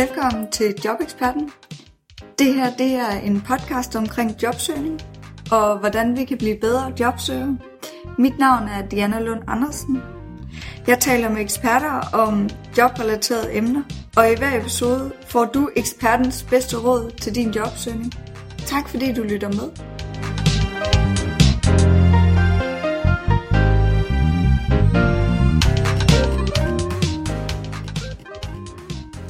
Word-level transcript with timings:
Velkommen 0.00 0.50
til 0.50 0.74
Jobeksperten. 0.84 1.50
Det 2.38 2.54
her 2.54 2.70
det 2.78 2.94
er 2.94 3.10
en 3.10 3.40
podcast 3.40 3.96
omkring 3.96 4.42
jobsøgning 4.42 5.00
og 5.52 5.78
hvordan 5.78 6.16
vi 6.16 6.24
kan 6.24 6.38
blive 6.38 6.56
bedre 6.60 6.92
jobsøgere. 7.00 7.58
Mit 8.18 8.38
navn 8.38 8.68
er 8.68 8.88
Diana 8.88 9.18
Lund 9.18 9.40
Andersen. 9.46 10.02
Jeg 10.86 10.98
taler 10.98 11.28
med 11.28 11.40
eksperter 11.40 12.00
om 12.12 12.48
jobrelaterede 12.78 13.56
emner, 13.56 13.82
og 14.16 14.32
i 14.32 14.36
hver 14.38 14.60
episode 14.60 15.12
får 15.28 15.44
du 15.44 15.70
ekspertens 15.76 16.46
bedste 16.50 16.76
råd 16.76 17.10
til 17.10 17.34
din 17.34 17.50
jobsøgning. 17.50 18.12
Tak 18.66 18.88
fordi 18.88 19.12
du 19.12 19.22
lytter 19.22 19.48
med. 19.48 19.70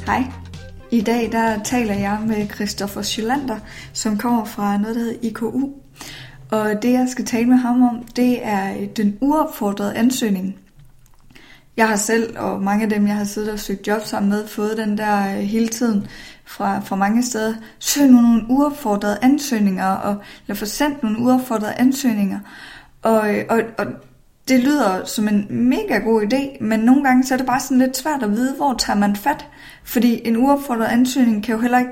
Hej. 0.07 0.40
I 0.93 1.01
dag 1.01 1.33
der 1.33 1.63
taler 1.63 1.95
jeg 1.95 2.19
med 2.27 2.49
Christoffer 2.49 3.03
Scholander, 3.03 3.59
som 3.93 4.19
kommer 4.19 4.45
fra 4.45 4.79
noget, 4.79 4.97
der 4.97 5.03
hedder 5.03 5.19
IKU. 5.23 5.71
Og 6.51 6.83
det, 6.83 6.93
jeg 6.93 7.09
skal 7.09 7.25
tale 7.25 7.47
med 7.47 7.57
ham 7.57 7.83
om, 7.83 8.05
det 8.17 8.47
er 8.47 8.75
øh, 8.77 8.89
den 8.97 9.19
uopfordrede 9.21 9.97
ansøgning. 9.97 10.57
Jeg 11.77 11.89
har 11.89 11.97
selv, 11.97 12.39
og 12.39 12.63
mange 12.63 12.85
af 12.85 12.91
dem, 12.91 13.07
jeg 13.07 13.17
har 13.17 13.25
siddet 13.25 13.53
og 13.53 13.59
søgt 13.59 13.87
job 13.87 14.03
sammen 14.05 14.31
med, 14.31 14.47
fået 14.47 14.77
den 14.77 14.99
der 14.99 15.37
øh, 15.37 15.43
hele 15.43 15.69
tiden 15.69 16.07
fra, 16.45 16.81
fra 16.81 16.97
mange 16.97 17.23
steder. 17.23 17.55
Søg 17.79 18.09
nogle 18.09 18.43
uopfordrede 18.49 19.19
ansøgninger, 19.23 19.87
og, 19.87 20.17
eller 20.47 20.59
få 20.59 20.67
sendt 20.67 21.03
nogle 21.03 21.19
uopfordrede 21.19 21.75
ansøgninger. 21.75 22.39
Og, 23.03 23.35
øh, 23.35 23.45
og, 23.49 23.61
og 23.79 23.87
det 24.49 24.61
lyder 24.61 25.05
som 25.05 25.29
en 25.29 25.47
mega 25.51 25.99
god 25.99 26.23
idé, 26.23 26.65
men 26.65 26.81
nogle 26.81 27.05
gange 27.05 27.25
så 27.25 27.35
er 27.35 27.39
det 27.39 27.47
bare 27.47 27.61
sådan 27.61 27.79
lidt 27.79 27.97
svært 27.97 28.23
at 28.23 28.31
vide, 28.31 28.55
hvor 28.57 28.75
tager 28.79 28.99
man 28.99 29.17
fat. 29.17 29.47
Fordi 29.85 30.21
en 30.25 30.37
uopfordret 30.37 30.87
ansøgning 30.87 31.45
kan 31.45 31.55
jo 31.55 31.61
heller 31.61 31.79
ikke, 31.79 31.91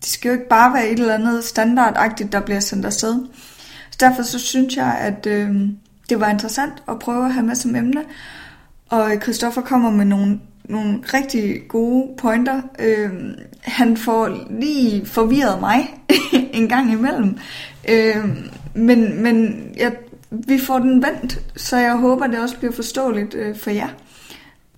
det 0.00 0.06
skal 0.08 0.28
jo 0.28 0.34
ikke 0.34 0.48
bare 0.48 0.74
være 0.74 0.88
et 0.88 0.98
eller 0.98 1.14
andet 1.14 1.44
standardagtigt, 1.44 2.32
der 2.32 2.40
bliver 2.40 2.60
sendt 2.60 2.86
afsted. 2.86 3.14
Så 3.90 3.96
derfor 4.00 4.22
så 4.22 4.38
synes 4.38 4.76
jeg, 4.76 4.98
at 5.00 5.26
øh, 5.26 5.54
det 6.08 6.20
var 6.20 6.28
interessant 6.28 6.82
at 6.88 6.98
prøve 6.98 7.24
at 7.24 7.32
have 7.32 7.46
med 7.46 7.54
som 7.54 7.76
emne. 7.76 8.04
Og 8.88 9.12
Christoffer 9.22 9.60
kommer 9.60 9.90
med 9.90 10.04
nogle, 10.04 10.40
nogle 10.64 10.98
rigtig 11.14 11.60
gode 11.68 12.08
pointer. 12.18 12.62
Øh, 12.78 13.10
han 13.60 13.96
får 13.96 14.46
lige 14.50 15.06
forvirret 15.06 15.60
mig 15.60 15.94
en 16.52 16.68
gang 16.68 16.92
imellem. 16.92 17.38
Øh, 17.88 18.28
men 18.74 19.22
men 19.22 19.66
jeg, 19.76 19.92
vi 20.30 20.58
får 20.58 20.78
den 20.78 21.02
vendt, 21.02 21.40
så 21.56 21.76
jeg 21.76 21.96
håber, 21.96 22.26
det 22.26 22.40
også 22.40 22.58
bliver 22.58 22.72
forståeligt 22.72 23.34
øh, 23.34 23.56
for 23.56 23.70
jer. 23.70 23.88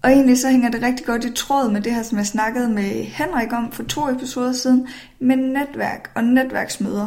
Og 0.03 0.11
egentlig 0.11 0.39
så 0.39 0.49
hænger 0.49 0.71
det 0.71 0.83
rigtig 0.83 1.07
godt 1.07 1.25
i 1.25 1.33
tråd 1.33 1.71
med 1.71 1.81
det 1.81 1.95
her, 1.95 2.03
som 2.03 2.19
jeg 2.19 2.27
snakkede 2.27 2.69
med 2.69 3.05
Henrik 3.05 3.53
om 3.53 3.73
for 3.73 3.83
to 3.83 4.09
episoder 4.09 4.53
siden, 4.53 4.89
med 5.19 5.37
netværk 5.37 6.11
og 6.15 6.25
netværksmøder. 6.25 7.07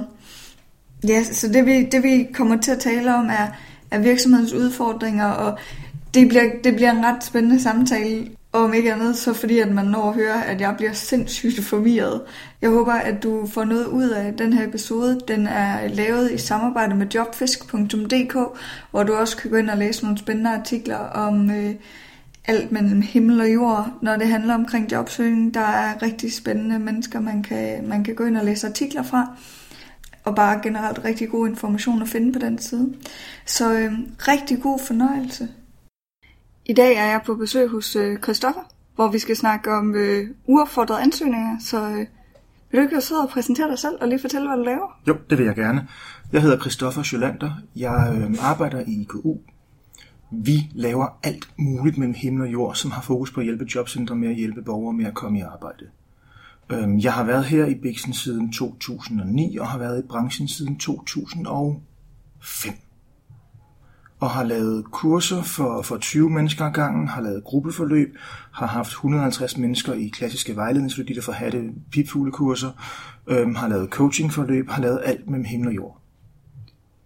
Ja, 1.07 1.23
så 1.23 1.47
det 1.47 1.65
vi, 1.65 1.83
det 1.83 2.03
vi 2.03 2.27
kommer 2.33 2.57
til 2.57 2.71
at 2.71 2.79
tale 2.79 3.15
om 3.15 3.25
er, 3.25 3.47
er 3.91 3.99
virksomhedens 3.99 4.53
udfordringer, 4.53 5.25
og 5.25 5.57
det 6.13 6.29
bliver, 6.29 6.43
det 6.63 6.75
bliver 6.75 6.91
en 6.91 7.05
ret 7.05 7.23
spændende 7.23 7.61
samtale, 7.61 8.27
og 8.53 8.63
om 8.63 8.73
ikke 8.73 8.93
andet, 8.93 9.17
så 9.17 9.33
fordi 9.33 9.59
at 9.59 9.71
man 9.71 9.85
når 9.85 10.09
at 10.09 10.15
høre, 10.15 10.45
at 10.45 10.61
jeg 10.61 10.73
bliver 10.77 10.93
sindssygt 10.93 11.65
forvirret. 11.65 12.21
Jeg 12.61 12.69
håber, 12.69 12.93
at 12.93 13.23
du 13.23 13.47
får 13.47 13.63
noget 13.63 13.85
ud 13.85 14.09
af 14.09 14.33
den 14.33 14.53
her 14.53 14.67
episode. 14.67 15.19
Den 15.27 15.47
er 15.47 15.87
lavet 15.87 16.31
i 16.31 16.37
samarbejde 16.37 16.95
med 16.95 17.07
jobfisk.dk, 17.07 18.37
hvor 18.91 19.03
du 19.03 19.13
også 19.13 19.37
kan 19.37 19.51
gå 19.51 19.57
ind 19.57 19.69
og 19.69 19.77
læse 19.77 20.03
nogle 20.03 20.17
spændende 20.17 20.49
artikler 20.49 20.97
om 20.97 21.51
øh, 21.51 21.75
alt 22.45 22.71
mellem 22.71 23.01
himmel 23.01 23.41
og 23.41 23.53
jord, 23.53 23.93
når 24.01 24.15
det 24.15 24.27
handler 24.27 24.53
omkring 24.53 24.91
jobsøgning. 24.91 25.53
Der 25.53 25.59
er 25.59 26.01
rigtig 26.01 26.33
spændende 26.33 26.79
mennesker, 26.79 27.19
man 27.19 27.43
kan, 27.43 27.87
man 27.87 28.03
kan 28.03 28.15
gå 28.15 28.25
ind 28.25 28.37
og 28.37 28.45
læse 28.45 28.67
artikler 28.67 29.03
fra 29.03 29.35
og 30.23 30.35
bare 30.35 30.59
generelt 30.63 31.05
rigtig 31.05 31.29
god 31.29 31.47
information 31.47 32.01
at 32.01 32.07
finde 32.07 32.33
på 32.33 32.39
den 32.39 32.59
side. 32.59 32.93
Så 33.45 33.73
øh, 33.73 33.93
rigtig 34.19 34.61
god 34.61 34.79
fornøjelse. 34.79 35.49
I 36.65 36.73
dag 36.73 36.95
er 36.95 37.05
jeg 37.05 37.21
på 37.25 37.35
besøg 37.35 37.69
hos 37.69 37.95
øh, 37.95 38.19
Christoffer, 38.19 38.61
hvor 38.95 39.11
vi 39.11 39.19
skal 39.19 39.35
snakke 39.35 39.71
om 39.71 39.95
øh, 39.95 40.29
uopfordrede 40.45 41.01
ansøgninger. 41.01 41.59
Så 41.59 41.89
øh, 41.89 42.05
vil 42.71 42.79
du 42.79 42.81
ikke 42.81 43.01
sidde 43.01 43.21
og 43.21 43.29
præsentere 43.29 43.69
dig 43.69 43.79
selv 43.79 43.95
og 44.01 44.07
lige 44.07 44.19
fortælle, 44.19 44.47
hvad 44.47 44.57
du 44.57 44.63
laver? 44.63 44.99
Jo, 45.07 45.17
det 45.29 45.37
vil 45.37 45.45
jeg 45.45 45.55
gerne. 45.55 45.87
Jeg 46.31 46.41
hedder 46.41 46.59
Christoffer 46.59 47.03
Scholander. 47.03 47.51
Jeg 47.75 48.15
øh, 48.17 48.35
arbejder 48.39 48.79
i 48.87 49.01
IKU. 49.01 49.37
Vi 50.31 50.69
laver 50.73 51.19
alt 51.23 51.47
muligt 51.57 51.97
mellem 51.97 52.15
himmel 52.17 52.41
og 52.41 52.51
jord, 52.51 52.75
som 52.75 52.91
har 52.91 53.01
fokus 53.01 53.31
på 53.31 53.39
at 53.39 53.45
hjælpe 53.45 53.65
jobcentre 53.75 54.15
med 54.15 54.29
at 54.29 54.35
hjælpe 54.35 54.61
borgere 54.61 54.93
med 54.93 55.05
at 55.05 55.13
komme 55.13 55.39
i 55.39 55.41
arbejde. 55.41 55.85
Øh, 56.69 57.03
jeg 57.03 57.13
har 57.13 57.23
været 57.23 57.45
her 57.45 57.65
i 57.65 57.75
Bixen 57.75 58.13
siden 58.13 58.51
2009 58.51 59.57
og 59.57 59.67
har 59.67 59.77
været 59.77 60.03
i 60.03 60.07
branchen 60.07 60.47
siden 60.47 60.77
2005 60.77 62.73
og 64.23 64.29
har 64.29 64.43
lavet 64.43 64.85
kurser 64.91 65.41
for, 65.41 65.81
for 65.81 65.97
20 65.97 66.29
mennesker 66.29 66.65
ad 66.65 66.71
gangen, 66.71 67.07
har 67.07 67.21
lavet 67.21 67.43
gruppeforløb, 67.43 68.17
har 68.51 68.67
haft 68.67 68.91
150 68.91 69.57
mennesker 69.57 69.93
i 69.93 70.07
klassiske 70.07 70.55
der 70.55 71.21
får 71.21 71.33
hatte 71.33 71.69
pipfuglekurser, 71.91 72.71
øhm, 73.27 73.55
har 73.55 73.67
lavet 73.67 73.89
coachingforløb, 73.89 74.69
har 74.69 74.81
lavet 74.81 75.01
alt 75.03 75.29
mellem 75.29 75.45
himmel 75.45 75.67
og 75.67 75.75
jord. 75.75 76.01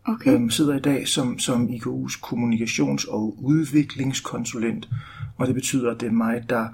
Okay. 0.06 0.34
Øhm, 0.34 0.50
sidder 0.50 0.76
i 0.76 0.80
dag 0.80 1.08
som, 1.08 1.40
som 1.40 1.70
IKU's 1.70 2.20
kommunikations- 2.28 3.12
og 3.12 3.36
udviklingskonsulent, 3.44 4.90
og 5.38 5.48
det 5.48 5.56
betyder, 5.56 5.92
at 5.92 6.02
det 6.02 6.08
er 6.08 6.12
mig, 6.12 6.50
der, 6.50 6.68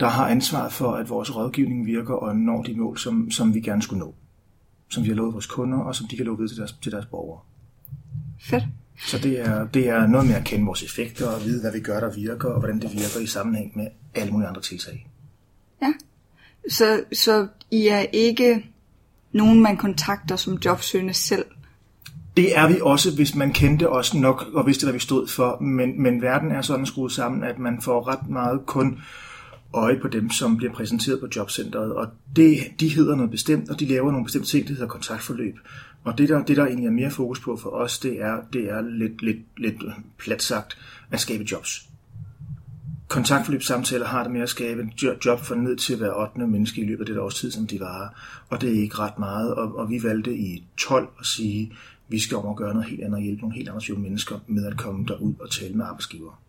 der 0.00 0.08
har 0.08 0.28
ansvar 0.28 0.68
for, 0.68 0.92
at 0.92 1.08
vores 1.08 1.36
rådgivning 1.36 1.86
virker 1.86 2.14
og 2.14 2.36
når 2.36 2.62
de 2.62 2.74
mål, 2.74 2.98
som, 2.98 3.30
som 3.30 3.54
vi 3.54 3.60
gerne 3.60 3.82
skulle 3.82 4.00
nå. 4.00 4.14
Som 4.90 5.02
vi 5.02 5.08
har 5.08 5.16
lovet 5.16 5.32
vores 5.32 5.46
kunder, 5.46 5.78
og 5.78 5.94
som 5.94 6.06
de 6.10 6.16
kan 6.16 6.26
love 6.26 6.38
ved 6.38 6.48
til 6.48 6.58
deres, 6.58 6.72
til 6.72 6.92
deres 6.92 7.06
borgere. 7.06 7.40
Fedt. 8.40 8.64
Så 8.98 9.18
det 9.18 9.40
er, 9.40 9.66
det 9.66 9.88
er 9.88 10.06
noget 10.06 10.26
med 10.26 10.34
at 10.34 10.44
kende 10.44 10.66
vores 10.66 10.82
effekter 10.82 11.28
og 11.28 11.44
vide, 11.44 11.60
hvad 11.60 11.72
vi 11.72 11.80
gør, 11.80 12.00
der 12.00 12.14
virker, 12.14 12.48
og 12.48 12.58
hvordan 12.58 12.80
det 12.80 12.92
virker 12.92 13.20
i 13.22 13.26
sammenhæng 13.26 13.72
med 13.76 13.86
alle 14.14 14.32
mulige 14.32 14.48
andre 14.48 14.60
tiltag. 14.60 15.08
Ja. 15.82 15.92
Så, 16.70 17.04
så 17.12 17.46
I 17.70 17.86
er 17.86 18.04
ikke 18.12 18.66
nogen, 19.32 19.62
man 19.62 19.76
kontakter 19.76 20.36
som 20.36 20.54
jobsøgende 20.64 21.14
selv? 21.14 21.44
Det 22.36 22.58
er 22.58 22.68
vi 22.68 22.78
også, 22.82 23.14
hvis 23.14 23.34
man 23.34 23.52
kendte 23.52 23.90
os 23.90 24.14
nok 24.14 24.44
og 24.54 24.66
vidste, 24.66 24.84
hvad 24.84 24.92
vi 24.92 24.98
stod 24.98 25.28
for. 25.28 25.60
Men, 25.60 26.02
men 26.02 26.22
verden 26.22 26.50
er 26.50 26.62
sådan 26.62 26.86
skruet 26.86 27.12
sammen, 27.12 27.44
at 27.44 27.58
man 27.58 27.82
får 27.82 28.08
ret 28.08 28.28
meget 28.28 28.60
kun 28.66 28.98
øje 29.74 29.98
på 30.02 30.08
dem, 30.08 30.30
som 30.30 30.56
bliver 30.56 30.72
præsenteret 30.72 31.20
på 31.20 31.26
jobcentret. 31.36 31.94
Og 31.94 32.06
det, 32.36 32.58
de 32.80 32.88
hedder 32.88 33.16
noget 33.16 33.30
bestemt, 33.30 33.70
og 33.70 33.80
de 33.80 33.86
laver 33.86 34.10
nogle 34.10 34.24
bestemte 34.24 34.48
ting, 34.48 34.68
der 34.68 34.72
hedder 34.72 34.86
kontaktforløb. 34.86 35.54
Og 36.06 36.18
det 36.18 36.28
der, 36.28 36.44
det, 36.44 36.56
der 36.56 36.66
egentlig 36.66 36.86
er 36.86 36.92
mere 36.92 37.10
fokus 37.10 37.40
på 37.40 37.56
for 37.56 37.70
os, 37.70 37.98
det 37.98 38.22
er, 38.22 38.36
det 38.52 38.70
er 38.70 38.80
lidt, 38.80 39.22
lidt, 39.22 39.38
lidt 39.56 39.76
plat 40.18 40.42
sagt 40.42 40.78
at 41.10 41.20
skabe 41.20 41.44
jobs. 41.52 41.88
Kontaktforløbssamtaler 43.08 44.06
har 44.06 44.22
det 44.22 44.32
med 44.32 44.40
at 44.40 44.48
skabe 44.48 44.82
en 44.82 44.92
job 45.24 45.40
for 45.40 45.54
ned 45.54 45.76
til 45.76 45.96
hver 45.96 46.12
8. 46.12 46.46
menneske 46.46 46.80
i 46.80 46.84
løbet 46.84 47.08
af 47.08 47.14
det 47.14 47.18
års 47.18 47.34
tid, 47.34 47.50
som 47.50 47.66
de 47.66 47.80
varer. 47.80 48.08
Og 48.48 48.60
det 48.60 48.76
er 48.76 48.82
ikke 48.82 48.98
ret 48.98 49.18
meget. 49.18 49.54
Og, 49.54 49.76
og 49.76 49.90
vi 49.90 50.02
valgte 50.02 50.36
i 50.36 50.64
12 50.76 51.08
at 51.20 51.26
sige, 51.26 51.72
vi 52.08 52.18
skal 52.18 52.36
om 52.36 52.48
at 52.48 52.56
gøre 52.56 52.74
noget 52.74 52.88
helt 52.88 53.02
andet 53.02 53.16
og 53.16 53.22
hjælpe 53.22 53.40
nogle 53.40 53.56
helt 53.56 53.68
andre 53.68 53.80
typer 53.80 54.00
mennesker 54.00 54.38
med 54.46 54.66
at 54.66 54.76
komme 54.76 55.06
derud 55.06 55.34
og 55.40 55.50
tale 55.50 55.74
med 55.74 55.84
arbejdsgiver. 55.84 56.42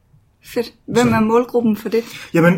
Fedt. 0.44 0.74
Hvem 0.86 1.08
er 1.08 1.20
målgruppen 1.20 1.78
for 1.78 1.90
det? 1.90 2.04
Jamen, 2.34 2.54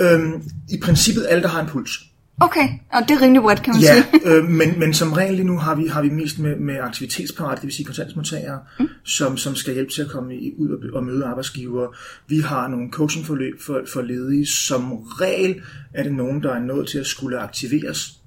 øh, 0.00 0.22
øh, 0.22 0.40
i 0.70 0.80
princippet 0.82 1.26
alle, 1.28 1.42
der 1.42 1.48
har 1.48 1.60
en 1.60 1.68
puls. 1.68 2.11
Okay, 2.40 2.68
og 2.92 3.02
det 3.08 3.10
er 3.10 3.22
rimelig 3.22 3.42
bredt, 3.42 3.62
kan 3.62 3.74
man 3.74 3.82
ja, 3.82 4.02
sige. 4.02 4.20
øh, 4.30 4.44
men, 4.44 4.78
men 4.78 4.94
som 4.94 5.12
regel 5.12 5.34
lige 5.34 5.46
nu 5.46 5.58
har 5.58 5.74
vi, 5.74 5.86
har 5.86 6.02
vi 6.02 6.10
mest 6.10 6.38
med, 6.38 6.56
med 6.56 6.78
aktivitetsparate, 6.80 7.56
det 7.56 7.64
vil 7.64 7.72
sige 7.72 7.86
kontantsmodtagere, 7.86 8.60
mm. 8.78 8.88
som, 9.04 9.36
som 9.36 9.54
skal 9.54 9.74
hjælpe 9.74 9.92
til 9.92 10.02
at 10.02 10.08
komme 10.08 10.36
i, 10.36 10.54
ud 10.58 10.70
og, 10.70 10.96
og 10.96 11.04
møde 11.04 11.24
arbejdsgiver. 11.24 11.96
Vi 12.28 12.40
har 12.40 12.68
nogle 12.68 12.90
coachingforløb 12.90 13.60
for, 13.60 13.82
for 13.92 14.02
ledige. 14.02 14.46
Som 14.46 14.92
regel 14.94 15.62
er 15.94 16.02
det 16.02 16.12
nogen, 16.12 16.42
der 16.42 16.52
er 16.52 16.60
nået 16.60 16.88
til 16.88 16.98
at 16.98 17.06
skulle 17.06 17.38
aktiveres. 17.38 18.18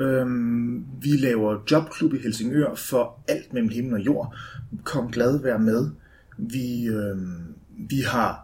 Øhm, 0.00 0.84
vi 1.02 1.08
laver 1.08 1.56
jobklub 1.70 2.14
i 2.14 2.18
Helsingør 2.18 2.74
for 2.74 3.20
alt 3.28 3.52
mellem 3.52 3.70
himmel 3.70 3.94
og 3.94 4.00
jord. 4.00 4.36
Kom 4.84 5.10
glad, 5.10 5.42
vær 5.42 5.58
med. 5.58 5.90
Vi, 6.38 6.86
øhm, 6.86 7.54
vi 7.88 8.00
har 8.00 8.43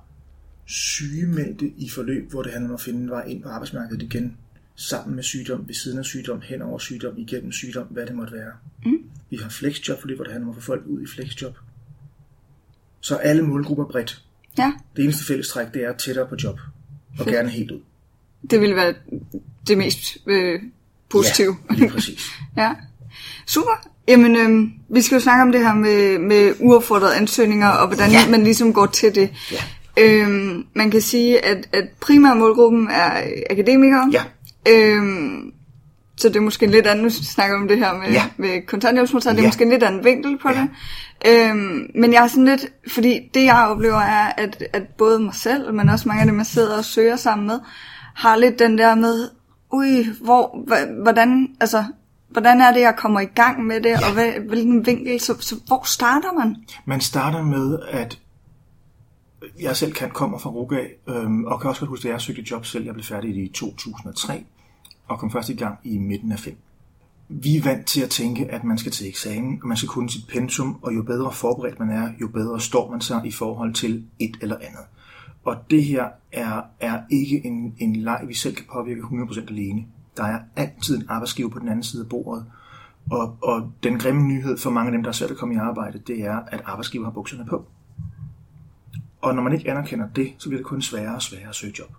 sygemeldte 0.71 1.73
i 1.77 1.89
forløb, 1.89 2.31
hvor 2.31 2.43
det 2.43 2.53
handler 2.53 2.69
om 2.71 2.75
at 2.75 2.81
finde 2.81 3.01
en 3.01 3.11
vej 3.11 3.23
ind 3.25 3.43
på 3.43 3.49
arbejdsmarkedet 3.49 4.03
igen, 4.03 4.37
sammen 4.77 5.15
med 5.17 5.23
sygdom, 5.23 5.65
ved 5.67 5.75
siden 5.75 5.99
af 5.99 6.05
sygdom, 6.05 6.41
hen 6.45 6.63
over 6.63 6.79
sygdom, 6.79 7.15
igennem 7.19 7.53
sygdom, 7.53 7.87
hvad 7.87 8.07
det 8.07 8.15
måtte 8.15 8.33
være. 8.33 8.53
Mm. 8.85 8.99
Vi 9.31 9.37
har 9.37 9.49
flexjob 9.49 10.01
forløb, 10.01 10.17
hvor 10.17 10.25
det 10.25 10.33
handler 10.33 10.51
om 10.51 10.57
at 10.57 10.63
få 10.63 10.67
folk 10.67 10.83
ud 10.87 11.03
i 11.03 11.07
flexjob. 11.07 11.57
Så 13.01 13.17
alle 13.17 13.43
målgrupper 13.43 13.85
bredt. 13.85 14.23
Ja. 14.59 14.73
Det 14.97 15.05
eneste 15.05 15.25
fællestræk, 15.25 15.67
det 15.75 15.85
er 15.85 15.93
tættere 15.97 16.27
på 16.27 16.37
job, 16.45 16.61
og 17.19 17.25
Fedt. 17.25 17.29
gerne 17.37 17.49
helt 17.51 17.71
ud. 17.71 17.81
Det 18.51 18.61
vil 18.61 18.77
være 18.77 18.95
det 19.67 19.79
mest 19.79 20.19
øh, 20.27 20.63
positive. 21.09 21.57
Ja, 21.71 21.75
lige 21.75 21.91
præcis. 21.91 22.21
ja. 22.57 22.75
Super. 23.47 23.91
Jamen, 24.09 24.37
øh, 24.37 24.71
vi 24.95 25.01
skal 25.03 25.15
jo 25.17 25.21
snakke 25.21 25.43
om 25.43 25.53
det 25.53 25.61
her 25.61 25.75
med, 25.75 26.19
med 26.19 26.53
uaffordrede 26.61 27.17
ansøgninger, 27.17 27.69
og 27.69 27.87
hvordan 27.87 28.11
Ja. 28.11 28.31
man 28.31 28.45
ligesom 28.45 28.73
går 28.73 28.87
til 28.87 29.15
det. 29.15 29.31
Ja. 29.53 29.57
Øhm, 29.99 30.65
man 30.75 30.91
kan 30.91 31.01
sige, 31.01 31.45
at, 31.45 31.69
at 31.73 31.85
primær 32.01 32.35
målgruppen 32.35 32.89
er 32.91 33.11
akademikere. 33.51 34.13
Ja. 34.13 34.23
Øhm, 34.73 35.53
så 36.17 36.29
det 36.29 36.37
er 36.37 36.41
måske 36.41 36.65
en 36.67 36.71
lidt 36.71 36.87
anden, 36.87 37.05
nu 37.05 37.11
snakker 37.11 37.57
om 37.57 37.69
det 37.69 37.79
her 37.79 37.95
med, 37.99 38.11
Ja. 38.13 38.25
med 38.37 38.67
kontanthjælpsmodtagere, 38.67 39.35
det 39.37 39.41
er 39.41 39.43
Ja. 39.45 39.49
måske 39.49 39.65
en 39.65 39.71
lidt 39.71 39.83
anden 39.83 40.05
vinkel 40.05 40.39
på 40.39 40.49
Ja. 40.49 40.61
det. 40.61 40.69
Øhm, 41.51 41.87
men 41.95 42.13
jeg 42.13 42.23
er 42.23 42.27
sådan 42.27 42.45
lidt, 42.45 42.67
fordi 42.93 43.21
det 43.35 43.45
jeg 43.45 43.67
oplever 43.69 44.01
er, 44.01 44.33
at, 44.37 44.65
at 44.73 44.83
både 44.99 45.19
mig 45.19 45.35
selv, 45.35 45.75
men 45.75 45.89
også 45.89 46.09
mange 46.09 46.21
af 46.21 46.27
dem, 46.27 46.39
jeg 46.39 46.47
sidder 46.47 46.79
og 46.79 46.85
søger 46.85 47.17
sammen 47.17 47.47
med, 47.47 47.59
har 48.15 48.37
lidt 48.37 48.59
den 48.59 48.79
der 48.79 48.95
med, 48.95 49.29
ui, 49.73 50.07
hvor, 50.21 50.67
hvordan, 51.03 51.49
altså, 51.61 51.85
hvordan 52.31 52.61
er 52.61 52.73
det, 52.73 52.81
jeg 52.81 52.95
kommer 52.97 53.21
i 53.21 53.25
gang 53.25 53.65
med 53.67 53.81
det, 53.81 53.91
ja. 53.91 54.07
og 54.07 54.13
hvad, 54.13 54.33
hvilken 54.49 54.87
vinkel, 54.87 55.21
så, 55.21 55.35
så 55.41 55.57
hvor 55.67 55.83
starter 55.87 56.33
man? 56.39 56.57
Man 56.85 57.01
starter 57.01 57.43
med, 57.43 57.79
at 57.91 58.19
jeg 59.61 59.77
selv 59.77 59.93
kan 59.93 60.11
kommer 60.11 60.39
fra 60.39 60.51
Ruga, 60.51 60.87
øhm, 61.07 61.45
og 61.45 61.61
kan 61.61 61.69
også 61.69 61.81
godt 61.81 61.89
huske, 61.89 62.09
at 62.09 62.13
jeg 62.13 62.21
søgte 62.21 62.45
job 62.51 62.65
selv. 62.65 62.85
Jeg 62.85 62.95
blev 62.95 63.05
færdig 63.05 63.37
i 63.37 63.49
2003, 63.49 64.45
og 65.09 65.19
kom 65.19 65.31
først 65.31 65.49
i 65.49 65.55
gang 65.55 65.79
i 65.85 65.99
midten 65.99 66.33
af 66.33 66.39
5. 66.39 66.57
Vi 67.29 67.57
er 67.57 67.63
vant 67.63 67.87
til 67.87 68.03
at 68.03 68.11
tænke, 68.11 68.51
at 68.51 68.65
man 68.65 68.79
skal 68.79 68.93
til 68.93 69.09
eksamen, 69.09 69.59
og 69.63 69.69
man 69.69 69.77
skal 69.77 69.89
kunne 69.89 70.11
sit 70.11 70.27
pensum, 70.29 70.79
og 70.83 70.95
jo 70.95 71.03
bedre 71.03 71.33
forberedt 71.33 71.79
man 71.79 71.91
er, 71.91 72.11
jo 72.21 72.29
bedre 72.29 72.61
står 72.61 72.91
man 72.91 73.01
sig 73.01 73.23
i 73.25 73.31
forhold 73.31 73.75
til 73.75 74.05
et 74.19 74.37
eller 74.41 74.57
andet. 74.57 74.85
Og 75.45 75.57
det 75.71 75.85
her 75.85 76.09
er, 76.33 76.63
er 76.81 77.01
ikke 77.11 77.47
en, 77.47 77.75
en 77.79 77.97
leg, 77.97 78.25
vi 78.29 78.35
selv 78.35 78.55
kan 78.55 78.65
påvirke 78.73 79.01
100% 79.01 79.41
alene. 79.49 79.85
Der 80.17 80.25
er 80.25 80.39
altid 80.57 80.97
en 80.97 81.05
arbejdsgiver 81.09 81.49
på 81.49 81.59
den 81.59 81.69
anden 81.69 81.83
side 81.83 82.03
af 82.03 82.09
bordet, 82.09 82.45
og, 83.11 83.37
og 83.43 83.73
den 83.83 83.99
grimme 83.99 84.23
nyhed 84.23 84.59
for 84.59 84.71
mange 84.71 84.89
af 84.89 84.93
dem, 84.93 85.03
der 85.03 85.09
er 85.09 85.13
svært 85.13 85.31
at 85.31 85.37
komme 85.37 85.55
i 85.55 85.59
arbejde, 85.59 85.99
det 86.07 86.21
er, 86.21 86.41
at 86.47 86.63
arbejdsgiver 86.65 87.05
har 87.05 87.13
bukserne 87.13 87.47
på. 87.47 87.65
Og 89.21 89.35
når 89.35 89.43
man 89.43 89.53
ikke 89.53 89.71
anerkender 89.71 90.09
det, 90.09 90.33
så 90.39 90.49
bliver 90.49 90.59
det 90.59 90.67
kun 90.67 90.83
sværere 90.83 91.15
og 91.15 91.23
sværere 91.23 91.49
at 91.49 91.55
søge 91.55 91.75
job. 91.79 91.91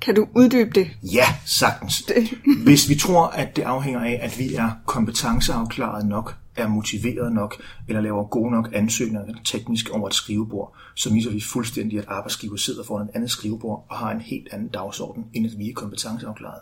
Kan 0.00 0.14
du 0.14 0.28
uddybe 0.34 0.70
det? 0.70 0.90
Ja, 1.02 1.24
sagtens. 1.46 2.10
Hvis 2.64 2.88
vi 2.88 2.94
tror, 2.94 3.26
at 3.26 3.56
det 3.56 3.62
afhænger 3.62 4.00
af, 4.00 4.18
at 4.22 4.38
vi 4.38 4.54
er 4.54 4.70
kompetenceafklaret 4.86 6.06
nok, 6.06 6.36
er 6.56 6.68
motiveret 6.68 7.32
nok, 7.32 7.62
eller 7.88 8.00
laver 8.00 8.24
gode 8.24 8.50
nok 8.50 8.68
ansøgninger 8.72 9.34
teknisk 9.44 9.90
over 9.90 10.08
et 10.08 10.14
skrivebord, 10.14 10.76
så 10.94 11.12
misser 11.12 11.30
vi 11.30 11.40
fuldstændig, 11.40 11.98
at 11.98 12.04
arbejdsgiver 12.08 12.56
sidder 12.56 12.84
foran 12.84 13.06
et 13.06 13.10
andet 13.14 13.30
skrivebord 13.30 13.86
og 13.90 13.96
har 13.96 14.10
en 14.10 14.20
helt 14.20 14.48
anden 14.52 14.68
dagsorden, 14.68 15.26
end 15.34 15.46
at 15.46 15.58
vi 15.58 15.70
er 15.70 15.74
kompetenceafklaret. 15.74 16.60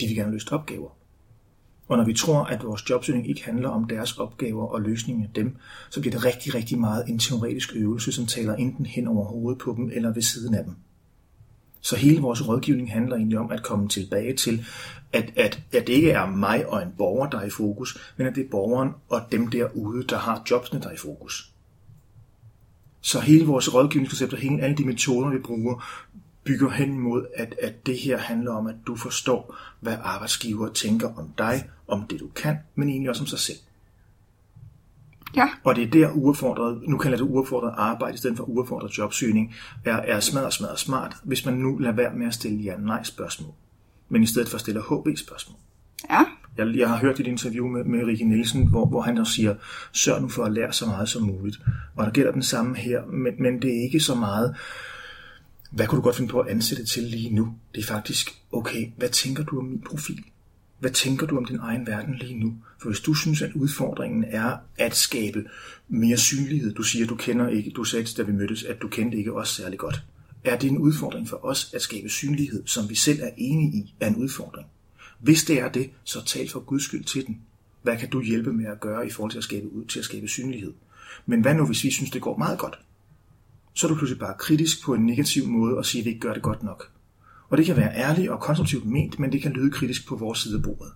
De 0.00 0.06
vil 0.06 0.16
gerne 0.16 0.32
løse 0.32 0.52
opgaver. 0.52 0.90
Og 1.88 1.96
når 1.96 2.04
vi 2.04 2.14
tror, 2.14 2.44
at 2.44 2.64
vores 2.64 2.90
jobsøgning 2.90 3.28
ikke 3.28 3.44
handler 3.44 3.68
om 3.68 3.84
deres 3.84 4.18
opgaver 4.18 4.66
og 4.66 4.82
løsningen 4.82 5.24
af 5.24 5.30
dem, 5.34 5.56
så 5.90 6.00
bliver 6.00 6.16
det 6.16 6.24
rigtig, 6.24 6.54
rigtig 6.54 6.78
meget 6.78 7.08
en 7.08 7.18
teoretisk 7.18 7.72
øvelse, 7.74 8.12
som 8.12 8.26
taler 8.26 8.54
enten 8.54 8.86
hen 8.86 9.08
over 9.08 9.24
hovedet 9.24 9.58
på 9.58 9.74
dem 9.76 9.90
eller 9.92 10.12
ved 10.12 10.22
siden 10.22 10.54
af 10.54 10.64
dem. 10.64 10.74
Så 11.80 11.96
hele 11.96 12.20
vores 12.20 12.48
rådgivning 12.48 12.92
handler 12.92 13.16
egentlig 13.16 13.38
om 13.38 13.50
at 13.50 13.62
komme 13.62 13.88
tilbage 13.88 14.36
til, 14.36 14.64
at, 15.12 15.32
at, 15.36 15.62
at 15.72 15.86
det 15.86 15.92
ikke 15.92 16.10
er 16.10 16.26
mig 16.26 16.66
og 16.66 16.82
en 16.82 16.88
borger, 16.98 17.30
der 17.30 17.38
er 17.38 17.46
i 17.46 17.50
fokus, 17.50 18.12
men 18.16 18.26
at 18.26 18.34
det 18.34 18.44
er 18.44 18.50
borgeren 18.50 18.90
og 19.08 19.20
dem 19.32 19.46
derude, 19.46 20.02
der 20.02 20.18
har 20.18 20.42
jobsene, 20.50 20.80
der 20.80 20.88
er 20.88 20.94
i 20.94 20.96
fokus. 20.96 21.52
Så 23.00 23.20
hele 23.20 23.46
vores 23.46 23.74
rådgivningskoncept 23.74 24.32
og 24.32 24.38
hele 24.38 24.62
alle 24.62 24.76
de 24.76 24.84
metoder, 24.84 25.30
vi 25.30 25.38
bruger, 25.38 25.84
bygger 26.46 26.70
hen 26.70 26.98
mod, 26.98 27.26
at, 27.34 27.54
at 27.62 27.86
det 27.86 27.98
her 27.98 28.18
handler 28.18 28.52
om, 28.52 28.66
at 28.66 28.74
du 28.86 28.96
forstår, 28.96 29.56
hvad 29.80 29.96
arbejdsgiver 30.02 30.68
tænker 30.68 31.18
om 31.18 31.32
dig, 31.38 31.70
om 31.88 32.06
det 32.06 32.20
du 32.20 32.28
kan, 32.28 32.56
men 32.74 32.88
egentlig 32.88 33.10
også 33.10 33.22
om 33.22 33.26
sig 33.26 33.38
selv. 33.38 33.58
Ja. 35.36 35.48
Og 35.64 35.76
det 35.76 35.84
er 35.84 35.90
der 35.90 36.10
uaffordret, 36.10 36.82
nu 36.88 36.98
kalder 36.98 37.16
det 37.16 37.24
uaffordret 37.24 37.74
arbejde 37.76 38.14
i 38.14 38.18
stedet 38.18 38.36
for 38.36 38.44
uaffordret 38.44 38.98
jobsøgning, 38.98 39.54
er, 39.84 39.96
er 39.96 40.20
smadret, 40.20 40.52
smadret 40.52 40.78
smart, 40.78 41.16
hvis 41.24 41.44
man 41.44 41.54
nu 41.54 41.78
lader 41.78 41.94
være 41.94 42.14
med 42.14 42.26
at 42.26 42.34
stille 42.34 42.58
ja-nej 42.58 43.02
spørgsmål, 43.02 43.52
men 44.08 44.22
i 44.22 44.26
stedet 44.26 44.48
for 44.48 44.58
stiller 44.58 44.82
HB-spørgsmål. 44.82 45.56
Ja. 46.10 46.24
Jeg, 46.58 46.76
jeg 46.76 46.88
har 46.88 46.96
hørt 46.96 47.18
dit 47.18 47.26
interview 47.26 47.68
med, 47.68 47.84
med 47.84 48.04
Rikke 48.04 48.24
Nielsen, 48.24 48.66
hvor, 48.66 48.86
hvor 48.86 49.00
han 49.00 49.18
også 49.18 49.32
siger, 49.32 49.54
sørg 49.92 50.22
nu 50.22 50.28
for 50.28 50.44
at 50.44 50.52
lære 50.52 50.72
så 50.72 50.86
meget 50.86 51.08
som 51.08 51.22
muligt. 51.22 51.60
Og 51.96 52.06
der 52.06 52.12
gælder 52.12 52.32
den 52.32 52.42
samme 52.42 52.76
her, 52.76 53.06
men, 53.06 53.34
men 53.38 53.62
det 53.62 53.70
er 53.78 53.82
ikke 53.82 54.00
så 54.00 54.14
meget, 54.14 54.56
hvad 55.76 55.86
kunne 55.86 55.96
du 55.96 56.02
godt 56.02 56.16
finde 56.16 56.30
på 56.30 56.40
at 56.40 56.48
ansætte 56.48 56.84
til 56.84 57.02
lige 57.02 57.34
nu? 57.34 57.54
Det 57.74 57.80
er 57.80 57.86
faktisk, 57.86 58.42
okay, 58.52 58.90
hvad 58.96 59.08
tænker 59.08 59.44
du 59.44 59.58
om 59.58 59.64
min 59.64 59.80
profil? 59.80 60.24
Hvad 60.78 60.90
tænker 60.90 61.26
du 61.26 61.36
om 61.36 61.44
din 61.44 61.58
egen 61.60 61.86
verden 61.86 62.14
lige 62.14 62.38
nu? 62.38 62.54
For 62.82 62.88
hvis 62.88 63.00
du 63.00 63.14
synes, 63.14 63.42
at 63.42 63.52
udfordringen 63.52 64.24
er 64.24 64.56
at 64.78 64.96
skabe 64.96 65.44
mere 65.88 66.16
synlighed, 66.16 66.74
du 66.74 66.82
siger, 66.82 67.06
du 67.06 67.16
kender 67.16 67.48
ikke, 67.48 67.70
du 67.70 67.84
sagde 67.84 68.06
da 68.16 68.22
vi 68.22 68.32
mødtes, 68.32 68.64
at 68.64 68.82
du 68.82 68.88
kendte 68.88 69.18
ikke 69.18 69.32
os 69.32 69.48
særlig 69.48 69.78
godt. 69.78 70.02
Er 70.44 70.58
det 70.58 70.70
en 70.70 70.78
udfordring 70.78 71.28
for 71.28 71.44
os 71.44 71.70
at 71.74 71.82
skabe 71.82 72.08
synlighed, 72.08 72.62
som 72.66 72.90
vi 72.90 72.94
selv 72.94 73.20
er 73.22 73.30
enige 73.36 73.76
i, 73.76 73.94
er 74.00 74.06
en 74.06 74.16
udfordring? 74.16 74.66
Hvis 75.18 75.44
det 75.44 75.60
er 75.60 75.68
det, 75.68 75.90
så 76.04 76.24
tal 76.24 76.48
for 76.48 76.60
Guds 76.60 76.84
skyld 76.84 77.04
til 77.04 77.26
den. 77.26 77.40
Hvad 77.82 77.96
kan 77.96 78.10
du 78.10 78.22
hjælpe 78.22 78.52
med 78.52 78.66
at 78.66 78.80
gøre 78.80 79.06
i 79.06 79.10
forhold 79.10 79.30
til 79.30 79.38
at 79.38 79.44
skabe, 79.44 79.72
ud, 79.72 79.84
til 79.84 79.98
at 79.98 80.04
skabe 80.04 80.28
synlighed? 80.28 80.72
Men 81.26 81.40
hvad 81.40 81.54
nu, 81.54 81.66
hvis 81.66 81.84
vi 81.84 81.90
synes, 81.90 82.10
det 82.10 82.22
går 82.22 82.36
meget 82.36 82.58
godt? 82.58 82.78
Så 83.76 83.86
er 83.86 83.88
du 83.88 83.94
pludselig 83.94 84.20
bare 84.20 84.34
kritisk 84.38 84.82
på 84.84 84.94
en 84.94 85.06
negativ 85.06 85.46
måde 85.48 85.76
og 85.76 85.86
siger, 85.86 86.02
at 86.02 86.04
vi 86.04 86.10
ikke 86.10 86.20
gør 86.20 86.32
det 86.32 86.42
godt 86.42 86.62
nok. 86.62 86.90
Og 87.48 87.58
det 87.58 87.66
kan 87.66 87.76
være 87.76 87.96
ærligt 87.96 88.30
og 88.30 88.40
konstruktivt 88.40 88.86
ment, 88.86 89.18
men 89.18 89.32
det 89.32 89.42
kan 89.42 89.52
lyde 89.52 89.70
kritisk 89.70 90.08
på 90.08 90.16
vores 90.16 90.38
side 90.38 90.56
af 90.56 90.62
bordet. 90.62 90.92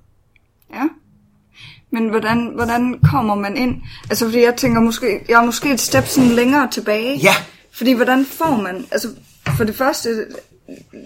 Ja. 0.74 0.88
Men 1.90 2.08
hvordan, 2.08 2.52
hvordan 2.54 3.00
kommer 3.10 3.34
man 3.34 3.56
ind? 3.56 3.82
Altså, 4.10 4.24
fordi 4.24 4.42
jeg 4.42 4.56
tænker 4.56 4.80
måske, 4.80 5.24
jeg 5.28 5.42
er 5.42 5.46
måske 5.46 5.72
et 5.72 5.80
step 5.80 6.04
sådan 6.06 6.30
længere 6.30 6.68
tilbage. 6.70 7.18
Ja. 7.18 7.34
Fordi 7.72 7.92
hvordan 7.92 8.24
får 8.24 8.62
man, 8.62 8.86
altså 8.90 9.08
for 9.56 9.64
det 9.64 9.74
første, 9.74 10.26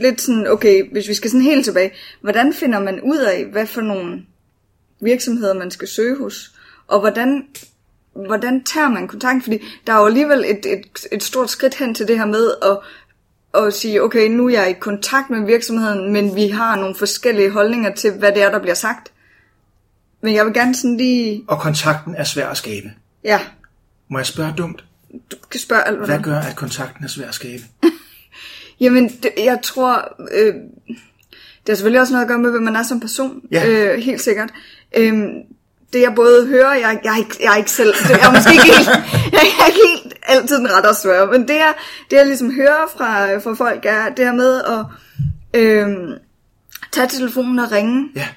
lidt 0.01 0.21
sådan, 0.21 0.47
okay, 0.47 0.93
hvis 0.93 1.09
vi 1.09 1.15
skal 1.15 1.31
sådan 1.31 1.45
helt 1.45 1.65
tilbage, 1.65 1.91
hvordan 2.21 2.53
finder 2.53 2.81
man 2.81 3.01
ud 3.01 3.19
af, 3.19 3.47
hvad 3.53 3.67
for 3.67 3.81
nogle 3.81 4.25
virksomheder 5.01 5.55
man 5.55 5.71
skal 5.71 5.89
søge 5.89 6.19
hos? 6.19 6.55
Og 6.87 7.01
hvordan, 7.01 7.45
hvordan 8.27 8.65
tager 8.65 8.89
man 8.89 9.09
kontakt? 9.09 9.43
Fordi 9.43 9.59
der 9.87 9.93
er 9.93 9.97
jo 9.99 10.07
alligevel 10.07 10.45
et, 10.45 10.67
et, 10.67 11.07
et 11.13 11.23
stort 11.23 11.51
skridt 11.51 11.75
hen 11.75 11.95
til 11.95 12.09
det 12.09 12.19
her 12.19 12.27
med 12.27 12.51
at, 12.63 12.79
at 13.65 13.75
sige, 13.75 14.03
okay, 14.03 14.29
nu 14.29 14.47
er 14.49 14.53
jeg 14.53 14.71
i 14.71 14.73
kontakt 14.81 15.31
med 15.31 15.47
virksomheden, 15.47 16.13
men 16.13 16.35
vi 16.37 16.49
har 16.49 16.77
nogle 16.77 16.95
forskellige 16.95 17.51
holdninger 17.51 17.95
til, 17.95 18.13
hvad 18.13 18.33
det 18.33 18.43
er, 18.43 18.51
der 18.51 18.59
bliver 18.59 18.75
sagt. 18.75 19.13
Men 20.23 20.35
jeg 20.35 20.45
vil 20.47 20.55
gerne 20.55 20.75
sådan 20.75 20.97
lige, 20.97 21.45
Og 21.49 21.59
kontakten 21.61 22.15
er 22.15 22.25
svær 22.25 22.49
at 22.49 22.57
skabe. 22.57 22.91
ja, 23.25 23.41
Må 24.09 24.19
jeg 24.19 24.27
spørge 24.27 24.55
dumt? 24.59 24.85
du 25.31 25.37
kan 25.51 25.61
spørge 25.61 25.83
alt, 25.87 25.97
hvad 25.97 26.07
Hvad 26.07 26.21
gør, 26.21 26.39
at 26.39 26.57
kontakten 26.57 27.05
er 27.05 27.09
svær 27.09 27.29
at 27.29 27.35
skabe? 27.35 27.63
Jamen, 28.81 29.09
det, 29.09 29.31
jeg 29.39 29.59
tror, 29.63 30.15
øh, 30.33 30.55
det 30.55 31.69
har 31.69 31.75
selvfølgelig 31.75 32.01
også 32.01 32.13
noget 32.13 32.25
at 32.25 32.29
gøre 32.29 32.39
med, 32.39 32.51
hvem 32.51 32.63
man 32.63 32.77
er 32.77 32.83
som 32.83 33.01
person. 33.01 33.43
Ja. 33.51 33.69
Øh, 33.69 33.99
helt 34.03 34.21
sikkert. 34.21 34.51
Øhm, 34.97 35.29
det 35.95 36.01
jeg 36.01 36.13
både 36.17 36.47
hører, 36.47 36.75
jeg, 36.75 37.01
jeg, 37.05 37.17
ikke, 37.19 37.37
jeg 37.41 37.53
er 37.53 37.57
ikke 37.57 37.71
selv, 37.71 37.95
det 38.09 38.11
er 38.23 38.31
måske 38.35 38.53
ikke 38.53 38.65
helt, 38.77 38.89
jeg 39.33 39.41
er 39.61 39.67
ikke 39.67 39.81
helt 39.89 40.15
altid 40.23 40.57
den 40.57 40.69
ret 40.73 40.87
at 40.87 40.97
svøre, 40.97 41.27
men 41.27 41.43
det 41.49 41.55
jeg, 41.55 41.75
det 42.11 42.17
jeg 42.17 42.27
ligesom 42.27 42.55
hører 42.55 42.85
fra, 42.97 43.37
fra 43.39 43.55
folk 43.55 43.81
er 43.85 44.09
det 44.09 44.25
her 44.25 44.33
med 44.35 44.63
at 44.65 44.85
øh, 45.61 45.89
tage 46.93 47.09
telefonen 47.09 47.59
og 47.59 47.73
ringe, 47.73 48.09
Ja. 48.17 48.29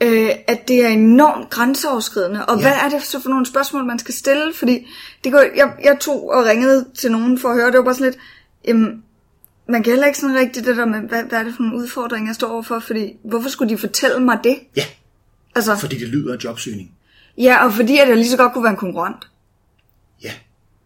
øh, 0.00 0.30
at 0.48 0.68
det 0.68 0.84
er 0.84 0.88
enormt 0.88 1.50
grænseoverskridende. 1.50 2.46
Og 2.46 2.56
Ja. 2.56 2.62
hvad 2.62 2.72
er 2.72 2.88
det 2.88 3.02
så 3.02 3.20
for 3.22 3.28
nogle 3.28 3.46
spørgsmål, 3.46 3.84
man 3.84 3.98
skal 3.98 4.14
stille? 4.14 4.54
Fordi 4.54 4.86
det 5.24 5.32
går, 5.32 5.44
jeg, 5.56 5.72
jeg 5.84 5.96
tog 6.00 6.30
og 6.30 6.44
ringede 6.46 6.86
til 6.98 7.12
nogen 7.12 7.38
for 7.38 7.48
at 7.48 7.54
høre, 7.54 7.66
det 7.70 7.78
var 7.78 7.84
bare 7.84 7.94
sådan 7.94 8.06
lidt, 8.06 8.18
jamen, 8.68 9.02
man 9.68 9.82
kan 9.82 9.90
heller 9.90 10.06
ikke 10.06 10.18
sådan 10.18 10.36
rigtigt 10.36 10.66
det 10.66 10.76
der 10.76 10.84
med, 10.84 11.00
hvad, 11.00 11.22
hvad 11.22 11.38
er 11.38 11.42
det 11.42 11.54
for 11.56 11.62
nogle 11.62 11.76
udfordringer, 11.78 12.28
jeg 12.28 12.34
står 12.34 12.48
overfor? 12.48 12.78
Fordi, 12.78 13.12
hvorfor 13.24 13.48
skulle 13.48 13.74
de 13.74 13.78
fortælle 13.78 14.20
mig 14.20 14.38
det? 14.44 14.58
Ja, 14.76 14.84
Altså, 15.54 15.76
fordi 15.76 15.98
det 15.98 16.08
lyder 16.08 16.32
af 16.34 16.44
jobsøgning. 16.44 16.90
Ja, 17.38 17.64
og 17.64 17.72
fordi 17.72 17.98
at 17.98 18.08
jeg 18.08 18.16
lige 18.16 18.30
så 18.30 18.36
godt 18.36 18.52
kunne 18.52 18.64
være 18.64 18.70
en 18.70 18.76
konkurrent, 18.78 19.28
Ja. 20.22 20.32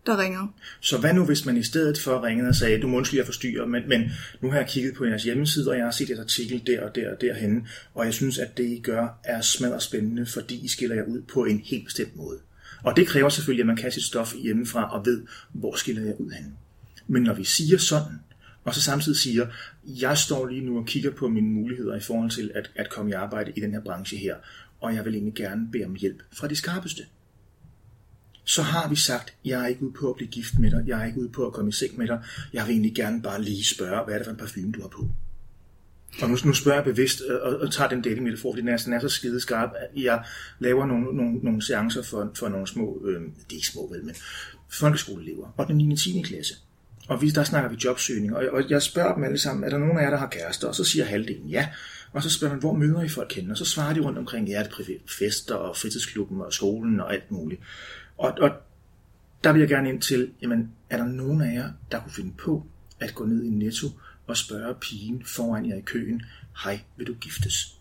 der 0.07 0.19
ringede. 0.19 0.47
Så 0.81 0.99
hvad 0.99 1.13
nu, 1.15 1.25
hvis 1.25 1.45
man 1.47 1.57
i 1.57 1.63
stedet 1.63 1.99
for 1.99 2.25
ringede 2.25 2.49
og 2.49 2.55
sagde, 2.55 2.81
du 2.81 2.87
må 2.89 2.97
undskylde, 2.97 3.19
jeg 3.19 3.27
forstyrrer, 3.27 3.67
men, 3.67 3.89
men 3.89 4.11
nu 4.41 4.51
har 4.51 4.59
jeg 4.59 4.67
kigget 4.69 4.95
på 4.95 5.05
jeres 5.05 5.23
hjemmeside, 5.25 5.71
og 5.71 5.77
jeg 5.77 5.85
har 5.85 5.91
set 5.91 6.09
jeres 6.09 6.21
artikel 6.21 6.63
der 6.67 6.83
og 6.85 6.95
der 6.95 7.11
og 7.13 7.21
derhenne, 7.21 7.67
og 7.95 8.05
jeg 8.05 8.15
synes, 8.15 8.39
at 8.39 8.57
det, 8.57 8.65
I 8.65 8.81
gør, 8.81 9.09
er 9.25 9.41
smadret 9.41 9.83
spændende, 9.83 10.27
fordi 10.27 10.65
I 10.65 10.69
skiller 10.69 10.97
jer 10.97 11.05
ud 11.05 11.23
på 11.23 11.45
en 11.45 11.61
helt 11.65 11.85
bestemt 11.85 12.17
måde. 12.17 12.39
Og 12.83 12.97
det 12.97 13.07
kræver 13.07 13.29
selvfølgelig, 13.29 13.63
at 13.63 13.67
man 13.67 13.77
kan 13.77 13.93
sit 13.93 14.03
stof 14.03 14.35
hjemmefra 14.43 14.99
og 14.99 15.07
ved, 15.07 15.23
hvor 15.53 15.75
skiller 15.77 16.03
jeg 16.03 16.21
ud 16.21 16.31
henne. 16.31 16.53
Men 17.07 17.23
når 17.23 17.35
vi 17.35 17.45
siger 17.45 17.79
sådan, 17.79 18.21
og 18.65 18.75
så 18.75 18.83
samtidig 18.83 19.19
siger, 19.19 19.47
jeg 19.85 20.19
står 20.19 20.47
lige 20.47 20.61
nu 20.61 20.79
og 20.79 20.87
kigger 20.87 21.11
på 21.11 21.29
mine 21.29 21.49
muligheder 21.49 21.97
i 21.97 22.01
forhold 22.01 22.31
til 22.31 22.51
at, 22.55 22.71
at 22.77 22.91
komme 22.91 23.11
i 23.11 23.15
arbejde 23.15 23.53
i 23.57 23.61
den 23.61 23.73
her 23.73 23.81
branche 23.81 24.19
her, 24.19 24.37
og 24.87 24.95
jeg 24.95 25.05
vil 25.05 25.15
egentlig 25.15 25.35
gerne 25.35 25.69
bede 25.73 25.85
om 25.85 25.95
hjælp 25.95 26.23
fra 26.33 26.49
de 26.49 26.57
skarpeste 26.57 27.03
så 28.49 28.63
har 28.63 28.89
vi 28.89 28.97
sagt, 28.97 29.35
jeg 29.45 29.63
er 29.63 29.67
ikke 29.67 29.83
ude 29.83 29.93
på 29.93 30.11
at 30.11 30.17
blive 30.17 30.31
gift 30.31 30.59
med 30.59 30.71
dig, 30.71 30.85
jeg 30.87 31.01
er 31.01 31.05
ikke 31.05 31.21
ude 31.21 31.29
på 31.29 31.47
at 31.47 31.53
komme 31.53 31.69
i 31.69 31.73
seng 31.73 31.99
med 31.99 32.07
dig, 32.07 32.23
jeg 32.53 32.67
vil 32.67 32.73
egentlig 32.73 32.95
gerne 32.95 33.23
bare 33.23 33.43
lige 33.43 33.65
spørge, 33.65 34.05
hvad 34.05 34.15
er 34.15 34.19
det 34.19 34.25
for 34.25 34.33
en 34.33 34.39
parfume, 34.39 34.73
du 34.73 34.81
har 34.81 34.89
på? 34.89 35.09
Og 36.23 36.31
nu, 36.31 36.37
nu 36.45 36.53
spørger 36.53 36.79
jeg 36.79 36.85
bevidst 36.85 37.23
øh, 37.29 37.37
og, 37.43 37.57
og 37.57 37.73
tager 37.73 37.89
den 37.89 38.03
dating 38.03 38.23
metafor, 38.23 38.53
fordi 38.53 38.61
den 38.61 38.69
er, 38.69 38.77
den 38.77 38.93
er 38.93 39.01
så 39.01 39.09
skide 39.09 39.41
skarp, 39.41 39.71
at 39.77 40.03
jeg 40.03 40.25
laver 40.59 40.87
nogle, 40.87 41.17
nogle, 41.17 41.39
nogle 41.39 41.63
seancer 41.63 42.03
for, 42.03 42.33
for 42.39 42.49
nogle 42.49 42.67
små, 42.67 43.03
øh, 43.07 43.21
det 43.21 43.51
er 43.51 43.55
ikke 43.55 43.67
små 43.67 43.93
vel, 43.93 44.05
men 44.05 44.15
folkeskoleelever, 44.69 45.55
8. 45.59 45.71
og 45.71 45.77
9. 45.77 45.93
og 45.93 45.99
10. 45.99 46.23
klasse. 46.23 46.55
Og 47.09 47.23
vi, 47.23 47.31
der 47.31 47.45
snakker 47.45 47.71
vi 47.71 47.77
jobsøgning, 47.85 48.37
og, 48.37 48.45
og 48.53 48.71
jeg 48.71 48.83
spørger 48.83 49.15
dem 49.15 49.25
alle 49.25 49.39
sammen, 49.39 49.65
er 49.65 49.69
der 49.69 49.79
nogen 49.79 49.99
af 49.99 50.03
jer, 50.03 50.11
der 50.11 50.17
har 50.17 50.29
kærester? 50.29 50.69
Og 50.69 50.75
så 50.75 50.85
siger 50.85 51.05
halvdelen 51.05 51.49
ja. 51.49 51.69
Og 52.13 52.23
så 52.23 52.31
spørger 52.31 52.55
man, 52.55 52.61
hvor 52.61 52.73
møder 52.73 53.03
I 53.03 53.09
folk 53.09 53.33
henne? 53.33 53.53
Og 53.53 53.59
så 53.59 53.65
svarer 53.65 53.95
de 53.95 54.01
rundt 54.01 54.19
omkring, 54.19 54.49
ja, 54.49 54.63
det 54.63 54.89
er 54.89 54.99
fester 55.19 55.55
og 55.55 55.77
fritidsklubben 55.77 56.41
og 56.41 56.53
skolen 56.53 57.01
og 57.01 57.13
alt 57.15 57.31
muligt. 57.31 57.61
Og, 58.19 58.33
og 58.41 58.51
der 59.45 59.53
vil 59.53 59.61
jeg 59.61 59.69
gerne 59.69 59.89
ind 59.89 60.03
til, 60.03 60.31
jamen, 60.43 60.71
er 60.91 60.97
der 60.97 61.07
nogen 61.07 61.41
af 61.41 61.55
jer, 61.55 61.71
der 61.93 62.01
kunne 62.01 62.13
finde 62.13 62.33
på 62.39 62.67
at 63.01 63.15
gå 63.15 63.25
ned 63.25 63.45
i 63.45 63.51
Netto 63.51 63.89
og 64.27 64.37
spørge 64.37 64.75
pigen 64.81 65.23
foran 65.25 65.69
jer 65.69 65.77
i 65.77 65.81
køen, 65.81 66.23
hej, 66.65 66.81
vil 66.97 67.07
du 67.07 67.15
giftes? 67.15 67.77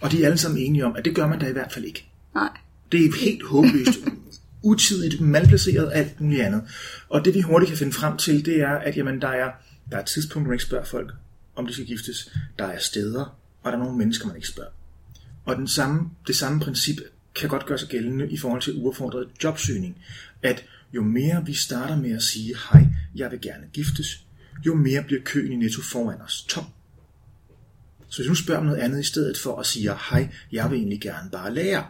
Og 0.00 0.10
de 0.10 0.22
er 0.22 0.26
alle 0.26 0.38
sammen 0.38 0.62
enige 0.62 0.86
om, 0.86 0.96
at 0.96 1.04
det 1.04 1.14
gør 1.14 1.26
man 1.26 1.38
da 1.38 1.48
i 1.48 1.52
hvert 1.52 1.72
fald 1.72 1.84
ikke. 1.84 2.08
Nej. 2.34 2.48
Det 2.92 3.04
er 3.04 3.20
helt 3.20 3.42
håbløst, 3.46 4.00
utidigt, 4.64 5.20
malplaceret, 5.20 5.90
alt 5.92 6.20
muligt 6.20 6.42
andet. 6.42 6.62
Og 7.08 7.24
det 7.24 7.34
vi 7.34 7.40
hurtigt 7.40 7.68
kan 7.68 7.78
finde 7.78 7.92
frem 7.92 8.16
til, 8.16 8.44
det 8.44 8.60
er, 8.60 8.68
at 8.68 8.96
jamen, 8.96 9.20
der, 9.20 9.28
er, 9.28 9.50
der 9.90 9.96
er 9.96 10.00
et 10.00 10.06
tidspunkt, 10.06 10.48
man 10.48 10.54
ikke 10.54 10.64
spørger 10.64 10.84
folk, 10.84 11.12
om 11.56 11.66
de 11.66 11.72
skal 11.72 11.86
giftes. 11.86 12.32
Der 12.58 12.64
er 12.64 12.78
steder, 12.78 13.38
og 13.62 13.72
der 13.72 13.78
er 13.78 13.82
nogle 13.82 13.98
mennesker, 13.98 14.26
man 14.26 14.36
ikke 14.36 14.48
spørger. 14.48 14.70
Og 15.44 15.56
den 15.56 15.68
samme, 15.68 16.10
det 16.26 16.36
samme 16.36 16.60
princip 16.60 16.96
kan 17.34 17.48
godt 17.48 17.66
gøre 17.66 17.78
sig 17.78 17.88
gældende 17.88 18.30
i 18.30 18.36
forhold 18.36 18.62
til 18.62 18.74
uaffordret 18.76 19.28
jobsøgning. 19.44 19.98
At 20.42 20.64
jo 20.92 21.02
mere 21.02 21.46
vi 21.46 21.54
starter 21.54 21.96
med 21.96 22.10
at 22.10 22.22
sige, 22.22 22.54
hej, 22.70 22.86
jeg 23.14 23.30
vil 23.30 23.40
gerne 23.40 23.66
giftes, 23.72 24.24
jo 24.66 24.74
mere 24.74 25.02
bliver 25.02 25.22
køen 25.24 25.52
i 25.52 25.56
netto 25.56 25.82
foran 25.82 26.20
os 26.20 26.44
tom. 26.48 26.64
Så 28.08 28.18
hvis 28.18 28.28
du 28.28 28.34
spørger 28.34 28.60
om 28.60 28.66
noget 28.66 28.78
andet 28.78 29.00
i 29.00 29.02
stedet 29.02 29.38
for 29.38 29.60
at 29.60 29.66
sige, 29.66 29.90
hej, 30.10 30.28
jeg 30.52 30.70
vil 30.70 30.78
egentlig 30.78 31.00
gerne 31.00 31.30
bare 31.30 31.54
lære, 31.54 31.84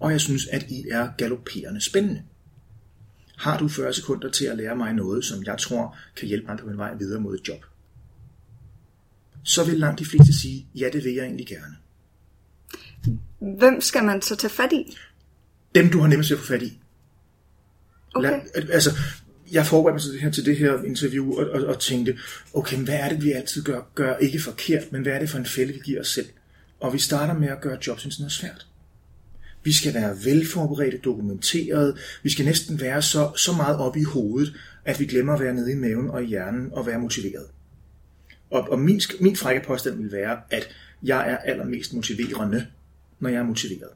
og 0.00 0.12
jeg 0.12 0.20
synes, 0.20 0.46
at 0.46 0.62
I 0.68 0.84
er 0.90 1.08
galopperende 1.18 1.80
spændende. 1.80 2.22
Har 3.36 3.58
du 3.58 3.68
40 3.68 3.92
sekunder 3.92 4.30
til 4.30 4.44
at 4.44 4.56
lære 4.56 4.76
mig 4.76 4.92
noget, 4.92 5.24
som 5.24 5.44
jeg 5.44 5.58
tror 5.58 5.96
kan 6.16 6.28
hjælpe 6.28 6.46
mig 6.46 6.58
på 6.58 6.66
min 6.66 6.76
vej 6.76 6.94
videre 6.94 7.20
mod 7.20 7.34
et 7.34 7.48
job? 7.48 7.64
Så 9.42 9.64
vil 9.64 9.78
langt 9.78 9.98
de 9.98 10.04
fleste 10.04 10.40
sige, 10.40 10.66
ja, 10.74 10.88
det 10.92 11.04
vil 11.04 11.14
jeg 11.14 11.24
egentlig 11.24 11.46
gerne. 11.46 11.76
Hvem 13.58 13.80
skal 13.80 14.04
man 14.04 14.22
så 14.22 14.36
tage 14.36 14.50
fat 14.50 14.72
i? 14.72 14.96
Dem, 15.74 15.90
du 15.90 16.00
har 16.00 16.08
nemmest 16.08 16.30
at 16.30 16.38
få 16.38 16.44
fat 16.44 16.62
i. 16.62 16.80
Okay. 18.14 18.30
Lad, 18.30 18.40
altså, 18.72 18.90
jeg 19.52 19.66
forberedte 19.66 19.94
mig 19.94 20.02
til 20.02 20.12
det 20.12 20.20
her, 20.20 20.30
til 20.30 20.44
det 20.44 20.56
her 20.56 20.82
interview 20.82 21.32
og, 21.32 21.50
og, 21.50 21.66
og 21.66 21.80
tænkte, 21.80 22.18
okay, 22.54 22.76
hvad 22.76 22.94
er 22.94 23.08
det, 23.08 23.24
vi 23.24 23.32
altid 23.32 23.62
gør, 23.62 23.80
gør 23.94 24.16
ikke 24.16 24.40
forkert, 24.40 24.92
men 24.92 25.02
hvad 25.02 25.12
er 25.12 25.18
det 25.18 25.30
for 25.30 25.38
en 25.38 25.46
fælde, 25.46 25.72
vi 25.72 25.80
giver 25.84 26.00
os 26.00 26.08
selv? 26.08 26.26
Og 26.80 26.92
vi 26.92 26.98
starter 26.98 27.34
med 27.34 27.48
at 27.48 27.60
gøre 27.60 27.78
jobsindsatsen 27.86 28.30
svært. 28.30 28.67
Vi 29.64 29.72
skal 29.72 29.94
være 29.94 30.16
velforberedte, 30.24 30.98
dokumenteret. 30.98 31.98
Vi 32.22 32.30
skal 32.30 32.44
næsten 32.44 32.80
være 32.80 33.02
så, 33.02 33.32
så 33.36 33.52
meget 33.52 33.76
oppe 33.76 34.00
i 34.00 34.02
hovedet, 34.02 34.54
at 34.84 35.00
vi 35.00 35.06
glemmer 35.06 35.34
at 35.34 35.40
være 35.40 35.54
nede 35.54 35.72
i 35.72 35.74
maven 35.74 36.10
og 36.10 36.22
i 36.22 36.26
hjernen 36.26 36.68
og 36.72 36.86
være 36.86 36.98
motiveret. 36.98 37.46
Og, 38.50 38.70
og 38.70 38.78
min, 38.78 39.00
min 39.20 39.36
frække 39.36 39.66
påstand 39.66 39.96
vil 40.02 40.12
være, 40.12 40.40
at 40.50 40.68
jeg 41.02 41.30
er 41.30 41.36
allermest 41.36 41.94
motiverende, 41.94 42.66
når 43.20 43.28
jeg 43.28 43.38
er 43.38 43.44
motiveret. 43.44 43.90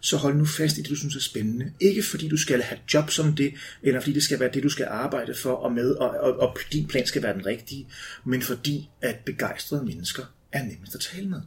Så 0.00 0.16
hold 0.16 0.36
nu 0.36 0.44
fast 0.44 0.78
i 0.78 0.82
det, 0.82 0.90
du 0.90 0.96
synes 0.96 1.16
er 1.16 1.20
spændende. 1.20 1.72
Ikke 1.80 2.02
fordi 2.02 2.28
du 2.28 2.36
skal 2.36 2.62
have 2.62 2.78
job 2.94 3.10
som 3.10 3.34
det, 3.34 3.54
eller 3.82 4.00
fordi 4.00 4.12
det 4.12 4.22
skal 4.22 4.40
være 4.40 4.50
det, 4.54 4.62
du 4.62 4.68
skal 4.68 4.86
arbejde 4.90 5.34
for 5.34 5.52
og 5.52 5.72
med, 5.72 5.90
og, 5.90 6.10
og, 6.10 6.36
og 6.36 6.56
din 6.72 6.86
plan 6.86 7.06
skal 7.06 7.22
være 7.22 7.34
den 7.34 7.46
rigtige, 7.46 7.88
men 8.24 8.42
fordi 8.42 8.90
at 9.00 9.16
begejstrede 9.26 9.84
mennesker 9.84 10.22
er 10.52 10.64
nemmest 10.64 10.94
at 10.94 11.00
tale 11.00 11.28
med. 11.28 11.40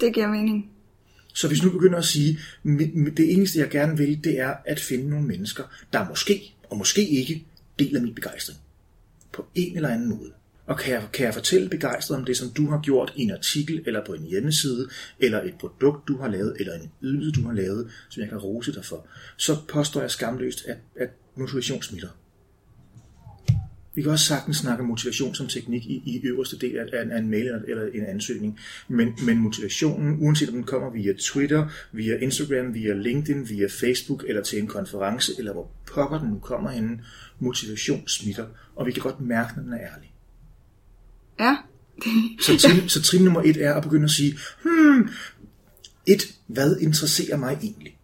Det 0.00 0.14
giver 0.14 0.28
mening. 0.28 0.70
Så 1.38 1.48
hvis 1.48 1.62
nu 1.62 1.70
begynder 1.70 1.98
at 1.98 2.04
sige, 2.04 2.38
det 3.16 3.32
eneste 3.32 3.58
jeg 3.58 3.70
gerne 3.70 3.96
vil, 3.96 4.24
det 4.24 4.40
er 4.40 4.54
at 4.66 4.80
finde 4.80 5.10
nogle 5.10 5.26
mennesker, 5.26 5.64
der 5.92 6.08
måske, 6.08 6.54
og 6.70 6.76
måske 6.76 7.08
ikke, 7.08 7.46
deler 7.78 8.00
min 8.00 8.14
begejstring. 8.14 8.58
På 9.32 9.46
en 9.54 9.76
eller 9.76 9.88
anden 9.88 10.08
måde. 10.08 10.32
Og 10.66 10.78
kan 10.78 10.94
jeg, 10.94 11.02
kan 11.12 11.26
jeg 11.26 11.34
fortælle 11.34 11.68
begejstret 11.68 12.18
om 12.18 12.24
det, 12.24 12.36
som 12.36 12.50
du 12.50 12.70
har 12.70 12.80
gjort 12.80 13.12
i 13.16 13.22
en 13.22 13.30
artikel, 13.30 13.82
eller 13.86 14.04
på 14.04 14.14
en 14.14 14.24
hjemmeside, 14.24 14.88
eller 15.18 15.42
et 15.42 15.54
produkt, 15.60 16.08
du 16.08 16.16
har 16.16 16.28
lavet, 16.28 16.56
eller 16.60 16.74
en 16.74 16.90
ydelse, 17.02 17.40
du 17.40 17.46
har 17.46 17.54
lavet, 17.54 17.90
som 18.08 18.20
jeg 18.20 18.28
kan 18.28 18.38
rose 18.38 18.72
dig 18.72 18.84
for, 18.84 19.06
så 19.36 19.56
påstår 19.68 20.00
jeg 20.00 20.10
skamløst, 20.10 20.64
at, 20.66 20.76
at 20.96 21.08
motivation 21.36 21.82
smitter. 21.82 22.08
Vi 23.98 24.02
kan 24.02 24.12
også 24.12 24.24
sagtens 24.24 24.56
snakke 24.56 24.82
om 24.82 24.88
motivation 24.88 25.34
som 25.34 25.46
teknik 25.46 25.86
i, 25.86 26.02
i 26.06 26.20
øverste 26.24 26.58
del 26.58 26.78
af, 26.78 26.86
af 26.92 27.18
en 27.18 27.30
mail 27.30 27.46
eller, 27.46 27.60
eller 27.68 27.86
en 27.94 28.06
ansøgning. 28.06 28.60
Men, 28.88 29.14
men 29.22 29.38
motivationen, 29.38 30.16
uanset 30.20 30.48
om 30.48 30.54
den 30.54 30.64
kommer 30.64 30.90
via 30.90 31.12
Twitter, 31.12 31.68
via 31.92 32.16
Instagram, 32.16 32.74
via 32.74 32.94
LinkedIn, 32.94 33.48
via 33.48 33.66
Facebook 33.66 34.24
eller 34.28 34.42
til 34.42 34.58
en 34.58 34.66
konference, 34.66 35.32
eller 35.38 35.52
hvor 35.52 35.70
pokker 35.86 36.18
den 36.18 36.28
nu 36.28 36.38
kommer 36.38 36.70
henne, 36.70 37.04
motivation 37.38 38.08
smitter, 38.08 38.46
og 38.76 38.86
vi 38.86 38.92
kan 38.92 39.02
godt 39.02 39.20
mærke, 39.20 39.52
når 39.56 39.62
den 39.62 39.72
er 39.72 39.80
ærlig. 39.80 40.12
Ja. 41.40 41.56
så, 42.40 42.58
trin, 42.58 42.88
så 42.94 43.02
trin 43.02 43.24
nummer 43.24 43.42
et 43.42 43.56
er 43.56 43.74
at 43.74 43.82
begynde 43.82 44.04
at 44.04 44.10
sige, 44.10 44.38
hmm, 44.62 45.08
et, 46.06 46.22
hvad 46.46 46.76
interesserer 46.76 47.36
mig 47.36 47.58
egentlig? 47.62 47.98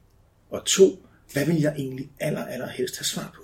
Og 0.51 0.65
to, 0.67 1.07
hvad 1.33 1.47
vil 1.47 1.61
jeg 1.61 1.75
egentlig 1.79 2.11
aller, 2.21 2.45
aller 2.45 2.69
helst 2.69 2.99
have 2.99 3.05
svar 3.05 3.33
på? 3.37 3.44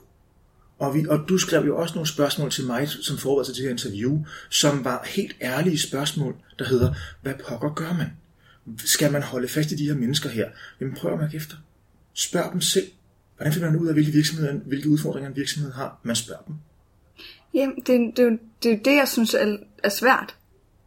Og, 0.80 0.94
vi, 0.94 1.06
og 1.08 1.20
du 1.28 1.38
skrev 1.38 1.66
jo 1.66 1.76
også 1.76 1.94
nogle 1.94 2.08
spørgsmål 2.08 2.50
til 2.50 2.66
mig, 2.66 2.88
som 2.88 3.18
forberedte 3.18 3.52
til 3.52 3.56
det 3.56 3.64
her 3.64 3.70
interview, 3.70 4.24
som 4.48 4.84
var 4.84 5.06
helt 5.06 5.36
ærlige 5.42 5.78
spørgsmål, 5.78 6.34
der 6.58 6.64
hedder, 6.64 6.94
hvad 7.22 7.34
pokker 7.48 7.74
gør 7.74 7.92
man? 7.92 8.06
Skal 8.84 9.12
man 9.12 9.22
holde 9.22 9.48
fast 9.48 9.72
i 9.72 9.76
de 9.76 9.86
her 9.86 9.94
mennesker 9.94 10.28
her? 10.28 10.48
Jamen 10.80 10.94
prøv 10.94 11.12
at 11.12 11.18
mærke 11.18 11.36
efter. 11.36 11.56
Spørg 12.14 12.52
dem 12.52 12.60
selv. 12.60 12.86
Hvordan 13.36 13.52
finder 13.52 13.70
man 13.70 13.80
ud 13.80 13.86
af, 13.86 13.94
hvilke, 13.94 14.12
virksomheder, 14.12 14.52
hvilke 14.52 14.88
udfordringer 14.88 15.30
en 15.30 15.36
virksomhed 15.36 15.72
har? 15.72 16.00
Man 16.02 16.16
spørger 16.16 16.42
dem. 16.42 16.54
Jamen, 17.54 17.76
det, 17.76 18.16
det, 18.16 18.38
det 18.62 18.72
er 18.72 18.76
det, 18.84 18.96
jeg 18.96 19.08
synes 19.08 19.34
er, 19.34 19.56
er 19.82 19.88
svært 19.88 20.34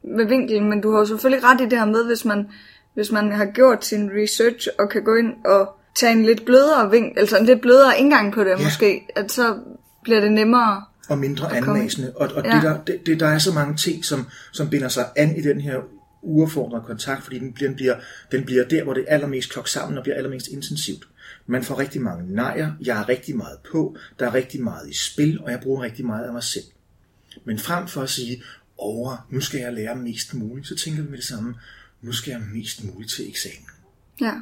med 0.03 0.25
vinkelen, 0.25 0.69
men 0.69 0.81
du 0.81 0.91
har 0.91 0.99
jo 0.99 1.05
selvfølgelig 1.05 1.43
ret 1.43 1.61
i 1.61 1.63
det 1.63 1.79
her 1.79 1.85
med, 1.85 2.05
hvis 2.05 2.25
man, 2.25 2.47
hvis 2.93 3.11
man 3.11 3.31
har 3.31 3.45
gjort 3.45 3.85
sin 3.85 4.11
research 4.23 4.67
og 4.79 4.89
kan 4.89 5.03
gå 5.03 5.15
ind 5.15 5.33
og 5.45 5.75
tage 5.95 6.11
en 6.11 6.25
lidt 6.25 6.45
blødere 6.45 6.91
vinkel, 6.91 7.19
altså 7.19 7.37
en 7.37 7.45
lidt 7.45 7.61
blødere 7.61 7.99
indgang 7.99 8.33
på 8.33 8.43
det 8.43 8.49
ja. 8.49 8.63
måske, 8.63 9.01
at 9.15 9.31
så 9.31 9.55
bliver 10.03 10.21
det 10.21 10.31
nemmere 10.31 10.83
og 11.09 11.17
mindre 11.17 11.55
anmæsende. 11.55 12.13
Og, 12.15 12.29
og 12.35 12.45
ja. 12.45 12.55
det, 12.55 12.63
der, 12.63 12.83
det, 12.83 13.05
det, 13.05 13.19
der 13.19 13.27
er 13.27 13.37
så 13.37 13.53
mange 13.53 13.77
ting, 13.77 14.05
som, 14.05 14.27
som 14.51 14.69
binder 14.69 14.87
sig 14.87 15.05
an 15.15 15.35
i 15.35 15.41
den 15.41 15.61
her 15.61 15.79
uaffordrede 16.21 16.83
kontakt, 16.85 17.23
fordi 17.23 17.39
den 17.39 17.53
bliver, 17.53 17.69
den, 17.69 17.75
bliver, 17.75 17.95
den 18.31 18.45
bliver 18.45 18.63
der, 18.63 18.83
hvor 18.83 18.93
det 18.93 19.05
er 19.07 19.13
allermest 19.13 19.51
klokt 19.51 19.69
sammen 19.69 19.97
og 19.97 20.03
bliver 20.03 20.15
allermest 20.15 20.47
intensivt. 20.47 21.07
Man 21.45 21.63
får 21.63 21.79
rigtig 21.79 22.01
mange 22.01 22.35
nejer, 22.35 22.71
jeg 22.81 22.99
er 22.99 23.09
rigtig 23.09 23.37
meget 23.37 23.57
på, 23.71 23.97
der 24.19 24.27
er 24.27 24.33
rigtig 24.33 24.63
meget 24.63 24.89
i 24.89 24.93
spil, 24.93 25.41
og 25.41 25.51
jeg 25.51 25.59
bruger 25.59 25.81
rigtig 25.81 26.05
meget 26.05 26.25
af 26.25 26.33
mig 26.33 26.43
selv. 26.43 26.65
Men 27.45 27.59
frem 27.59 27.87
for 27.87 28.01
at 28.01 28.09
sige, 28.09 28.43
over, 28.77 29.27
nu 29.29 29.39
skal 29.39 29.59
jeg 29.59 29.73
lære 29.73 29.95
mest 29.95 30.33
muligt, 30.33 30.67
så 30.67 30.75
tænker 30.75 31.03
vi 31.03 31.09
med 31.09 31.17
det 31.17 31.25
samme, 31.25 31.55
nu 32.01 32.11
skal 32.11 32.31
jeg 32.31 32.41
mest 32.53 32.83
muligt 32.83 33.11
til 33.11 33.29
eksamen. 33.29 33.67
Ja. 34.21 34.33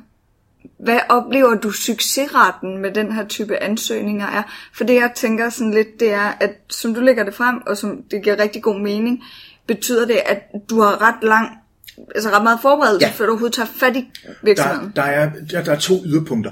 Hvad 0.80 1.00
oplever 1.10 1.56
du 1.56 1.72
succesraten 1.72 2.78
med 2.78 2.92
den 2.94 3.12
her 3.12 3.28
type 3.28 3.64
ansøgninger 3.64 4.28
er? 4.28 4.44
For 4.74 4.84
det 4.84 4.94
jeg 4.94 5.12
tænker 5.16 5.50
sådan 5.50 5.74
lidt, 5.74 6.00
det 6.00 6.14
er, 6.14 6.38
at 6.40 6.52
som 6.70 6.94
du 6.94 7.02
lægger 7.02 7.24
det 7.24 7.34
frem, 7.34 7.58
og 7.68 7.78
som 7.78 8.04
det 8.12 8.24
giver 8.24 8.40
rigtig 8.40 8.64
god 8.64 8.80
mening, 8.80 9.24
betyder 9.68 10.06
det, 10.06 10.18
at 10.26 10.42
du 10.70 10.82
har 10.82 11.02
ret 11.02 11.24
lang, 11.24 11.58
altså 12.16 12.30
ret 12.30 12.44
meget 12.44 12.60
forberedelse, 12.62 13.08
ja. 13.08 13.14
før 13.14 13.26
du 13.26 13.32
overhovedet 13.32 13.56
tager 13.56 13.70
fat 13.80 13.96
i 13.96 14.10
virksomheden? 14.44 14.92
Der, 14.96 15.02
der, 15.02 15.10
er, 15.10 15.32
der, 15.52 15.64
der 15.64 15.72
er 15.72 15.80
to 15.80 15.94
yderpunkter. 16.06 16.52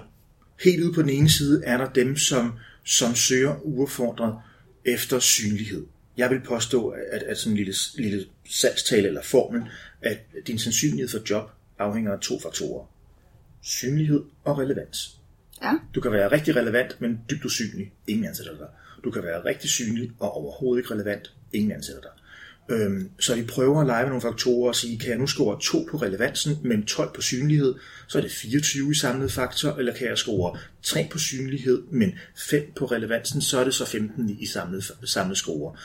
Helt 0.63 0.83
ude 0.83 0.93
på 0.93 1.01
den 1.01 1.09
ene 1.09 1.29
side 1.29 1.61
er 1.65 1.77
der 1.77 1.89
dem, 1.89 2.17
som, 2.17 2.53
som 2.85 3.15
søger 3.15 3.55
uaffordret 3.63 4.35
efter 4.85 5.19
synlighed. 5.19 5.85
Jeg 6.17 6.29
vil 6.29 6.39
påstå, 6.39 6.87
at, 7.11 7.23
at 7.23 7.37
sådan 7.37 7.51
en 7.51 7.57
lille, 7.57 7.73
lille 7.97 8.25
salgstale 8.49 9.07
eller 9.07 9.21
formel, 9.23 9.61
at 10.01 10.17
din 10.47 10.59
sandsynlighed 10.59 11.09
for 11.09 11.19
job 11.29 11.51
afhænger 11.79 12.13
af 12.13 12.19
to 12.19 12.39
faktorer 12.39 12.85
synlighed 13.61 14.23
og 14.43 14.57
relevans. 14.57 15.19
Ja. 15.61 15.73
Du 15.95 16.01
kan 16.01 16.11
være 16.11 16.31
rigtig 16.31 16.55
relevant, 16.55 17.01
men 17.01 17.19
dybt 17.29 17.45
usynlig. 17.45 17.91
Ingen 18.07 18.25
ansætter 18.25 18.57
dig. 18.57 18.67
Du 19.03 19.11
kan 19.11 19.23
være 19.23 19.45
rigtig 19.45 19.69
synlig 19.69 20.11
og 20.19 20.31
overhovedet 20.31 20.81
ikke 20.81 20.93
relevant. 20.93 21.33
Ingen 21.53 21.71
ansætter 21.71 22.01
dig. 22.01 22.11
Øhm, 22.69 23.09
så 23.19 23.35
vi 23.35 23.43
prøver 23.43 23.81
at 23.81 23.87
lege 23.87 24.03
med 24.03 24.09
nogle 24.09 24.21
faktorer 24.21 24.67
og 24.67 24.75
sige, 24.75 24.99
kan 24.99 25.09
jeg 25.09 25.17
nu 25.17 25.27
score 25.27 25.59
2 25.61 25.87
på 25.91 25.97
relevansen, 25.97 26.57
men 26.63 26.85
12 26.85 27.13
på 27.15 27.21
synlighed, 27.21 27.75
så 28.07 28.17
er 28.17 28.21
det 28.21 28.31
24 28.31 28.91
i 28.91 28.93
samlet 28.93 29.31
faktor, 29.31 29.71
eller 29.71 29.93
kan 29.93 30.07
jeg 30.07 30.17
score 30.17 30.57
3 30.83 31.07
på 31.11 31.17
synlighed, 31.17 31.81
men 31.91 32.11
5 32.49 32.71
på 32.75 32.85
relevansen, 32.85 33.41
så 33.41 33.59
er 33.59 33.63
det 33.63 33.73
så 33.73 33.85
15 33.85 34.37
i 34.39 34.45
samlet, 34.45 34.91
samlet 35.03 35.37
score. 35.37 35.75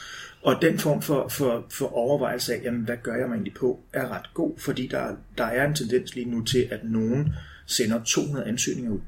Og 0.43 0.63
den 0.63 0.79
form 0.79 1.03
for, 1.03 1.29
for, 1.29 1.67
for 1.71 1.87
overvejelse 1.87 2.55
af, 2.55 2.61
jamen, 2.65 2.85
hvad 2.85 2.97
gør 3.03 3.15
jeg 3.15 3.29
mig 3.29 3.35
egentlig 3.35 3.55
på, 3.55 3.81
er 3.93 4.09
ret 4.09 4.35
god, 4.35 4.59
fordi 4.59 4.87
der, 4.87 5.17
der 5.39 5.45
er 5.45 5.69
en 5.69 5.75
tendens 5.75 6.15
lige 6.15 6.31
nu 6.31 6.45
til, 6.45 6.69
at 6.71 6.81
nogen 6.85 7.35
sender 7.67 8.05
200 8.05 8.47
ansøgninger 8.47 8.91
ud, 8.91 9.01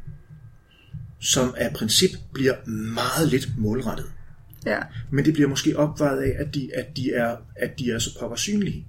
som 1.21 1.55
af 1.57 1.73
princip 1.75 2.11
bliver 2.33 2.67
meget 2.67 3.29
lidt 3.29 3.49
målrettet. 3.59 4.07
Ja. 4.67 4.79
Men 5.11 5.25
det 5.25 5.35
bliver 5.35 5.49
måske 5.49 5.77
opvejet 5.77 6.23
af, 6.23 6.37
at 6.39 6.55
de, 6.55 6.71
at 6.75 6.97
de, 6.97 7.13
er, 7.13 7.37
at 7.57 7.79
de 7.79 7.91
er 7.91 7.99
så 7.99 8.19
pokker 8.19 8.37
synlige. 8.37 8.87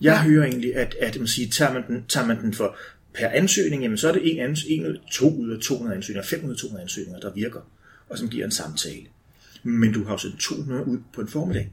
Jeg 0.00 0.14
ja. 0.14 0.22
hører 0.22 0.46
egentlig, 0.46 0.76
at, 0.76 0.94
at 1.00 1.18
man 1.18 1.26
siger, 1.26 1.50
tager, 1.50 1.72
man 1.72 1.86
den, 1.86 2.04
tager 2.08 2.26
man 2.26 2.42
den 2.42 2.54
for 2.54 2.76
per 3.14 3.28
ansøgning, 3.28 3.82
jamen 3.82 3.98
så 3.98 4.08
er 4.08 4.12
det 4.12 4.32
en, 4.32 4.40
ans, 4.40 4.64
en 4.68 4.96
to 5.12 5.36
ud 5.36 5.50
af 5.50 5.60
200 5.60 5.96
ansøgninger, 5.96 6.28
500 6.28 6.60
200 6.60 6.82
ansøgninger, 6.82 7.20
der 7.20 7.32
virker, 7.32 7.60
og 8.08 8.18
som 8.18 8.28
giver 8.28 8.44
en 8.44 8.50
samtale. 8.50 9.06
Men 9.62 9.92
du 9.92 10.04
har 10.04 10.12
jo 10.12 10.18
sendt 10.18 10.40
200 10.40 10.84
ud 10.84 10.98
på 11.14 11.20
en 11.20 11.28
formiddag. 11.28 11.72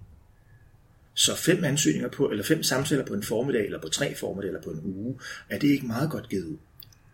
Så 1.19 1.35
fem 1.35 1.63
ansøgninger 1.63 2.09
på, 2.09 2.29
eller 2.29 2.43
fem 2.43 2.63
samtaler 2.63 3.05
på 3.05 3.13
en 3.13 3.23
formiddag, 3.23 3.65
eller 3.65 3.81
på 3.81 3.87
tre 3.87 4.15
formiddage, 4.15 4.49
eller 4.49 4.61
på 4.61 4.69
en 4.69 4.79
uge, 4.83 5.19
er 5.49 5.59
det 5.59 5.67
ikke 5.67 5.87
meget 5.87 6.11
godt 6.11 6.29
givet 6.29 6.45
ud? 6.45 6.57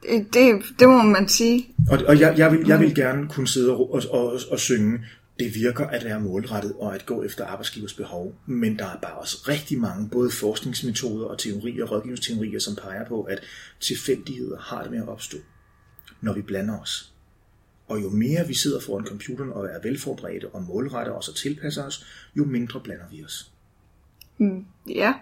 Det, 0.01 0.33
det, 0.33 0.63
det 0.79 0.87
må 0.87 1.03
man 1.03 1.27
sige. 1.27 1.67
Og, 1.89 1.99
og 2.07 2.19
jeg, 2.19 2.37
jeg, 2.37 2.51
vil, 2.51 2.67
jeg 2.67 2.79
vil 2.79 2.95
gerne 2.95 3.29
kunne 3.29 3.47
sidde 3.47 3.71
og, 3.71 3.93
og, 3.93 4.01
og, 4.09 4.39
og 4.51 4.59
synge, 4.59 4.99
det 5.39 5.55
virker 5.55 5.85
at 5.85 6.05
være 6.05 6.19
målrettet 6.19 6.73
og 6.73 6.95
at 6.95 7.05
gå 7.05 7.23
efter 7.23 7.45
arbejdsgivers 7.45 7.93
behov, 7.93 8.35
men 8.45 8.79
der 8.79 8.85
er 8.85 8.99
bare 9.01 9.13
også 9.13 9.37
rigtig 9.47 9.79
mange 9.79 10.09
både 10.09 10.31
forskningsmetoder 10.31 11.25
og 11.25 11.39
teorier, 11.39 11.85
rådgivningsteorier, 11.85 12.59
som 12.59 12.75
peger 12.75 13.05
på, 13.05 13.23
at 13.23 13.39
tilfældigheder 13.79 14.57
har 14.59 14.81
det 14.81 14.91
med 14.91 14.99
at 14.99 15.07
opstå, 15.07 15.37
når 16.21 16.33
vi 16.33 16.41
blander 16.41 16.79
os. 16.79 17.13
Og 17.87 18.01
jo 18.01 18.09
mere 18.09 18.47
vi 18.47 18.53
sidder 18.53 18.79
foran 18.79 19.05
computeren 19.05 19.51
og 19.51 19.65
er 19.65 19.81
velforberedte 19.83 20.49
og 20.49 20.63
målretter 20.63 21.13
os 21.13 21.29
og 21.29 21.35
tilpasser 21.35 21.83
os, 21.83 22.05
jo 22.37 22.45
mindre 22.45 22.81
blander 22.81 23.05
vi 23.11 23.23
os. 23.23 23.51
Ja, 24.89 25.13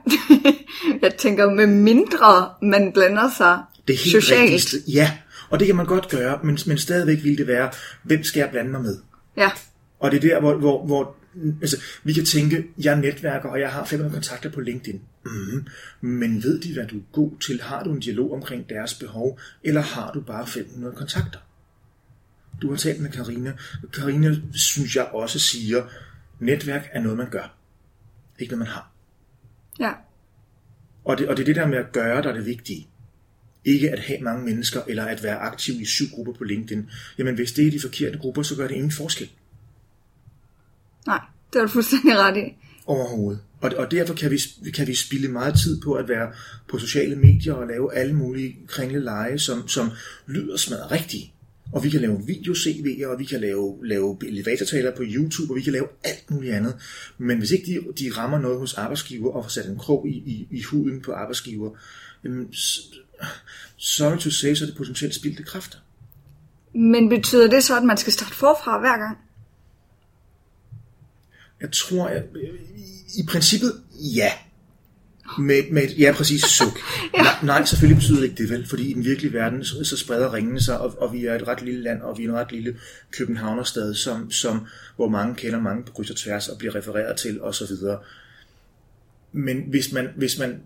jeg 1.02 1.16
tænker 1.18 1.50
med 1.50 1.68
mindre 1.68 2.50
man 2.62 2.92
blander 2.94 3.30
sig 3.38 3.60
Det 3.88 3.94
er 3.94 3.98
helt 3.98 4.24
socialt. 4.24 4.52
rigtigt. 4.52 4.84
Ja, 4.88 5.18
og 5.50 5.60
det 5.60 5.68
kan 5.68 5.76
man 5.76 5.86
godt 5.86 6.10
gøre, 6.10 6.40
men, 6.44 6.58
men 6.68 6.78
stadigvæk 6.78 7.24
vil 7.24 7.38
det 7.38 7.48
være, 7.48 7.72
hvem 8.04 8.24
skal 8.24 8.40
jeg 8.40 8.50
blande 8.50 8.72
mig 8.72 8.82
med? 8.82 8.98
Ja, 9.38 9.50
Og 10.00 10.12
det 10.12 10.18
er 10.18 10.22
der, 10.30 10.40
hvor, 10.40 10.58
hvor, 10.58 10.86
hvor 10.86 11.16
altså, 11.62 11.78
vi 12.04 12.14
kan 12.14 12.26
tænke, 12.26 12.66
jeg 12.78 12.96
netværker, 13.00 13.50
og 13.50 13.60
jeg 13.60 13.70
har 13.72 13.86
500 13.86 14.14
kontakter 14.14 14.50
på 14.50 14.62
LinkedIn. 14.62 15.02
Mm-hmm. 15.26 15.68
Men 16.02 16.44
ved 16.44 16.60
de, 16.62 16.74
hvad 16.74 16.86
du 16.88 16.98
er 16.98 17.04
god 17.12 17.32
til? 17.40 17.62
Har 17.62 17.84
du 17.84 17.92
en 17.94 18.00
dialog 18.00 18.34
omkring 18.34 18.70
deres 18.70 18.94
behov, 18.94 19.40
eller 19.64 19.82
har 19.82 20.12
du 20.12 20.22
bare 20.22 20.48
500 20.48 20.96
kontakter? 20.96 21.40
Du 22.62 22.70
har 22.70 22.78
talt 22.78 23.02
med 23.02 23.10
Karina. 23.12 23.54
Karina 23.94 24.36
synes 24.54 24.96
jeg 24.96 25.06
også 25.06 25.40
siger, 25.40 25.84
netværk 26.40 26.90
er 26.92 27.02
noget, 27.02 27.18
man 27.18 27.30
gør. 27.30 27.56
Ikke 28.40 28.52
noget, 28.52 28.68
man 28.68 28.74
har. 28.74 28.93
Ja, 29.80 29.92
Og 31.04 31.18
det, 31.18 31.28
og 31.28 31.38
det 31.38 31.44
er 31.44 31.46
det 31.46 31.56
der 31.56 31.68
med 31.68 31.78
at 31.78 31.92
gøre, 31.92 32.22
der 32.22 32.30
er 32.30 32.34
det 32.34 32.46
vigtige. 32.46 32.88
Ikke 33.66 33.92
at 33.92 34.00
have 34.00 34.20
mange 34.22 34.46
mennesker, 34.46 34.82
eller 34.88 35.06
at 35.06 35.24
være 35.24 35.38
aktiv 35.38 35.82
i 35.82 35.86
syv 35.86 36.06
grupper 36.16 36.34
på 36.34 36.44
LinkedIn. 36.44 36.90
Jamen 37.18 37.36
hvis 37.36 37.52
det 37.52 37.68
er 37.68 37.72
de 37.72 37.80
forkerte 37.80 38.18
grupper, 38.18 38.44
så 38.44 38.56
gør 38.56 38.68
det 38.68 38.76
ingen 38.76 38.92
forskel. 38.92 39.30
nej, 41.08 41.20
det 41.54 41.62
har 41.62 41.68
du 41.68 41.72
fuldstændig 41.72 42.18
ret 42.18 42.38
i. 42.38 42.58
overhovedet. 42.86 43.42
Og, 43.62 43.72
og 43.78 43.92
derfor 43.92 44.14
kan 44.14 44.32
vi, 44.32 44.40
kan 44.74 44.88
vi 44.88 44.96
spille 44.96 45.28
meget 45.28 45.56
tid 45.60 45.82
på 45.82 45.94
at 45.94 46.10
være 46.10 46.32
på 46.70 46.78
sociale 46.78 47.16
medier 47.16 47.54
og 47.54 47.68
lave 47.68 47.96
alle 47.96 48.14
mulige 48.14 48.58
kringle 48.68 49.00
lege, 49.00 49.40
som, 49.40 49.68
som 49.68 49.92
lyder 50.28 50.58
smadret 50.58 50.92
rigtige. 50.92 51.33
Og 51.74 51.84
vi 51.84 51.90
kan 51.90 52.02
lave 52.02 52.18
video-CV'er, 52.18 53.08
og 53.08 53.20
vi 53.20 53.26
kan 53.26 53.42
lave, 53.42 53.88
lave 53.88 54.18
elevatortaler 54.28 54.96
på 54.96 55.04
YouTube, 55.06 55.52
og 55.54 55.56
vi 55.56 55.62
kan 55.62 55.74
lave 55.74 55.88
alt 56.04 56.32
muligt 56.32 56.54
andet. 56.54 56.76
Men 57.18 57.38
hvis 57.38 57.52
ikke 57.52 57.66
de, 57.66 58.04
de 58.04 58.12
rammer 58.18 58.40
noget 58.40 58.60
hos 58.60 58.74
arbejdsgiver 58.74 59.32
og 59.32 59.44
får 59.44 59.50
sat 59.50 59.66
en 59.66 59.78
krog 59.78 60.08
i, 60.08 60.12
i, 60.12 60.48
i 60.52 60.62
huden 60.62 61.02
på 61.02 61.12
arbejdsgiver, 61.12 61.72
jamen, 62.24 62.54
sorry 63.78 64.18
to 64.18 64.30
say, 64.30 64.54
så 64.56 64.64
er 64.64 64.68
det 64.68 64.78
potentielt 64.78 65.16
spildte 65.16 65.44
kræfter. 65.44 65.78
Men 66.74 67.10
betyder 67.10 67.50
det 67.50 67.64
så, 67.64 67.78
at 67.78 67.84
man 67.84 67.98
skal 67.98 68.14
starte 68.14 68.36
forfra 68.36 68.80
hver 68.80 68.98
gang? 68.98 69.18
Jeg 71.62 71.72
tror, 71.72 72.10
i, 72.10 72.20
i 73.18 73.26
princippet, 73.28 73.82
ja. 74.16 74.32
Med, 75.40 75.72
med 75.72 75.84
et, 75.84 76.00
ja, 76.00 76.14
præcis, 76.18 76.42
suk. 76.42 76.80
ja. 77.18 77.24
nej, 77.24 77.36
nej, 77.44 77.66
selvfølgelig 77.66 77.98
betyder 77.98 78.20
det 78.20 78.24
ikke 78.24 78.44
det 78.44 78.50
vel, 78.50 78.68
fordi 78.68 78.90
i 78.90 78.94
den 78.94 79.06
virkelige 79.06 79.34
verden, 79.34 79.66
så, 79.66 79.84
så 79.84 79.98
spreder 79.98 80.34
ringene 80.34 80.62
sig, 80.62 80.80
og, 80.80 81.02
og 81.02 81.14
vi 81.14 81.26
er 81.26 81.36
et 81.36 81.48
ret 81.48 81.62
lille 81.62 81.84
land, 81.84 82.02
og 82.02 82.18
vi 82.18 82.24
er 82.24 82.30
en 82.30 82.36
ret 82.36 82.52
lille 82.52 82.78
københavnerstad, 83.12 83.94
som, 83.94 84.32
som, 84.32 84.68
hvor 84.96 85.10
mange 85.10 85.36
kender 85.36 85.60
mange 85.60 85.84
på 85.84 85.92
kryds 85.92 86.10
og 86.10 86.16
tværs, 86.16 86.50
og 86.50 86.58
bliver 86.58 86.76
refereret 86.76 87.18
til, 87.18 87.42
og 87.42 87.56
så 87.56 87.66
videre. 87.68 88.00
Men 89.32 89.64
hvis 89.70 89.92
man, 89.92 90.10
hvis 90.16 90.40
man 90.40 90.62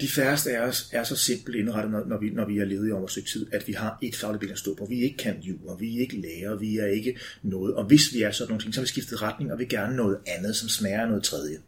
de 0.00 0.08
færreste 0.08 0.56
af 0.56 0.68
os 0.68 0.88
er 0.92 1.04
så 1.04 1.16
simpelt 1.16 1.56
indrettet, 1.56 1.92
når, 1.92 2.04
når, 2.06 2.18
vi, 2.18 2.30
når 2.30 2.46
vi 2.46 2.58
er 2.58 2.64
ledige 2.64 2.94
over 2.94 3.04
et 3.04 3.10
stykke 3.10 3.28
tid, 3.28 3.46
at 3.52 3.68
vi 3.68 3.72
har 3.72 3.98
et 4.02 4.16
fagligt 4.16 4.40
ben 4.40 4.50
at 4.50 4.58
stå 4.58 4.74
på. 4.74 4.86
Vi 4.86 5.00
ikke 5.00 5.16
kan 5.16 5.40
jur, 5.42 5.76
vi 5.76 5.96
er 5.96 6.00
ikke 6.00 6.20
læger, 6.20 6.56
vi 6.56 6.76
er 6.76 6.86
ikke 6.86 7.18
noget. 7.42 7.74
Og 7.74 7.84
hvis 7.84 8.12
vi 8.12 8.22
er 8.22 8.30
sådan 8.30 8.50
nogle 8.50 8.62
ting, 8.62 8.74
så 8.74 8.80
har 8.80 8.84
vi 8.84 8.88
skiftet 8.88 9.22
retning, 9.22 9.52
og 9.52 9.58
vi 9.58 9.64
gerne 9.64 9.96
noget 9.96 10.18
andet, 10.26 10.56
som 10.56 10.68
smager 10.68 11.06
noget 11.06 11.24
tredje. 11.24 11.58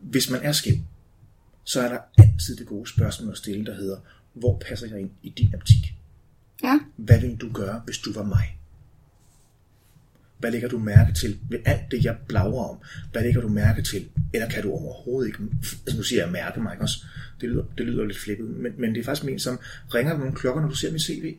Hvis 0.00 0.30
man 0.30 0.42
er 0.42 0.52
skæv, 0.52 0.74
så 1.64 1.80
er 1.80 1.88
der 1.88 1.98
altid 2.18 2.56
det 2.56 2.66
gode 2.66 2.90
spørgsmål 2.90 3.30
at 3.30 3.38
stille, 3.38 3.66
der 3.66 3.74
hedder, 3.74 3.96
hvor 4.32 4.62
passer 4.68 4.86
jeg 4.86 5.00
ind 5.00 5.10
i 5.22 5.28
din 5.28 5.54
optik? 5.54 5.94
Ja, 6.62 6.78
Hvad 6.96 7.20
ville 7.20 7.36
du 7.36 7.52
gøre, 7.52 7.82
hvis 7.84 7.98
du 7.98 8.12
var 8.12 8.24
mig? 8.24 8.56
Hvad 10.38 10.50
lægger 10.50 10.68
du 10.68 10.78
mærke 10.78 11.12
til 11.12 11.38
ved 11.50 11.58
alt 11.64 11.90
det, 11.90 12.04
jeg 12.04 12.16
blagrer 12.28 12.70
om? 12.70 12.76
Hvad 13.12 13.22
lægger 13.22 13.40
du 13.40 13.48
mærke 13.48 13.82
til? 13.82 14.08
Eller 14.34 14.48
kan 14.48 14.62
du 14.62 14.72
overhovedet 14.72 15.28
ikke... 15.28 15.38
Altså 15.62 15.96
nu 15.96 16.02
siger 16.02 16.22
jeg 16.22 16.32
mærke 16.32 16.60
mig, 16.60 16.76
også? 16.80 17.04
Det 17.40 17.48
lyder, 17.48 17.64
det 17.78 17.86
lyder 17.86 18.04
lidt 18.04 18.18
flækket, 18.18 18.46
men, 18.46 18.72
men 18.78 18.94
det 18.94 19.00
er 19.00 19.04
faktisk 19.04 19.24
ment 19.24 19.42
som, 19.42 19.58
ringer 19.94 20.12
der 20.12 20.18
nogle 20.18 20.34
klokker, 20.34 20.62
når 20.62 20.68
du 20.68 20.74
ser 20.74 20.90
min 20.90 21.00
CV? 21.00 21.36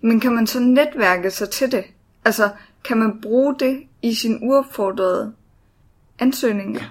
men 0.00 0.20
kan 0.20 0.32
man 0.32 0.46
så 0.46 0.60
netværke 0.60 1.30
sig 1.30 1.50
til 1.50 1.72
det? 1.72 1.84
Altså, 2.24 2.50
kan 2.84 2.96
man 2.96 3.20
bruge 3.22 3.56
det 3.58 3.82
i 4.02 4.14
sin 4.14 4.38
uopfordrede 4.42 5.32
ansøgninger? 6.18 6.80
Ja. 6.80 6.88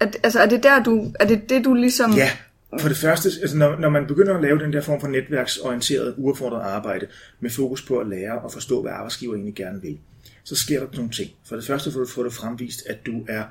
Er, 0.00 0.06
altså, 0.22 0.40
er 0.40 0.46
det 0.46 0.62
der, 0.62 0.82
du... 0.82 1.12
Er 1.20 1.26
det 1.26 1.48
det, 1.48 1.64
du 1.64 1.74
ligesom... 1.74 2.12
Ja, 2.12 2.30
for 2.80 2.88
det 2.88 2.96
første, 2.96 3.30
altså 3.40 3.56
når, 3.56 3.76
når 3.78 3.88
man 3.88 4.06
begynder 4.06 4.34
at 4.34 4.42
lave 4.42 4.58
den 4.58 4.72
der 4.72 4.80
form 4.80 5.00
for 5.00 5.08
netværksorienteret, 5.08 6.14
uaffordret 6.16 6.60
arbejde, 6.60 7.06
med 7.40 7.50
fokus 7.50 7.82
på 7.82 7.98
at 7.98 8.06
lære 8.06 8.38
og 8.38 8.52
forstå, 8.52 8.82
hvad 8.82 8.92
arbejdsgiver 8.92 9.34
egentlig 9.34 9.54
gerne 9.54 9.82
vil, 9.82 9.98
så 10.44 10.56
sker 10.56 10.80
der 10.80 10.96
nogle 10.96 11.10
ting. 11.10 11.30
For 11.44 11.56
det 11.56 11.64
første 11.64 11.92
får 11.92 12.00
du 12.00 12.06
fået 12.06 12.24
det 12.24 12.32
fremvist, 12.32 12.86
at 12.86 13.06
du 13.06 13.24
er 13.28 13.44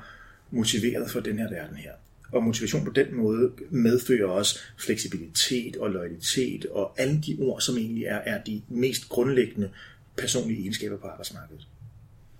motiveret 0.50 1.10
for 1.10 1.20
den 1.20 1.38
her 1.38 1.50
verden 1.50 1.76
her. 1.76 1.90
Og 2.32 2.42
motivation 2.42 2.84
på 2.84 2.90
den 2.90 3.14
måde 3.16 3.50
medfører 3.70 4.28
også 4.28 4.58
fleksibilitet 4.78 5.76
og 5.76 5.90
loyalitet 5.90 6.66
og 6.66 6.94
alle 6.96 7.20
de 7.26 7.36
ord, 7.40 7.60
som 7.60 7.76
egentlig 7.76 8.04
er, 8.04 8.16
er 8.16 8.42
de 8.42 8.62
mest 8.68 9.08
grundlæggende 9.08 9.70
personlige 10.16 10.60
egenskaber 10.60 10.96
på 10.96 11.06
arbejdsmarkedet. 11.06 11.66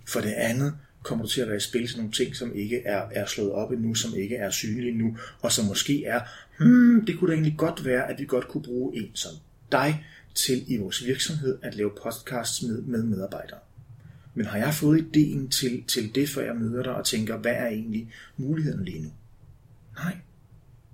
For 0.09 0.21
det 0.21 0.33
andet 0.33 0.75
kommer 1.05 1.25
du 1.25 1.31
til 1.31 1.41
at 1.41 1.49
være 1.49 1.57
i 1.57 1.61
spil 1.61 1.89
til 1.89 1.97
nogle 1.97 2.13
ting, 2.13 2.37
som 2.37 2.55
ikke 2.55 2.83
er, 2.85 3.03
er 3.11 3.27
slået 3.27 3.53
op 3.53 3.73
endnu, 3.73 3.95
som 3.95 4.15
ikke 4.15 4.37
er 4.37 4.51
synlige 4.51 4.99
nu, 4.99 5.17
og 5.41 5.53
som 5.53 5.65
måske 5.65 6.05
er, 6.05 6.21
hmm, 6.59 7.07
det 7.07 7.19
kunne 7.19 7.31
da 7.31 7.35
egentlig 7.35 7.55
godt 7.59 7.85
være, 7.85 8.11
at 8.11 8.21
vi 8.21 8.25
godt 8.25 8.49
kunne 8.49 8.63
bruge 8.63 8.97
en 8.97 9.11
som 9.15 9.33
dig 9.73 10.07
til 10.35 10.65
i 10.73 10.77
vores 10.77 11.07
virksomhed 11.07 11.59
at 11.63 11.75
lave 11.75 11.91
podcasts 12.03 12.63
med, 12.63 12.83
med 12.83 13.03
medarbejdere. 13.03 13.59
Men 14.35 14.47
har 14.47 14.59
jeg 14.59 14.75
fået 14.75 14.99
ideen 14.99 15.49
til, 15.49 15.85
til 15.89 16.15
det, 16.15 16.29
før 16.29 16.43
jeg 16.45 16.57
møder 16.57 16.83
dig 16.83 16.95
og 16.95 17.05
tænker, 17.05 17.37
hvad 17.37 17.53
er 17.53 17.67
egentlig 17.67 18.13
muligheden 18.37 18.85
lige 18.85 19.03
nu? 19.03 19.11
Nej. 19.97 20.17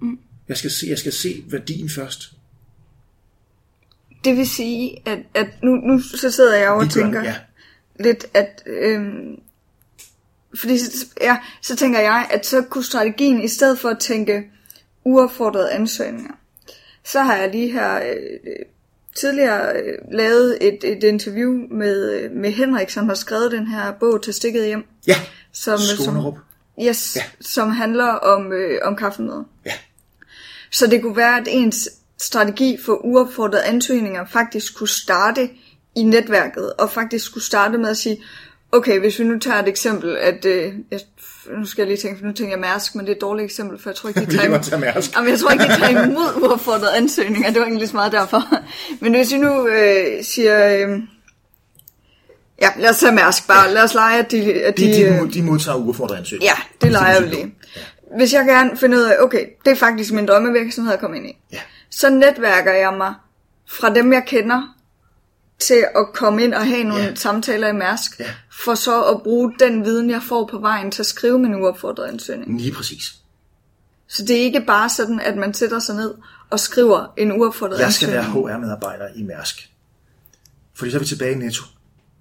Mm. 0.00 0.18
Jeg, 0.48 0.56
skal 0.56 0.70
se, 0.70 0.86
jeg 0.88 0.98
skal 0.98 1.12
se 1.12 1.44
værdien 1.46 1.88
først. 1.88 2.32
Det 4.24 4.36
vil 4.36 4.48
sige, 4.48 5.08
at, 5.08 5.18
at 5.34 5.46
nu, 5.62 5.70
nu 5.70 6.00
så 6.00 6.30
sidder 6.30 6.56
jeg 6.56 6.70
og 6.70 6.90
tænker 6.90 7.22
ja. 7.22 7.36
lidt, 8.00 8.24
at... 8.34 8.62
Øhm, 8.66 9.40
fordi 10.54 10.78
så, 10.78 11.06
ja, 11.20 11.36
så 11.62 11.76
tænker 11.76 12.00
jeg, 12.00 12.28
at 12.30 12.46
så 12.46 12.62
kunne 12.62 12.84
strategien, 12.84 13.42
i 13.42 13.48
stedet 13.48 13.78
for 13.78 13.88
at 13.88 13.98
tænke 13.98 14.50
uaffordrede 15.04 15.70
ansøgninger, 15.72 16.32
så 17.04 17.22
har 17.22 17.36
jeg 17.36 17.50
lige 17.50 17.72
her 17.72 17.96
øh, 17.96 18.66
tidligere 19.16 19.76
øh, 19.76 19.98
lavet 20.12 20.58
et, 20.60 20.78
et 20.84 21.04
interview 21.04 21.52
med, 21.70 22.10
øh, 22.12 22.30
med 22.32 22.50
Henrik, 22.52 22.90
som 22.90 23.08
har 23.08 23.14
skrevet 23.14 23.52
den 23.52 23.66
her 23.66 23.92
bog 23.92 24.22
til 24.22 24.34
stikket 24.34 24.66
hjem. 24.66 24.84
Ja, 25.06 25.16
Som, 25.52 25.78
som, 25.78 26.04
Skånerup. 26.04 26.34
yes, 26.82 27.16
ja. 27.16 27.22
som 27.40 27.70
handler 27.70 28.06
om, 28.12 28.52
øh, 28.52 28.78
om 28.82 28.96
kaffemøder. 28.96 29.44
Ja. 29.66 29.72
Så 30.70 30.86
det 30.86 31.02
kunne 31.02 31.16
være, 31.16 31.36
at 31.36 31.48
ens 31.50 31.88
strategi 32.18 32.78
for 32.84 32.92
uopfordrede 33.04 33.64
ansøgninger 33.64 34.26
faktisk 34.26 34.74
kunne 34.76 34.88
starte 34.88 35.50
i 35.96 36.02
netværket, 36.02 36.72
og 36.72 36.90
faktisk 36.90 37.24
skulle 37.26 37.44
starte 37.44 37.78
med 37.78 37.88
at 37.88 37.96
sige, 37.96 38.22
okay, 38.72 38.98
hvis 39.00 39.18
vi 39.18 39.24
nu 39.24 39.38
tager 39.38 39.59
et 39.62 39.68
eksempel, 39.68 40.16
at, 40.16 40.44
øh, 40.44 40.72
jeg, 40.90 41.00
nu 41.59 41.66
skal 41.66 41.83
jeg 41.83 41.88
lige 41.88 41.98
tænke, 41.98 42.18
for 42.18 42.26
nu 42.26 42.33
tænker 42.33 42.52
jeg 42.52 42.61
Mærsk, 42.61 42.94
men 42.94 43.04
det 43.06 43.12
er 43.12 43.16
et 43.16 43.20
dårligt 43.20 43.44
eksempel, 43.44 43.78
for 43.83 43.90
jeg 43.90 43.96
tror 43.96 44.09
ikke, 44.09 44.20
de 44.20 44.26
tager 44.37 44.44
imod. 44.44 44.59
Jamen, 45.16 45.30
jeg 45.30 45.38
tror 45.38 45.50
ikke, 45.50 45.64
de 45.64 45.76
tager 45.76 46.04
imod 46.04 46.42
uopfordrede 46.42 46.96
ansøgninger, 46.96 47.48
det 47.50 47.56
var 47.59 47.62
egentlig 47.66 47.80
lidt 47.80 47.94
meget 47.94 48.12
derfor. 48.12 48.42
Men 49.00 49.14
hvis 49.14 49.33
vi 49.33 49.38
nu 49.38 49.66
øh, 49.68 50.24
siger, 50.24 50.68
øh, 50.88 50.98
ja, 52.62 52.68
lad 52.78 52.90
os 52.90 52.98
tage 52.98 53.12
Mærsk 53.12 53.46
bare, 53.48 53.72
lad 53.74 53.83
os 53.83 53.94
lege, 53.94 54.18
at 54.18 54.30
de, 54.30 54.52
at 54.54 54.76
De, 54.76 54.83
de, 54.87 54.92
de, 54.92 55.02
øh, 55.02 55.20
de, 55.20 55.30
de 55.33 55.42
modtager 55.42 55.76
uaffordret 55.78 56.16
ansøgning. 56.16 56.44
Ja, 56.50 56.56
det 56.87 56.92
leger 56.92 57.20
vi 57.22 57.28
lige. 57.28 57.54
Hvis 58.16 58.33
jeg 58.33 58.44
gerne 58.46 58.76
finder 58.76 58.98
ud 58.98 59.02
af, 59.02 59.16
okay, 59.20 59.46
det 59.64 59.70
er 59.70 59.76
faktisk 59.76 60.12
min 60.12 60.26
drømmevirksomhed 60.26 60.92
at 60.92 61.00
komme 61.00 61.16
ind 61.16 61.26
i. 61.26 61.37
Ja. 61.52 61.59
Så 61.90 62.11
netværker 62.11 62.72
jeg 62.72 62.94
mig 62.98 63.14
fra 63.70 63.94
dem, 63.94 64.12
jeg 64.12 64.22
kender, 64.26 64.76
til 65.59 65.85
at 65.96 66.06
komme 66.14 66.44
ind 66.44 66.54
og 66.54 66.66
have 66.66 66.85
nogle 66.85 67.02
Ja. 67.02 67.09
ja. 67.09 67.14
samtaler 67.14 67.68
i 67.68 67.72
Mærsk, 67.72 68.20
Ja. 68.20 68.24
For 68.64 68.74
så 68.74 69.02
at 69.04 69.22
bruge 69.22 69.54
den 69.58 69.84
viden, 69.84 70.10
jeg 70.10 70.22
får 70.22 70.46
på 70.46 70.58
vejen 70.58 70.90
til 70.90 71.02
at 71.02 71.06
skrive 71.06 71.38
min 71.38 71.54
uopfordrede 71.54 72.08
ansøgning. 72.08 72.60
Lige 72.60 72.72
præcis. 72.72 73.14
Så 74.08 74.24
det 74.24 74.36
er 74.36 74.40
ikke 74.40 74.60
bare 74.66 74.88
sådan, 74.88 75.20
at 75.20 75.36
man 75.36 75.54
sætter 75.54 75.78
sig 75.78 75.94
ned 75.96 76.14
og 76.50 76.60
skriver 76.60 77.12
en 77.16 77.32
uopfordret 77.32 77.78
Jeg 77.80 77.92
skal 77.92 78.06
ansøgning. 78.06 78.34
være 78.34 78.54
HR-medarbejder 78.56 79.08
i 79.16 79.22
Mærsk. 79.22 79.70
Fordi 80.74 80.90
så 80.90 80.96
er 80.96 81.00
vi 81.00 81.06
tilbage 81.06 81.32
i 81.32 81.38
Netto. 81.38 81.62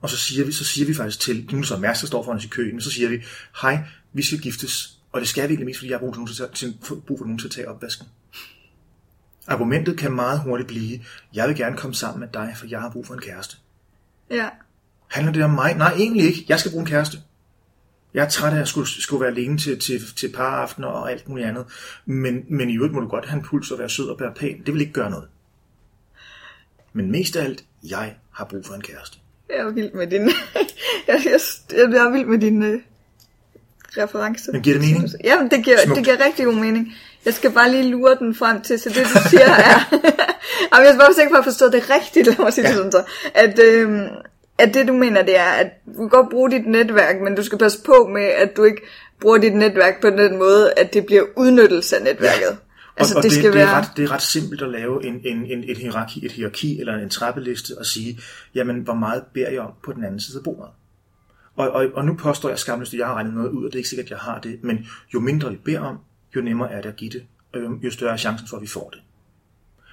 og 0.01 0.09
så 0.09 0.17
siger 0.17 0.45
vi, 0.45 0.51
så 0.51 0.63
siger 0.65 0.87
vi 0.87 0.93
faktisk 0.93 1.19
til 1.19 1.45
nogen, 1.51 1.63
som 1.65 1.83
er, 1.83 1.87
der 1.87 1.93
står 1.93 2.23
foran 2.23 2.37
os 2.37 2.45
i 2.45 2.47
køen, 2.47 2.81
så 2.81 2.91
siger 2.91 3.09
vi, 3.09 3.17
hej, 3.61 3.79
vi 4.13 4.21
skal 4.23 4.39
giftes, 4.39 4.97
og 5.11 5.21
det 5.21 5.29
skal 5.29 5.43
vi 5.43 5.53
egentlig 5.53 5.65
mest, 5.65 5.79
fordi 5.79 5.89
jeg 5.91 5.97
har 5.97 5.99
brug 5.99 6.13
for 6.15 6.19
nogen 6.21 6.33
til, 6.33 6.43
at- 6.43 6.51
til, 6.51 6.77
brug 7.07 7.17
for 7.19 7.25
nogen 7.25 7.39
til 7.39 7.47
at 7.47 7.51
tage 7.51 7.69
opvasken. 7.69 8.07
Argumentet 9.47 9.97
kan 9.97 10.11
meget 10.11 10.39
hurtigt 10.39 10.67
blive, 10.67 10.99
jeg 11.33 11.47
vil 11.47 11.55
gerne 11.55 11.77
komme 11.77 11.95
sammen 11.95 12.19
med 12.19 12.27
dig, 12.33 12.53
for 12.57 12.65
jeg 12.67 12.81
har 12.81 12.89
brug 12.89 13.07
for 13.07 13.13
en 13.13 13.21
kæreste. 13.21 13.57
Ja. 14.31 14.49
Handler 15.09 15.33
det 15.33 15.43
om 15.43 15.49
mig? 15.49 15.73
Nej, 15.73 15.93
egentlig 15.93 16.25
ikke. 16.25 16.45
Jeg 16.49 16.59
skal 16.59 16.71
bruge 16.71 16.81
en 16.81 16.87
kæreste. 16.89 17.17
Jeg 18.13 18.25
er 18.25 18.29
træt 18.29 18.53
af 18.53 18.61
at 18.61 18.67
skulle, 18.67 18.87
skulle 19.01 19.21
være 19.21 19.31
alene 19.31 19.57
til, 19.57 19.79
til, 19.79 20.01
til 20.15 20.31
paraftener 20.31 20.87
og 20.87 21.11
alt 21.11 21.29
muligt 21.29 21.47
andet. 21.47 21.65
Men, 22.05 22.43
men 22.49 22.69
i 22.69 22.75
øvrigt 22.75 22.93
må 22.93 22.99
du 22.99 23.07
godt 23.07 23.25
have 23.25 23.37
en 23.39 23.45
puls 23.45 23.71
og 23.71 23.79
være 23.79 23.89
sød 23.89 24.09
og 24.09 24.19
være 24.19 24.33
pæn. 24.33 24.61
Det 24.65 24.73
vil 24.73 24.81
ikke 24.81 24.93
gøre 24.93 25.09
noget. 25.09 25.27
Men 26.93 27.11
mest 27.11 27.35
af 27.35 27.43
alt, 27.43 27.63
jeg 27.89 28.15
har 28.31 28.45
brug 28.45 28.65
for 28.65 28.73
en 28.73 28.81
kæreste. 28.81 29.17
Jeg 29.49 29.57
er 29.57 29.69
vild 29.71 29.91
med 29.93 30.07
din... 30.07 30.21
jeg, 31.07 31.21
jeg, 31.25 31.39
jeg 31.71 32.05
er 32.05 32.11
vild 32.11 32.25
med 32.25 32.39
din 32.39 32.63
uh, 32.63 32.79
reference. 33.97 34.51
Men 34.51 34.61
giver 34.61 34.79
det 34.79 34.87
mening? 34.87 35.09
Ja, 35.23 35.47
det 35.51 35.63
giver, 35.63 35.77
Smukt. 35.85 35.97
det 35.97 36.05
giver 36.05 36.25
rigtig 36.25 36.45
god 36.45 36.53
mening. 36.53 36.93
Jeg 37.25 37.33
skal 37.33 37.51
bare 37.51 37.71
lige 37.71 37.83
lure 37.83 38.15
den 38.15 38.35
frem 38.35 38.61
til, 38.61 38.79
så 38.79 38.89
det 38.89 39.03
du 39.13 39.29
siger 39.29 39.45
er... 39.49 39.79
Jamen, 40.73 40.85
jeg 40.85 40.93
skal 40.93 40.99
bare 40.99 41.13
sikker 41.13 41.31
på 41.31 41.37
at 41.37 41.43
forstå 41.43 41.65
det 41.69 41.89
rigtigt, 41.89 42.27
lad 42.27 42.35
mig 42.39 42.53
sige 42.53 42.63
det 42.63 42.69
Ja. 42.69 42.75
sådan 42.75 42.91
så. 42.91 43.03
At, 43.33 43.59
øhm, 43.59 44.07
at 44.59 44.73
det 44.73 44.87
du 44.87 44.93
mener, 44.93 45.21
det 45.21 45.37
er, 45.39 45.51
at 45.51 45.67
du 45.85 45.93
kan 45.93 46.09
godt 46.09 46.29
bruge 46.29 46.51
dit 46.51 46.67
netværk, 46.67 47.21
men 47.21 47.35
du 47.35 47.43
skal 47.43 47.57
passe 47.57 47.83
på 47.85 48.09
med, 48.13 48.23
at 48.23 48.57
du 48.57 48.63
ikke 48.63 48.81
bruger 49.21 49.37
dit 49.37 49.55
netværk 49.55 50.01
på 50.01 50.09
den 50.09 50.37
måde, 50.37 50.73
at 50.77 50.93
det 50.93 51.05
bliver 51.05 51.23
udnyttelse 51.37 51.97
af 51.97 52.03
netværket. 52.03 52.57
Altså, 52.97 53.13
og, 53.13 53.17
og 53.17 53.23
det, 53.23 53.31
det, 53.31 53.37
skal 53.37 53.51
det, 53.51 53.59
være... 53.59 53.69
er 53.69 53.77
ret, 53.77 53.89
det 53.97 54.03
er 54.03 54.11
ret 54.11 54.21
simpelt 54.21 54.61
at 54.61 54.69
lave 54.69 55.05
en, 55.05 55.21
en, 55.23 55.45
en, 55.45 55.63
et, 55.67 55.77
hierarki, 55.77 56.25
et 56.25 56.31
hierarki 56.31 56.79
eller 56.79 56.97
en 56.97 57.09
trappeliste 57.09 57.77
og 57.77 57.85
sige, 57.85 58.19
jamen, 58.55 58.79
hvor 58.79 58.93
meget 58.93 59.23
beder 59.33 59.49
jeg 59.49 59.61
om 59.61 59.71
på 59.83 59.93
den 59.93 60.03
anden 60.03 60.19
side 60.19 60.37
af 60.37 60.43
bordet? 60.43 60.69
Og, 61.55 61.71
og, 61.71 61.85
og 61.93 62.05
nu 62.05 62.13
påstår 62.13 62.49
jeg 62.49 62.59
skamløst, 62.59 62.93
at 62.93 62.99
jeg 62.99 63.07
har 63.07 63.13
regnet 63.13 63.33
noget 63.33 63.49
ud, 63.49 63.65
og 63.65 63.71
det 63.71 63.75
er 63.75 63.79
ikke 63.79 63.89
sikkert, 63.89 64.05
at 64.05 64.11
jeg 64.11 64.19
har 64.19 64.39
det, 64.39 64.59
men 64.63 64.87
jo 65.13 65.19
mindre 65.19 65.51
vi 65.51 65.57
beder 65.65 65.79
om, 65.79 65.97
jo 66.35 66.41
nemmere 66.41 66.71
er 66.71 66.81
det 66.81 66.89
at 66.89 66.95
give 66.95 67.09
det, 67.09 67.23
og 67.53 67.59
jo, 67.59 67.79
jo 67.83 67.91
større 67.91 68.13
er 68.13 68.17
chancen 68.17 68.47
for, 68.47 68.57
at 68.57 68.61
vi 68.61 68.67
får 68.67 68.89
det. 68.89 69.01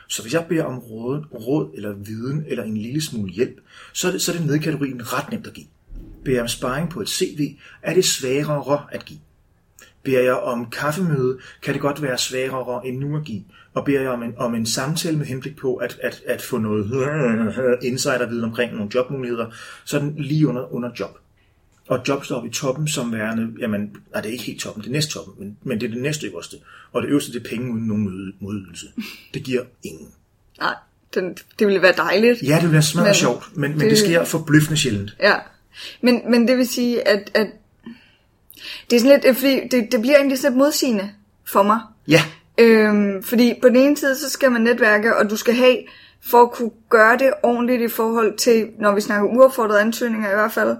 Så 0.08 0.22
hvis 0.22 0.34
jeg 0.34 0.46
beder 0.48 0.64
om 0.64 0.78
råd, 0.78 1.24
råd 1.34 1.70
eller 1.74 1.92
viden 1.92 2.44
eller 2.46 2.64
en 2.64 2.76
lille 2.76 3.02
smule 3.02 3.32
hjælp, 3.32 3.60
så 3.92 4.08
er 4.08 4.12
det, 4.12 4.22
så 4.22 4.32
er 4.32 4.36
det 4.36 4.46
nedkategorien 4.46 5.12
ret 5.12 5.30
nemt 5.30 5.46
at 5.46 5.52
give. 5.52 5.66
Beder 6.24 6.36
jeg 6.36 6.42
om 6.42 6.48
sparring 6.48 6.90
på 6.90 7.00
et 7.00 7.08
CV, 7.08 7.56
er 7.82 7.94
det 7.94 8.04
sværere 8.04 8.86
at 8.92 9.04
give. 9.04 9.20
Beder 10.02 10.22
jeg 10.22 10.34
om 10.34 10.70
kaffemøde, 10.70 11.38
kan 11.62 11.74
det 11.74 11.82
godt 11.82 12.02
være 12.02 12.18
sværere 12.18 12.86
end 12.86 12.98
nu 12.98 13.16
at 13.16 13.24
give. 13.24 13.42
Og 13.74 13.84
beder 13.84 14.00
jeg 14.00 14.10
om 14.10 14.22
en, 14.22 14.34
om 14.36 14.54
en 14.54 14.66
samtale 14.66 15.18
med 15.18 15.26
henblik 15.26 15.56
på 15.56 15.74
at, 15.74 15.98
at, 16.02 16.22
at 16.26 16.42
få 16.42 16.58
noget 16.58 16.84
insiderviden 17.82 18.44
omkring 18.44 18.74
nogle 18.74 18.90
jobmuligheder, 18.94 19.46
så 19.84 19.96
er 19.96 20.00
den 20.00 20.14
lige 20.18 20.48
under, 20.48 20.74
under 20.74 20.90
job. 21.00 21.18
Og 21.88 22.00
job 22.08 22.24
står 22.24 22.36
oppe 22.36 22.48
i 22.48 22.52
toppen 22.52 22.88
som 22.88 23.12
værende, 23.12 23.48
jamen, 23.60 23.80
nej, 24.12 24.20
det 24.20 24.28
er 24.28 24.32
ikke 24.32 24.44
helt 24.44 24.60
toppen, 24.60 24.82
det 24.82 24.88
er 24.88 24.92
næst 24.92 25.10
toppen, 25.10 25.34
men, 25.38 25.56
men 25.62 25.80
det 25.80 25.86
er 25.88 25.94
det 25.94 26.02
næste 26.02 26.26
øverste. 26.26 26.56
Og 26.92 27.02
det 27.02 27.08
øverste, 27.08 27.32
det 27.32 27.44
er 27.46 27.48
penge 27.48 27.72
uden 27.72 27.86
nogen 27.86 28.02
mod- 28.04 28.32
modydelse. 28.40 28.86
Det 29.34 29.42
giver 29.42 29.62
ingen. 29.82 30.08
Nej, 30.60 30.74
den, 31.14 31.36
det 31.58 31.66
ville 31.66 31.82
være 31.82 31.94
dejligt. 31.96 32.42
Ja, 32.42 32.54
det 32.54 32.62
vil 32.62 32.72
være 32.72 32.82
smadret 32.82 33.06
Men 33.08 33.14
sjovt, 33.14 33.56
men, 33.56 33.78
men 33.78 33.80
det- 33.90 33.98
sker 33.98 34.24
forbløffende 34.24 34.76
sjældent. 34.76 35.16
Ja, 35.20 35.34
men, 36.00 36.20
men 36.30 36.48
det 36.48 36.56
vil 36.58 36.68
sige, 36.68 37.08
at, 37.08 37.30
at 37.34 37.46
det 38.90 38.96
er 38.96 39.00
sådan 39.00 39.20
lidt, 39.24 39.36
fordi 39.36 39.60
det, 39.70 39.92
det 39.92 40.00
bliver 40.00 40.16
egentlig 40.16 40.38
lidt 40.42 40.56
modsigende 40.56 41.10
for 41.44 41.62
mig. 41.62 41.80
Ja, 42.08 42.22
Øhm, 42.60 43.22
fordi 43.22 43.54
på 43.62 43.68
den 43.68 43.76
ene 43.76 43.96
side, 43.96 44.16
så 44.16 44.30
skal 44.30 44.50
man 44.52 44.60
netværke, 44.60 45.16
og 45.16 45.30
du 45.30 45.36
skal 45.36 45.54
have, 45.54 45.76
for 46.22 46.42
at 46.42 46.52
kunne 46.52 46.70
gøre 46.88 47.18
det 47.18 47.32
ordentligt 47.42 47.82
i 47.82 47.88
forhold 47.88 48.36
til, 48.36 48.68
når 48.80 48.94
vi 48.94 49.00
snakker 49.00 49.28
uaffordrede 49.28 49.80
ansøgninger 49.80 50.30
i 50.30 50.34
hvert 50.34 50.52
fald, 50.52 50.76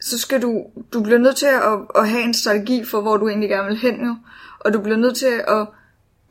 så 0.00 0.18
skal 0.18 0.42
du, 0.42 0.66
du 0.92 1.02
bliver 1.02 1.18
nødt 1.18 1.36
til 1.36 1.46
at, 1.46 2.02
at 2.02 2.08
have 2.08 2.22
en 2.22 2.34
strategi 2.34 2.84
for, 2.84 3.00
hvor 3.00 3.16
du 3.16 3.28
egentlig 3.28 3.48
gerne 3.48 3.68
vil 3.68 3.78
hen 3.78 4.04
jo. 4.04 4.16
Og 4.60 4.72
du 4.72 4.80
bliver 4.80 4.96
nødt 4.96 5.16
til 5.16 5.42
at... 5.48 5.66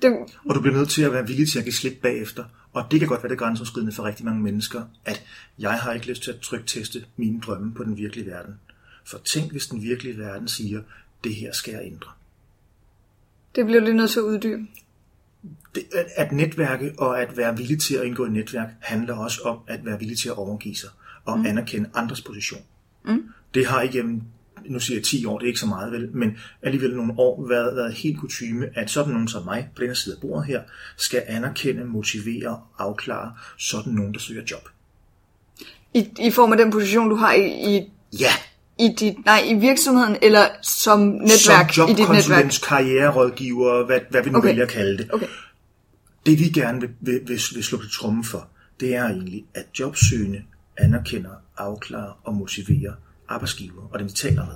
Det, 0.02 0.18
og 0.46 0.56
du 0.56 0.62
bliver 0.62 0.78
nødt 0.78 0.90
til 0.90 1.04
at 1.04 1.14
være 1.14 1.28
villig 1.28 1.50
til 1.50 1.60
at 1.60 1.66
give 1.66 1.74
slip 1.74 2.02
bagefter. 2.02 2.44
Og 2.74 2.84
det 2.92 3.00
kan 3.00 3.10
godt 3.10 3.24
være 3.24 3.30
det 3.30 3.40
grænseoverskridende 3.40 3.94
for 3.94 4.04
rigtig 4.04 4.26
mange 4.26 4.42
mennesker, 4.42 4.82
at 5.06 5.24
jeg 5.60 5.74
har 5.74 5.94
ikke 5.94 6.08
lyst 6.08 6.24
til 6.24 6.32
at 6.32 6.40
trykteste 6.40 7.06
mine 7.18 7.42
drømme 7.42 7.74
på 7.74 7.84
den 7.84 7.98
virkelige 7.98 8.28
verden. 8.28 8.60
For 9.06 9.18
tænk, 9.18 9.52
hvis 9.52 9.68
den 9.68 9.82
virkelige 9.82 10.18
verden 10.18 10.48
siger, 10.48 10.82
det 11.24 11.36
her 11.36 11.54
skal 11.54 11.72
jeg 11.72 11.82
ændre. 11.86 12.12
det 13.56 13.66
bliver 13.66 13.82
lige 13.82 13.94
nødt 13.94 14.12
til 14.12 14.20
at 14.20 14.24
uddybe. 14.24 14.62
Det, 15.76 15.84
at, 15.94 16.06
at 16.16 16.32
netværke 16.32 16.94
og 16.98 17.22
at 17.22 17.38
være 17.38 17.58
villig 17.58 17.82
til 17.82 17.96
at 17.96 18.06
indgå 18.06 18.26
i 18.26 18.30
netværk 18.30 18.70
handler 18.80 19.16
også 19.16 19.42
om 19.42 19.60
at 19.68 19.86
være 19.86 20.00
villig 20.00 20.18
til 20.18 20.30
at 20.30 20.38
overgive 20.38 20.76
sig 20.76 20.90
og 21.26 21.40
mm. 21.40 21.46
anerkende 21.46 21.90
andres 21.96 22.22
position. 22.22 22.62
Mm. 23.06 23.30
Det 23.54 23.66
har 23.66 23.82
igennem, 23.82 24.22
nu 24.66 24.80
siger 24.80 24.98
jeg 24.98 25.04
10 25.04 25.26
år, 25.26 25.38
det 25.38 25.46
er 25.46 25.48
ikke 25.48 25.60
så 25.60 25.66
meget 25.66 25.92
vel, 25.92 26.10
men 26.14 26.38
alligevel 26.62 26.96
nogle 26.96 27.14
år 27.18 27.48
været, 27.48 27.76
været 27.76 27.94
helt 27.94 28.20
kutyme, 28.20 28.68
at 28.76 28.90
sådan 28.90 29.14
nogen 29.14 29.28
som 29.28 29.46
mig 29.46 29.70
på 29.76 29.82
den 29.82 29.88
her 29.90 29.94
side 29.96 30.16
af 30.16 30.22
bordet 30.22 30.46
her, 30.46 30.62
skal 30.98 31.24
anerkende, 31.28 31.86
motivere 31.86 32.50
og 32.50 32.62
afklare 32.78 33.34
sådan 33.58 33.94
nogen, 33.94 34.14
der 34.14 34.20
søger 34.20 34.44
job. 34.52 34.70
I, 35.94 36.10
I 36.20 36.32
form 36.32 36.52
af 36.52 36.58
den 36.58 36.72
position, 36.72 37.10
du 37.10 37.16
har 37.16 37.34
i, 37.34 37.76
i, 37.76 37.92
Ja, 38.20 38.32
i, 38.80 38.96
dit, 39.00 39.26
nej, 39.26 39.42
i 39.46 39.54
virksomheden, 39.54 40.18
eller 40.22 40.46
som 40.62 41.00
netværk 41.00 41.74
som 41.74 41.90
i 41.90 41.94
dit 41.94 42.00
netværk. 42.00 42.18
jobkonsulent, 42.18 42.62
karriererådgiver, 42.68 43.86
hvad, 43.86 44.00
hvad 44.10 44.24
vi 44.24 44.30
nu 44.30 44.38
Okay. 44.38 44.48
vælger 44.48 44.64
at 44.64 44.70
kalde 44.70 44.98
det. 44.98 45.10
Okay. 45.14 45.28
Det 46.26 46.40
vi 46.40 46.50
gerne 46.50 46.82
vil, 46.82 46.90
vil, 47.00 47.22
vil, 47.28 47.40
vil 47.56 47.64
slå 47.64 47.82
til 47.82 47.92
trummen 47.92 48.24
for, 48.24 48.48
det 48.80 48.96
er 48.96 49.04
egentlig, 49.06 49.46
at 49.54 49.66
jobsøgende 49.80 50.42
anerkender, 50.78 51.30
afklarer 51.58 52.20
og 52.24 52.34
motiverer 52.34 52.94
arbejdsgiver 53.30 53.89
og 53.92 54.00
dem, 54.00 54.08
de 54.08 54.13
taler 54.13 54.46
med. 54.46 54.56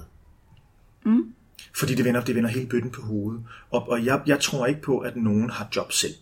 Mm. 1.06 1.34
Fordi 1.76 1.96
det 1.96 2.06
vender, 2.06 2.22
det 2.22 2.36
vender 2.36 2.50
hele 2.50 2.68
bøtten 2.68 2.92
på 2.92 3.02
hovedet. 3.02 3.44
Og, 3.72 3.90
og 3.90 4.06
jeg, 4.06 4.22
jeg 4.26 4.40
tror 4.40 4.66
ikke 4.66 4.82
på, 4.82 5.00
at 5.00 5.16
nogen 5.16 5.50
har 5.50 5.68
job 5.76 5.92
selv. 5.92 6.14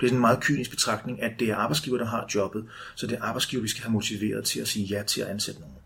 Det 0.00 0.06
er 0.06 0.08
sådan 0.08 0.16
en 0.16 0.20
meget 0.20 0.40
kynisk 0.40 0.70
betragtning, 0.70 1.22
at 1.22 1.32
det 1.38 1.50
er 1.50 1.56
arbejdsgiver, 1.56 1.98
der 1.98 2.06
har 2.06 2.28
jobbet, 2.34 2.64
så 2.94 3.06
det 3.06 3.18
er 3.18 3.22
arbejdsgiver, 3.22 3.62
vi 3.62 3.68
skal 3.68 3.82
have 3.82 3.92
motiveret 3.92 4.44
til 4.44 4.60
at 4.60 4.68
sige 4.68 4.84
ja 4.84 5.02
til 5.02 5.20
at 5.20 5.26
ansætte 5.28 5.60
nogen. 5.60 5.76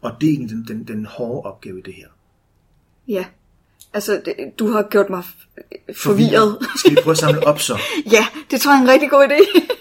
Og 0.00 0.16
det 0.20 0.26
er 0.28 0.30
egentlig 0.32 0.50
den, 0.50 0.64
den, 0.68 0.88
den 0.88 1.06
hårde 1.06 1.42
opgave 1.50 1.78
i 1.78 1.82
det 1.82 1.94
her. 1.94 2.08
Ja. 3.08 3.24
Altså, 3.92 4.22
det, 4.24 4.34
du 4.58 4.70
har 4.70 4.82
gjort 4.82 5.10
mig 5.10 5.20
f- 5.20 6.02
forvirret. 6.02 6.58
Skal 6.76 6.90
vi 6.90 6.96
prøve 7.02 7.12
at 7.12 7.18
samle 7.18 7.46
op 7.46 7.60
så? 7.60 7.78
ja, 8.16 8.26
det 8.50 8.60
tror 8.60 8.72
jeg 8.72 8.78
er 8.78 8.82
en 8.82 8.88
rigtig 8.88 9.10
god 9.10 9.28
idé. 9.28 9.60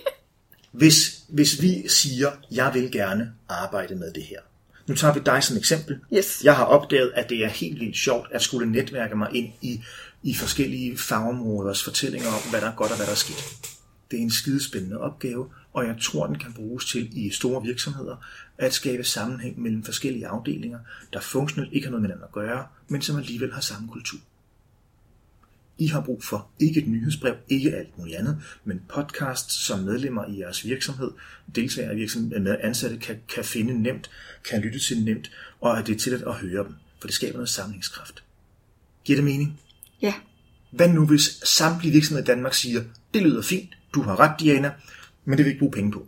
Hvis, 0.72 1.22
hvis 1.30 1.62
vi 1.62 1.88
siger, 1.88 2.32
jeg 2.52 2.74
vil 2.74 2.92
gerne 2.92 3.34
arbejde 3.50 3.96
med 3.96 4.14
det 4.14 4.24
her. 4.24 4.40
Nu 4.88 4.96
tager 4.96 5.14
vi 5.14 5.20
dig 5.26 5.44
som 5.44 5.58
eksempel. 5.58 6.00
Yes. 6.14 6.42
Jeg 6.44 6.56
har 6.56 6.66
opdaget, 6.66 7.12
at 7.16 7.30
det 7.30 7.44
er 7.44 7.48
helt 7.48 7.80
vildt 7.80 7.98
sjovt 7.98 8.28
at 8.32 8.42
skulle 8.42 8.72
netværke 8.72 9.16
mig 9.16 9.30
ind 9.34 9.54
i, 9.62 9.82
i 10.24 10.34
forskellige 10.34 10.98
fagområders 10.98 11.84
fortællinger 11.84 12.28
om, 12.28 12.50
hvad 12.50 12.62
der 12.62 12.68
er 12.68 12.76
godt 12.76 12.92
og 12.92 12.98
hvad 12.98 13.06
der 13.06 13.12
er 13.12 13.16
skidt. 13.16 13.44
Det 14.12 14.20
er 14.20 14.24
en 14.24 14.32
skidespændende 14.32 14.98
opgave, 14.98 15.50
og 15.74 15.88
jeg 15.88 15.96
tror, 16.02 16.28
den 16.28 16.40
kan 16.40 16.54
bruges 16.54 16.86
til 16.86 17.26
i 17.26 17.30
store 17.32 17.64
virksomheder 17.64 18.16
at 18.58 18.74
skabe 18.74 19.04
sammenhæng 19.04 19.62
mellem 19.62 19.84
forskellige 19.84 20.28
afdelinger, 20.28 20.80
der 21.14 21.20
funktionelt 21.20 21.74
ikke 21.74 21.88
har 21.88 21.92
noget 21.92 22.02
med 22.02 22.10
hinanden 22.10 22.24
at 22.24 22.32
gøre, 22.32 22.66
men 22.88 23.02
som 23.02 23.18
alligevel 23.18 23.54
har 23.54 23.62
samme 23.62 23.88
kultur. 23.88 24.20
I 25.78 25.88
har 25.88 26.02
brug 26.02 26.24
for 26.24 26.48
ikke 26.60 26.80
et 26.82 26.88
nyhedsbrev, 26.88 27.36
ikke 27.50 27.76
alt 27.76 27.98
muligt 27.98 28.18
andet, 28.18 28.38
men 28.66 28.82
podcast, 28.90 29.52
som 29.52 29.80
medlemmer 29.80 30.26
i 30.26 30.40
jeres 30.40 30.66
virksomhed, 30.66 31.12
deltagere 31.56 31.94
i 31.94 31.96
virksomheden 31.98 32.44
med 32.44 32.58
ansatte 32.64 32.98
kan, 32.98 33.16
kan 33.36 33.44
finde 33.44 33.82
nemt, 33.82 34.10
kan 34.50 34.62
lytte 34.62 34.80
til 34.80 35.04
nemt, 35.04 35.32
og 35.62 35.80
at 35.80 35.88
det 35.88 35.96
er 35.96 36.00
til 36.00 36.24
at 36.28 36.34
høre 36.34 36.64
dem, 36.64 36.74
for 37.00 37.08
det 37.08 37.14
skaber 37.16 37.34
noget 37.34 37.50
samlingskraft. 37.50 38.24
Giver 39.06 39.18
det 39.18 39.26
mening? 39.26 39.60
ja. 40.02 40.14
Hvad 40.72 40.90
nu 40.90 41.06
hvis 41.06 41.40
samtlige 41.44 41.94
virksomheder 41.94 42.24
i 42.24 42.28
Danmark 42.36 42.54
siger, 42.54 42.82
det 43.14 43.22
lyder 43.22 43.42
fint, 43.42 43.70
du 43.94 44.02
har 44.02 44.20
ret 44.20 44.40
Diana, 44.40 44.72
men 45.26 45.32
det 45.32 45.38
vil 45.38 45.46
vi 45.46 45.50
ikke 45.50 45.60
bruge 45.60 45.72
penge 45.72 45.92
på. 45.92 46.06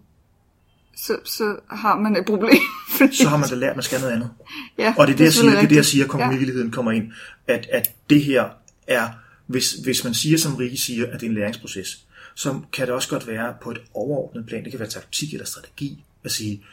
Så, 0.96 1.18
så 1.26 1.56
har 1.70 2.00
man 2.00 2.16
et 2.16 2.26
problem. 2.26 2.58
Fordi, 2.98 3.16
Så 3.16 3.28
har 3.28 3.38
man 3.38 3.50
da 3.50 3.56
lært, 3.56 3.70
at 3.70 3.76
man 3.76 3.84
skal 3.84 4.00
noget 4.00 4.14
andet. 4.14 4.30
ja, 4.78 4.94
Og 4.98 5.08
det 5.08 5.14
er 5.14 5.18
det, 5.18 5.24
jeg 5.24 5.34
siger, 5.34 5.50
det 5.52 5.64
er 5.64 5.68
det, 5.68 5.76
jeg 5.76 5.86
siger, 5.86 6.04
rigtigt. 6.04 6.12
kompromisvilligheden 6.12 6.72
kommer 6.72 6.92
ind. 6.92 7.12
At, 7.48 7.68
at 7.72 7.92
det 8.10 8.24
her 8.24 8.50
er, 8.88 9.10
hvis, 9.50 9.72
hvis 9.72 10.04
man 10.04 10.14
siger, 10.14 10.38
som 10.38 10.56
Rikke 10.56 10.78
siger, 10.78 11.06
at 11.06 11.22
det 11.22 11.26
er 11.26 11.30
en 11.30 11.36
læringsproces, 11.36 12.06
så 12.36 12.62
kan 12.74 12.88
det 12.88 12.96
også 12.96 13.10
godt 13.10 13.28
være 13.28 13.56
på 13.62 13.72
et 13.72 13.82
overordnet 13.94 14.46
plan, 14.46 14.64
det 14.64 14.72
kan 14.72 14.80
være 14.80 14.90
taktik 14.90 15.34
eller 15.34 15.46
strategi, 15.46 16.04
at 16.24 16.32
sige, 16.32 16.64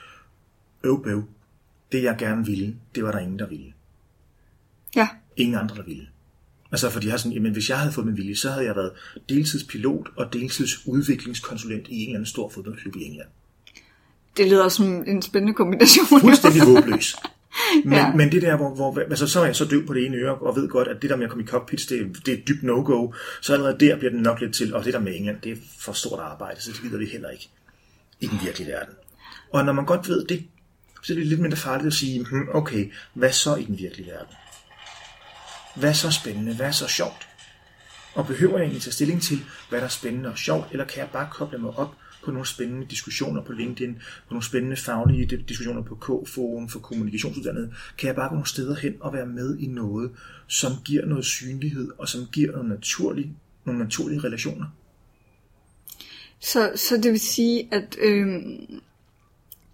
øv 0.85 1.05
bøv, 1.05 1.25
det 1.93 2.03
jeg 2.03 2.17
gerne 2.19 2.47
ville, 2.47 2.77
det 2.95 3.05
var 3.05 3.13
der 3.13 3.19
ingen, 3.19 3.39
der 3.39 3.47
ville. 3.47 3.73
Ja. 4.97 5.09
Ingen 5.37 5.59
andre, 5.59 5.77
der 5.77 5.83
ville. 5.83 6.09
Altså, 6.73 6.91
fordi 6.91 7.07
jeg 7.07 7.13
har 7.13 7.19
sådan, 7.19 7.33
jamen, 7.33 7.53
hvis 7.53 7.71
jeg 7.71 7.79
havde 7.79 7.93
fået 7.93 8.07
min 8.07 8.17
vilje, 8.17 8.37
så 8.37 8.51
havde 8.51 8.65
jeg 8.65 8.77
været 8.77 8.93
deltidspilot 9.29 10.09
og 10.17 10.33
deltidsudviklingskonsulent 10.33 11.89
i 11.89 11.95
en 11.95 12.09
eller 12.09 12.15
anden 12.17 12.27
stor 12.27 12.49
fodboldklub 12.49 12.97
i 12.97 13.05
England. 13.05 13.29
Det 14.37 14.49
lyder 14.49 14.69
som 14.69 15.05
en 15.07 15.23
spændende 15.23 15.55
kombination. 15.55 16.07
fuldstændig 16.21 16.63
håbløs. 16.63 17.17
Men, 17.85 17.93
Ja. 17.93 18.13
men 18.13 18.33
det 18.33 18.43
der, 18.43 18.57
hvor, 18.57 18.75
hvor 18.75 18.99
altså, 19.01 19.27
så 19.27 19.41
er 19.41 19.45
jeg 19.45 19.57
så 19.57 19.65
døv 19.65 19.87
på 19.87 19.95
det 19.95 20.07
ene 20.07 20.17
øre, 20.17 20.35
og 20.35 20.57
ved 20.57 20.69
godt, 20.69 20.89
at 20.89 21.03
det 21.03 21.11
der 21.11 21.17
med 21.17 21.25
at 21.25 21.31
komme 21.31 21.45
i 21.45 21.47
cockpits, 21.47 21.87
det, 21.87 22.27
det 22.27 22.35
er 22.35 22.43
dybt 22.49 22.63
no-go. 22.63 23.13
Så 23.41 23.53
allerede 23.53 23.77
der 23.81 23.97
bliver 23.97 24.11
den 24.11 24.23
nok 24.23 24.41
lidt 24.41 24.55
til, 24.55 24.75
og 24.75 24.85
det 24.85 24.93
der 24.93 25.01
med 25.01 25.17
England, 25.17 25.41
det 25.41 25.53
er 25.53 25.57
for 25.79 25.93
stort 25.93 26.21
arbejde, 26.21 26.63
så 26.63 26.73
det 26.73 26.81
gider 26.83 26.99
vi 26.99 27.07
heller 27.07 27.31
ikke 27.31 27.49
i 28.21 28.27
den 28.27 28.39
virkelige 28.45 28.73
verden. 28.73 28.95
Og 29.53 29.65
når 29.65 29.73
man 29.73 29.87
godt 29.87 30.09
ved 30.09 30.25
det, 30.27 30.45
så 31.03 31.13
er 31.13 31.17
det 31.17 31.27
lidt 31.27 31.41
mindre 31.41 31.57
farligt 31.57 31.87
at 31.87 31.93
sige, 31.93 32.27
hmm, 32.31 32.49
okay, 32.55 32.93
hvad 33.15 33.33
så 33.33 33.55
i 33.55 33.65
den 33.65 33.79
virkelige 33.79 34.11
verden? 34.11 34.35
Hvad 35.77 35.95
så 35.95 36.11
spændende? 36.11 36.55
Hvad 36.55 36.73
så 36.73 36.89
sjovt? 36.89 37.29
Og 38.15 38.27
behøver 38.27 38.53
jeg 38.57 38.63
egentlig 38.63 38.83
tage 38.83 38.93
stilling 38.93 39.23
til, 39.23 39.45
hvad 39.69 39.79
der 39.79 39.85
er 39.85 39.91
spændende 39.91 40.29
og 40.29 40.39
sjovt, 40.39 40.67
eller 40.73 40.85
kan 40.85 40.99
jeg 40.99 41.09
bare 41.13 41.29
koble 41.33 41.59
mig 41.59 41.71
op 41.71 41.95
på 42.27 42.33
nogle 42.33 42.47
spændende 42.47 42.87
diskussioner 42.87 43.43
på 43.43 43.53
LinkedIn, 43.53 43.95
på 43.95 44.35
nogle 44.35 44.45
spændende 44.45 44.77
faglige 44.77 45.27
diskussioner 45.49 45.83
på 45.83 45.95
K-forum 45.95 46.69
for 46.69 46.79
kommunikationsuddannede, 46.79 47.73
kan 47.99 48.07
jeg 48.07 48.17
bare 48.17 48.29
gå 48.29 48.35
nogle 48.35 48.49
steder 48.49 48.75
hen 48.75 48.95
og 49.01 49.13
være 49.13 49.27
med 49.27 49.59
i 49.59 49.67
noget, 49.67 50.11
som 50.47 50.73
giver 50.85 51.07
noget 51.07 51.25
synlighed, 51.25 51.91
og 51.99 52.09
som 52.09 52.21
giver 52.33 52.53
noget 52.53 52.69
naturlig, 52.69 53.33
nogle 53.65 53.81
naturlige 53.81 54.21
relationer. 54.21 54.67
Så, 56.41 56.73
så 56.75 56.97
det 56.97 57.11
vil 57.11 57.21
sige, 57.21 57.69
at 57.73 57.97
øh, 58.03 58.27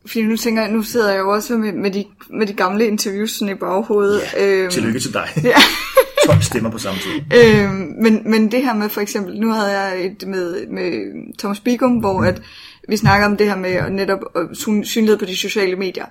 fordi 0.07 0.23
nu 0.23 0.37
tænker 0.37 0.63
jeg, 0.63 0.73
nu 0.73 0.83
sidder 0.83 1.11
jeg 1.11 1.19
jo 1.19 1.33
også 1.33 1.57
med, 1.57 1.73
med, 1.73 1.91
de, 1.91 2.05
med 2.31 2.47
de 2.47 2.53
gamle 2.53 2.87
interviews 2.87 3.31
sådan 3.31 3.57
i 3.57 3.59
baghovedet. 3.59 4.21
Ja, 4.35 4.47
øhm, 4.47 4.71
tillykke 4.71 5.01
til 5.01 5.13
dig. 5.13 5.29
Ja. 5.45 5.57
12 6.33 6.43
stemmer 6.43 6.71
på 6.71 6.79
samme 6.79 7.01
tid. 7.01 7.39
Øhm, 7.39 7.95
men, 7.99 8.31
men 8.31 8.51
det 8.51 8.65
her 8.65 8.75
med 8.75 8.89
for 8.89 9.01
eksempel, 9.01 9.41
nu 9.41 9.51
havde 9.51 9.81
jeg 9.81 10.05
et 10.05 10.27
med, 10.27 10.67
med 10.67 10.93
Thomas 11.39 11.61
Bigum, 11.61 11.97
hvor 11.97 12.21
mm. 12.21 12.27
at 12.27 12.43
vi 12.89 12.97
snakker 12.97 13.27
om 13.27 13.37
det 13.37 13.47
her 13.47 13.57
med 13.57 13.91
netop 13.91 14.21
synlighed 14.83 15.19
på 15.19 15.25
de 15.25 15.37
sociale 15.37 15.77
medier. 15.77 16.07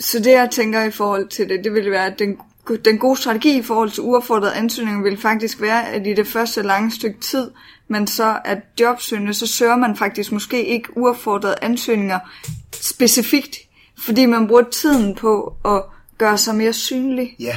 Så 0.00 0.18
det 0.18 0.32
jeg 0.32 0.48
tænker 0.50 0.84
i 0.84 0.90
forhold 0.90 1.28
til 1.28 1.48
det, 1.48 1.64
det 1.64 1.74
ville 1.74 1.90
være, 1.90 2.06
at 2.06 2.18
den, 2.18 2.36
den 2.84 2.98
gode 2.98 3.16
strategi 3.16 3.58
i 3.58 3.62
forhold 3.62 3.90
til 3.90 4.02
uaffordrede 4.02 4.54
ansøgninger 4.54 5.02
vil 5.02 5.16
faktisk 5.16 5.60
være, 5.60 5.88
at 5.88 6.06
i 6.06 6.14
det 6.14 6.26
første 6.26 6.62
lange 6.62 6.90
stykke 6.90 7.20
tid, 7.20 7.50
man 7.88 8.06
så 8.06 8.38
er 8.44 8.56
jobsøgende, 8.80 9.34
så 9.34 9.46
søger 9.46 9.76
man 9.76 9.96
faktisk 9.96 10.32
måske 10.32 10.66
ikke 10.66 10.96
uaffordrede 10.96 11.54
ansøgninger 11.62 12.18
specifikt, 12.72 13.56
fordi 13.98 14.26
man 14.26 14.46
bruger 14.46 14.62
tiden 14.62 15.14
på 15.14 15.54
at 15.64 15.82
gøre 16.18 16.38
sig 16.38 16.54
mere 16.54 16.72
synlig. 16.72 17.36
Ja. 17.40 17.56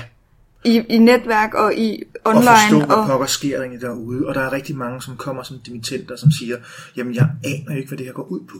I, 0.63 0.82
i 0.89 0.97
netværk 0.97 1.54
og 1.54 1.74
i 1.76 2.04
online. 2.26 2.50
Og 2.50 2.58
forstå, 2.58 2.86
hvad 2.86 2.95
og... 2.95 3.08
pokker 3.08 3.26
sker 3.26 3.62
der 3.62 3.80
derude. 3.80 4.28
Og 4.28 4.36
der 4.36 4.41
er 4.41 4.52
rigtig 4.52 4.78
mange, 4.78 5.02
som 5.02 5.17
kommer 5.17 5.43
som 5.43 5.60
dimittenter, 5.65 6.15
som 6.15 6.32
siger, 6.32 6.58
jamen 6.97 7.15
jeg 7.15 7.30
aner 7.43 7.76
ikke, 7.76 7.88
hvad 7.88 7.97
det 7.97 8.06
her 8.06 8.13
går 8.13 8.24
ud 8.24 8.39
på. 8.39 8.58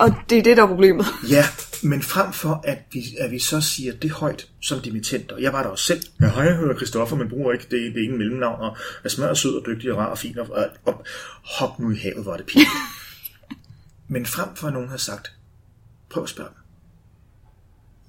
Og 0.00 0.14
det 0.30 0.38
er 0.38 0.42
det, 0.42 0.56
der 0.56 0.62
er 0.62 0.66
problemet. 0.66 1.06
Ja, 1.30 1.44
men 1.82 2.02
frem 2.02 2.32
for, 2.32 2.60
at 2.64 2.78
vi, 2.92 3.04
at 3.18 3.30
vi 3.30 3.38
så 3.38 3.60
siger 3.60 3.92
det 3.92 4.10
højt 4.10 4.48
som 4.60 4.80
dimittenter. 4.80 5.38
Jeg 5.38 5.52
var 5.52 5.62
der 5.62 5.70
også 5.70 5.84
selv. 5.84 6.02
Ja, 6.20 6.28
hej, 6.28 6.44
jeg 6.44 6.56
hedder 6.56 6.76
Christoffer, 6.76 7.16
men 7.16 7.28
bruger 7.28 7.52
ikke 7.52 7.66
det, 7.70 7.94
det 7.94 8.04
ene 8.04 8.18
mellemnavn. 8.18 8.60
Og 8.60 8.76
er 9.04 9.08
smadret 9.08 9.38
sød 9.38 9.54
og 9.54 9.66
dygtig 9.66 9.92
og 9.92 9.98
rar 9.98 10.06
og 10.06 10.18
fin. 10.18 10.38
Og, 10.38 10.46
og, 10.50 10.66
og 10.84 11.04
hop 11.58 11.78
nu 11.78 11.90
i 11.90 11.96
havet, 11.96 12.22
hvor 12.22 12.36
det 12.36 12.46
pinligt. 12.46 12.70
men 14.14 14.26
frem 14.26 14.48
for, 14.56 14.66
at 14.66 14.72
nogen 14.72 14.88
har 14.88 14.96
sagt, 14.96 15.32
prøv 16.10 16.22
at 16.22 16.28
spørge 16.28 16.48
dem. 16.48 16.56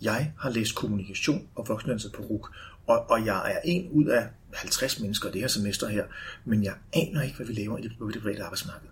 Jeg 0.01 0.31
har 0.39 0.49
læst 0.49 0.75
kommunikation 0.75 1.47
og 1.55 1.65
voksenuddannelse 1.67 2.09
på 2.09 2.21
RUK, 2.21 2.55
og, 2.91 3.09
og 3.09 3.25
jeg 3.25 3.51
er 3.51 3.59
en 3.63 3.89
ud 3.91 4.05
af 4.05 4.27
50 4.53 4.99
mennesker 4.99 5.31
det 5.31 5.41
her 5.41 5.47
semester 5.47 5.87
her, 5.87 6.05
men 6.45 6.63
jeg 6.63 6.73
aner 6.93 7.21
ikke, 7.21 7.35
hvad 7.35 7.47
vi 7.47 7.53
laver 7.53 7.77
i 7.77 7.81
det, 7.81 7.91
på 7.99 8.11
det 8.11 8.21
private 8.21 8.43
arbejdsmarked. 8.43 8.87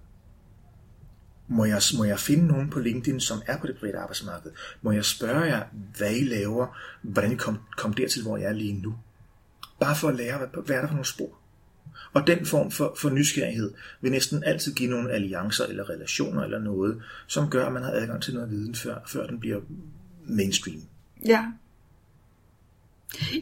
Må 1.47 1.65
jeg, 1.65 1.81
må 1.97 2.03
jeg 2.03 2.19
finde 2.19 2.47
nogen 2.47 2.69
på 2.69 2.79
LinkedIn, 2.79 3.19
som 3.19 3.41
er 3.45 3.57
på 3.57 3.67
det 3.67 3.77
private 3.77 3.97
arbejdsmarked? 3.97 4.51
Må 4.81 4.91
jeg 4.91 5.05
spørge 5.05 5.41
jer, 5.41 5.63
hvad 5.97 6.15
I 6.15 6.23
laver, 6.23 6.77
hvordan 7.01 7.31
I 7.31 7.35
kom, 7.35 7.57
kom 7.77 7.93
dertil, 7.93 8.21
hvor 8.21 8.37
jeg 8.37 8.49
er 8.49 8.53
lige 8.53 8.81
nu? 8.81 8.95
Bare 9.79 9.95
for 9.95 10.07
at 10.07 10.15
lære, 10.15 10.37
hvad, 10.37 10.47
hvad 10.65 10.75
er 10.75 10.79
der 10.79 10.87
for 10.87 10.93
nogle 10.93 11.05
spor? 11.05 11.39
Og 12.13 12.27
den 12.27 12.45
form 12.45 12.71
for, 12.71 12.95
for 12.97 13.09
nysgerrighed 13.09 13.73
vil 14.01 14.11
næsten 14.11 14.43
altid 14.43 14.73
give 14.73 14.89
nogle 14.89 15.11
alliancer 15.11 15.65
eller 15.65 15.89
relationer 15.89 16.43
eller 16.43 16.59
noget, 16.59 17.01
som 17.27 17.49
gør, 17.49 17.65
at 17.65 17.73
man 17.73 17.83
har 17.83 17.91
adgang 17.91 18.23
til 18.23 18.33
noget 18.33 18.51
viden, 18.51 18.75
før, 18.75 18.95
før 19.07 19.27
den 19.27 19.39
bliver 19.39 19.59
mainstream. 20.25 20.81
Ja. 21.25 21.45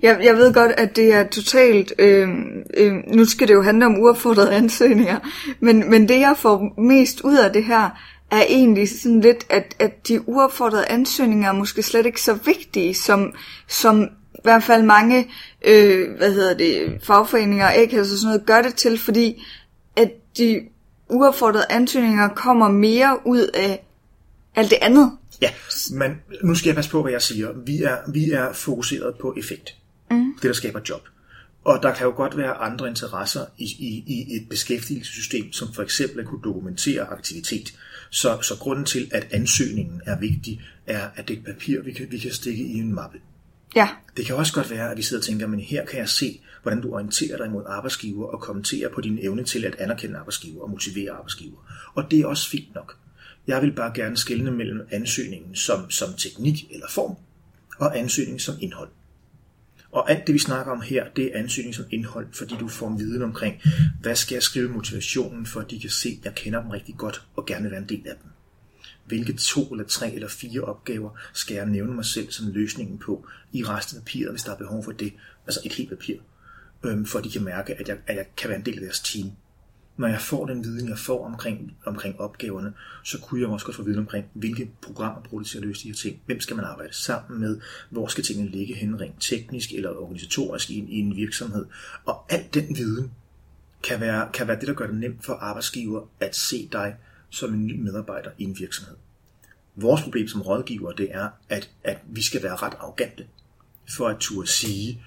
Jeg, 0.01 0.19
jeg 0.23 0.35
ved 0.35 0.53
godt, 0.53 0.71
at 0.71 0.95
det 0.95 1.13
er 1.13 1.23
totalt... 1.23 1.93
Øh, 1.99 2.29
øh, 2.77 2.93
nu 3.07 3.25
skal 3.25 3.47
det 3.47 3.53
jo 3.53 3.61
handle 3.61 3.85
om 3.85 3.99
uopfordrede 3.99 4.53
ansøgninger, 4.53 5.19
men, 5.59 5.89
men 5.89 6.09
det 6.09 6.19
jeg 6.19 6.35
får 6.37 6.81
mest 6.81 7.21
ud 7.21 7.37
af 7.37 7.53
det 7.53 7.63
her, 7.63 7.89
er 8.31 8.43
egentlig 8.47 8.89
sådan 8.89 9.21
lidt, 9.21 9.45
at, 9.49 9.75
at 9.79 10.07
de 10.07 10.29
uopfordrede 10.29 10.87
ansøgninger 10.89 11.49
er 11.49 11.53
måske 11.53 11.83
slet 11.83 12.05
ikke 12.05 12.21
så 12.21 12.33
vigtige, 12.33 12.93
som, 12.93 13.33
som 13.67 14.03
i 14.35 14.39
hvert 14.43 14.63
fald 14.63 14.83
mange 14.83 15.27
øh, 15.65 16.17
hvad 16.17 16.33
hedder 16.33 16.53
det, 16.53 16.99
fagforeninger 17.03 17.65
og 17.65 17.75
a 17.75 17.99
og 17.99 18.05
sådan 18.05 18.25
noget 18.25 18.45
gør 18.45 18.61
det 18.61 18.75
til, 18.75 18.99
fordi 18.99 19.43
at 19.95 20.11
de 20.37 20.61
uopfordrede 21.09 21.65
ansøgninger 21.69 22.27
kommer 22.27 22.69
mere 22.69 23.17
ud 23.25 23.47
af 23.53 23.85
alt 24.55 24.69
det 24.69 24.77
andet. 24.81 25.11
Ja, 25.41 25.53
men 25.91 26.11
nu 26.43 26.55
skal 26.55 26.67
jeg 26.67 26.75
passe 26.75 26.91
på, 26.91 27.01
hvad 27.01 27.11
jeg 27.11 27.21
siger. 27.21 27.53
Vi 27.65 27.83
er, 27.83 27.97
vi 28.11 28.31
er 28.31 28.53
fokuseret 28.53 29.15
på 29.21 29.35
effekt. 29.37 29.75
Mm. 30.11 30.33
Det, 30.33 30.43
der 30.43 30.53
skaber 30.53 30.79
job. 30.89 31.07
Og 31.63 31.79
der 31.83 31.93
kan 31.93 32.05
jo 32.05 32.13
godt 32.15 32.37
være 32.37 32.53
andre 32.53 32.87
interesser 32.87 33.45
i, 33.57 33.63
i, 33.63 34.03
i 34.07 34.35
et 34.35 34.49
beskæftigelsessystem, 34.49 35.53
som 35.53 35.73
for 35.73 35.83
eksempel 35.83 36.19
at 36.19 36.25
kunne 36.25 36.41
dokumentere 36.43 37.01
aktivitet. 37.01 37.73
Så, 38.09 38.41
så 38.41 38.55
grunden 38.59 38.85
til, 38.85 39.09
at 39.11 39.27
ansøgningen 39.31 40.01
er 40.05 40.19
vigtig, 40.19 40.61
er, 40.85 41.09
at 41.15 41.27
det 41.27 41.33
er 41.33 41.39
et 41.39 41.45
papir, 41.45 41.81
vi 41.81 41.91
kan, 41.91 42.07
vi 42.11 42.17
kan 42.17 42.31
stikke 42.31 42.63
i 42.63 42.73
en 42.73 42.93
mappe. 42.93 43.17
Ja. 43.75 43.89
Det 44.17 44.25
kan 44.25 44.35
også 44.35 44.53
godt 44.53 44.69
være, 44.69 44.91
at 44.91 44.97
vi 44.97 45.01
sidder 45.01 45.21
og 45.21 45.25
tænker, 45.25 45.47
men 45.47 45.59
her 45.59 45.85
kan 45.85 45.99
jeg 45.99 46.09
se, 46.09 46.41
hvordan 46.61 46.81
du 46.81 46.93
orienterer 46.93 47.37
dig 47.37 47.51
mod 47.51 47.63
arbejdsgiver 47.67 48.27
og 48.27 48.41
kommenterer 48.41 48.89
på 48.89 49.01
din 49.01 49.19
evne 49.21 49.43
til 49.43 49.65
at 49.65 49.75
anerkende 49.75 50.17
arbejdsgiver 50.17 50.63
og 50.63 50.69
motivere 50.69 51.11
arbejdsgiver. 51.11 51.57
Og 51.95 52.11
det 52.11 52.19
er 52.19 52.25
også 52.25 52.49
fint 52.49 52.75
nok. 52.75 52.97
Jeg 53.47 53.61
vil 53.61 53.71
bare 53.71 53.91
gerne 53.95 54.17
skelne 54.17 54.51
mellem 54.51 54.87
ansøgningen 54.91 55.55
som, 55.55 55.89
som 55.89 56.13
teknik 56.13 56.71
eller 56.71 56.87
form, 56.89 57.15
og 57.77 57.99
ansøgningen 57.99 58.39
som 58.39 58.55
indhold. 58.61 58.89
Og 59.91 60.11
alt 60.11 60.27
det, 60.27 60.33
vi 60.33 60.39
snakker 60.39 60.71
om 60.71 60.81
her, 60.81 61.09
det 61.15 61.25
er 61.25 61.39
ansøgning 61.39 61.75
som 61.75 61.85
indhold, 61.91 62.27
fordi 62.33 62.55
du 62.59 62.67
får 62.67 62.87
en 62.87 62.99
viden 62.99 63.21
omkring, 63.21 63.61
hvad 64.01 64.15
skal 64.15 64.35
jeg 64.35 64.43
skrive 64.43 64.69
motivationen, 64.69 65.45
for 65.45 65.59
at 65.59 65.71
de 65.71 65.79
kan 65.79 65.89
se, 65.89 66.17
at 66.19 66.25
jeg 66.25 66.35
kender 66.35 66.61
dem 66.61 66.69
rigtig 66.69 66.95
godt 66.97 67.25
og 67.35 67.45
gerne 67.45 67.61
vil 67.61 67.71
være 67.71 67.81
en 67.81 67.89
del 67.89 68.07
af 68.07 68.15
dem. 68.23 68.31
Hvilke 69.05 69.33
to 69.33 69.71
eller 69.71 69.85
tre 69.85 70.13
eller 70.13 70.27
fire 70.27 70.61
opgaver 70.61 71.09
skal 71.33 71.55
jeg 71.55 71.65
nævne 71.65 71.93
mig 71.93 72.05
selv 72.05 72.31
som 72.31 72.51
løsningen 72.51 72.97
på 72.97 73.27
i 73.53 73.63
resten 73.63 73.97
af 73.97 74.03
papiret, 74.03 74.31
hvis 74.31 74.43
der 74.43 74.51
er 74.51 74.57
behov 74.57 74.83
for 74.83 74.91
det, 74.91 75.13
altså 75.45 75.61
et 75.65 75.73
helt 75.73 75.89
papir, 75.89 76.15
øhm, 76.83 77.05
for 77.05 77.19
at 77.19 77.25
de 77.25 77.31
kan 77.31 77.43
mærke, 77.43 77.73
at 77.73 77.87
jeg, 77.87 77.97
at 78.07 78.15
jeg 78.15 78.25
kan 78.37 78.49
være 78.49 78.59
en 78.59 78.65
del 78.65 78.73
af 78.73 78.81
deres 78.81 78.99
team 78.99 79.31
når 79.97 80.07
jeg 80.07 80.21
får 80.21 80.45
den 80.45 80.63
viden, 80.63 80.89
jeg 80.89 80.97
får 80.97 81.25
omkring, 81.25 81.77
omkring 81.85 82.19
opgaverne, 82.19 82.73
så 83.03 83.19
kunne 83.19 83.41
jeg 83.41 83.49
også 83.49 83.65
godt 83.65 83.75
få 83.75 83.83
viden 83.83 83.99
omkring, 83.99 84.25
hvilke 84.33 84.71
programmer 84.81 85.21
bruger 85.21 85.43
det 85.43 85.51
til 85.51 85.57
at 85.57 85.63
løse 85.63 85.83
de 85.83 85.87
her 85.87 85.95
ting. 85.95 86.21
Hvem 86.25 86.39
skal 86.39 86.55
man 86.55 86.65
arbejde 86.65 86.93
sammen 86.93 87.39
med? 87.39 87.59
Hvor 87.89 88.07
skal 88.07 88.23
tingene 88.23 88.49
ligge 88.49 88.75
hen 88.75 89.01
rent 89.01 89.15
teknisk 89.19 89.71
eller 89.71 89.89
organisatorisk 89.89 90.69
i 90.69 90.77
en, 90.77 90.89
i 90.89 90.99
en 90.99 91.15
virksomhed? 91.15 91.65
Og 92.05 92.25
al 92.29 92.45
den 92.53 92.77
viden 92.77 93.11
kan 93.83 93.99
være, 93.99 94.29
kan 94.33 94.47
være 94.47 94.59
det, 94.59 94.67
der 94.67 94.73
gør 94.73 94.87
det 94.87 94.95
nemt 94.95 95.25
for 95.25 95.33
arbejdsgiver 95.33 96.01
at 96.19 96.35
se 96.35 96.69
dig 96.71 96.95
som 97.29 97.53
en 97.53 97.67
ny 97.67 97.79
medarbejder 97.79 98.29
i 98.37 98.43
en 98.43 98.59
virksomhed. 98.59 98.95
Vores 99.75 100.01
problem 100.01 100.27
som 100.27 100.41
rådgiver, 100.41 100.91
det 100.91 101.07
er, 101.11 101.29
at, 101.49 101.69
at 101.83 101.97
vi 102.07 102.21
skal 102.21 102.43
være 102.43 102.55
ret 102.55 102.73
arrogante 102.79 103.27
for 103.95 104.07
at 104.07 104.17
turde 104.19 104.47
sige, 104.47 105.01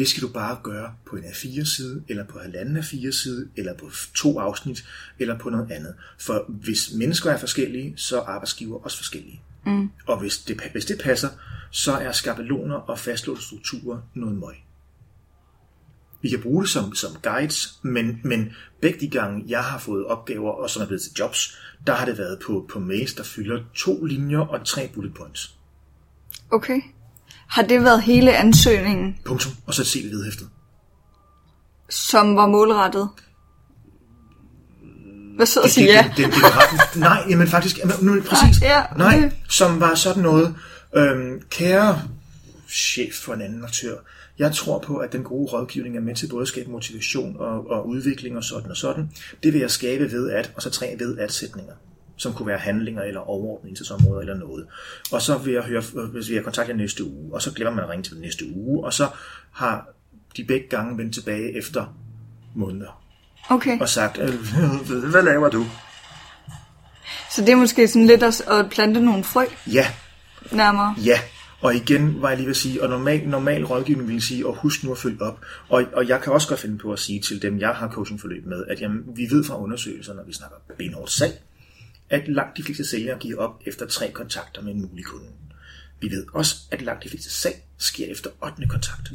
det 0.00 0.08
skal 0.08 0.22
du 0.22 0.28
bare 0.28 0.58
gøre 0.62 0.94
på 1.06 1.16
en 1.16 1.24
A4-side, 1.24 2.04
eller 2.08 2.24
på 2.24 2.38
halvanden 2.38 2.76
A4-side, 2.76 3.48
eller 3.56 3.74
på 3.74 3.90
to 4.14 4.38
afsnit, 4.38 4.84
eller 5.18 5.38
på 5.38 5.50
noget 5.50 5.70
andet. 5.70 5.94
For 6.18 6.44
hvis 6.48 6.92
mennesker 6.94 7.30
er 7.30 7.38
forskellige, 7.38 7.92
så 7.96 8.20
er 8.20 8.24
arbejdsgiver 8.24 8.84
også 8.84 8.96
forskellige. 8.96 9.42
Mm. 9.66 9.90
Og 10.06 10.20
hvis 10.20 10.38
det, 10.38 10.60
hvis 10.72 10.84
det 10.84 11.00
passer, 11.00 11.28
så 11.70 11.92
er 11.92 12.12
skabeloner 12.12 12.74
og 12.74 12.98
fastlåste 12.98 13.44
strukturer 13.44 13.98
noget 14.14 14.38
møg. 14.38 14.54
Vi 16.22 16.28
kan 16.28 16.42
bruge 16.42 16.62
det 16.62 16.70
som, 16.70 16.94
som 16.94 17.10
guides, 17.22 17.78
men, 17.82 18.20
men 18.24 18.52
begge 18.80 19.00
de 19.00 19.08
gange, 19.08 19.44
jeg 19.48 19.64
har 19.64 19.78
fået 19.78 20.06
opgaver, 20.06 20.50
og 20.50 20.70
som 20.70 20.82
er 20.82 20.86
blevet 20.86 21.02
til 21.02 21.12
jobs, 21.18 21.58
der 21.86 21.92
har 21.92 22.06
det 22.06 22.18
været 22.18 22.38
på, 22.46 22.66
på 22.72 22.78
mails, 22.78 23.14
der 23.14 23.22
fylder 23.22 23.64
to 23.74 24.04
linjer 24.04 24.40
og 24.40 24.66
tre 24.66 24.90
bullet 24.94 25.14
points. 25.14 25.56
Okay. 26.50 26.80
Har 27.50 27.62
det 27.62 27.84
været 27.84 28.02
hele 28.02 28.36
ansøgningen? 28.36 29.16
Punktum. 29.24 29.52
Og 29.66 29.74
så 29.74 29.82
et 29.82 29.88
CV 29.88 30.10
vedhæftet. 30.10 30.48
Som 31.90 32.36
var 32.36 32.46
målrettet? 32.46 33.08
Hvad 35.36 35.46
så 35.46 35.60
at 35.60 35.70
sige 35.70 35.86
ja? 35.86 36.12
Det, 36.16 36.26
det, 36.26 36.34
det, 36.34 36.42
det, 36.94 37.00
nej, 37.00 37.26
men 37.26 37.48
faktisk, 37.48 37.78
nu 38.02 38.22
præcis. 38.22 38.62
Ja, 38.62 38.80
okay. 38.80 38.98
Nej, 38.98 39.30
som 39.48 39.80
var 39.80 39.94
sådan 39.94 40.22
noget, 40.22 40.54
øhm, 40.96 41.42
kære 41.50 42.02
chef 42.68 43.14
for 43.14 43.34
en 43.34 43.42
anden 43.42 43.64
aktør, 43.64 43.96
jeg 44.38 44.54
tror 44.54 44.78
på, 44.78 44.96
at 44.96 45.12
den 45.12 45.24
gode 45.24 45.52
rådgivning 45.52 45.96
er 45.96 46.00
med 46.00 46.14
til 46.14 46.28
både 46.28 46.42
at 46.42 46.48
skabe 46.48 46.70
motivation 46.70 47.36
og, 47.38 47.70
og 47.70 47.88
udvikling 47.88 48.36
og 48.36 48.44
sådan 48.44 48.70
og 48.70 48.76
sådan. 48.76 49.10
Det 49.42 49.52
vil 49.52 49.60
jeg 49.60 49.70
skabe 49.70 50.12
ved 50.12 50.30
at, 50.30 50.52
og 50.56 50.62
så 50.62 50.70
tre 50.70 50.96
ved 50.98 51.18
at 51.18 51.32
sætninger 51.32 51.74
som 52.20 52.32
kunne 52.32 52.46
være 52.46 52.58
handlinger 52.58 53.02
eller 53.02 53.20
overordnede 53.20 53.68
indsatsområder 53.68 54.20
eller 54.20 54.34
noget. 54.34 54.66
Og 55.12 55.22
så 55.22 55.38
vil 55.38 55.52
jeg 55.52 55.62
høre, 55.62 55.82
hvis 56.12 56.28
vi 56.28 56.34
har 56.34 56.42
kontakt 56.42 56.76
næste 56.76 57.04
uge, 57.04 57.34
og 57.34 57.42
så 57.42 57.52
glemmer 57.52 57.74
man 57.74 57.84
at 57.84 57.90
ringe 57.90 58.02
til 58.02 58.12
den 58.12 58.22
næste 58.22 58.44
uge, 58.54 58.84
og 58.84 58.92
så 58.92 59.08
har 59.52 59.88
de 60.36 60.44
begge 60.44 60.68
gange 60.68 60.98
vendt 60.98 61.14
tilbage 61.14 61.56
efter 61.56 61.96
måneder. 62.54 63.02
Okay. 63.48 63.80
Og 63.80 63.88
sagt, 63.88 64.18
øh, 64.18 64.34
hvad 65.12 65.22
laver 65.22 65.48
du? 65.48 65.66
Så 67.30 67.40
det 67.40 67.48
er 67.48 67.56
måske 67.56 67.88
sådan 67.88 68.06
lidt 68.06 68.22
at, 68.22 68.40
at 68.48 68.70
plante 68.70 69.00
nogle 69.00 69.24
frø? 69.24 69.44
Ja, 69.66 69.86
nærmere. 70.52 70.94
Ja, 71.04 71.20
og 71.60 71.74
igen 71.74 72.22
var 72.22 72.28
jeg 72.28 72.36
lige 72.36 72.46
ved 72.46 72.50
at 72.50 72.56
sige, 72.56 72.82
og 72.82 72.88
normal, 72.88 73.28
normal 73.28 73.64
rådgivning 73.64 74.08
vil 74.08 74.22
sige, 74.22 74.46
og 74.46 74.56
husk 74.56 74.84
nu 74.84 74.92
at 74.92 74.98
følge 74.98 75.22
op. 75.22 75.40
Og, 75.68 75.84
og 75.92 76.08
jeg 76.08 76.20
kan 76.20 76.32
også 76.32 76.48
godt 76.48 76.60
finde 76.60 76.78
på 76.78 76.92
at 76.92 76.98
sige 76.98 77.20
til 77.20 77.42
dem, 77.42 77.58
jeg 77.58 77.68
har 77.68 77.88
coachingforløb 77.88 78.46
med, 78.46 78.64
at 78.68 78.80
jamen, 78.80 79.02
vi 79.16 79.26
ved 79.30 79.44
fra 79.44 79.62
undersøgelser, 79.62 80.14
når 80.14 80.22
vi 80.26 80.32
snakker 80.32 80.56
benhårdt 80.78 81.10
salg, 81.10 81.42
at 82.10 82.28
langt 82.28 82.56
de 82.56 82.62
fleste 82.62 82.84
sælgere 82.84 83.18
giver 83.18 83.38
op 83.38 83.62
efter 83.66 83.86
tre 83.86 84.10
kontakter 84.10 84.62
med 84.62 84.72
en 84.72 84.80
mulig 84.80 85.04
kunde. 85.04 85.26
Vi 86.00 86.10
ved 86.10 86.26
også, 86.32 86.56
at 86.70 86.82
langt 86.82 87.04
de 87.04 87.08
fleste 87.08 87.30
salg 87.30 87.56
sker 87.78 88.06
efter 88.06 88.30
8. 88.42 88.66
kontakt. 88.68 89.12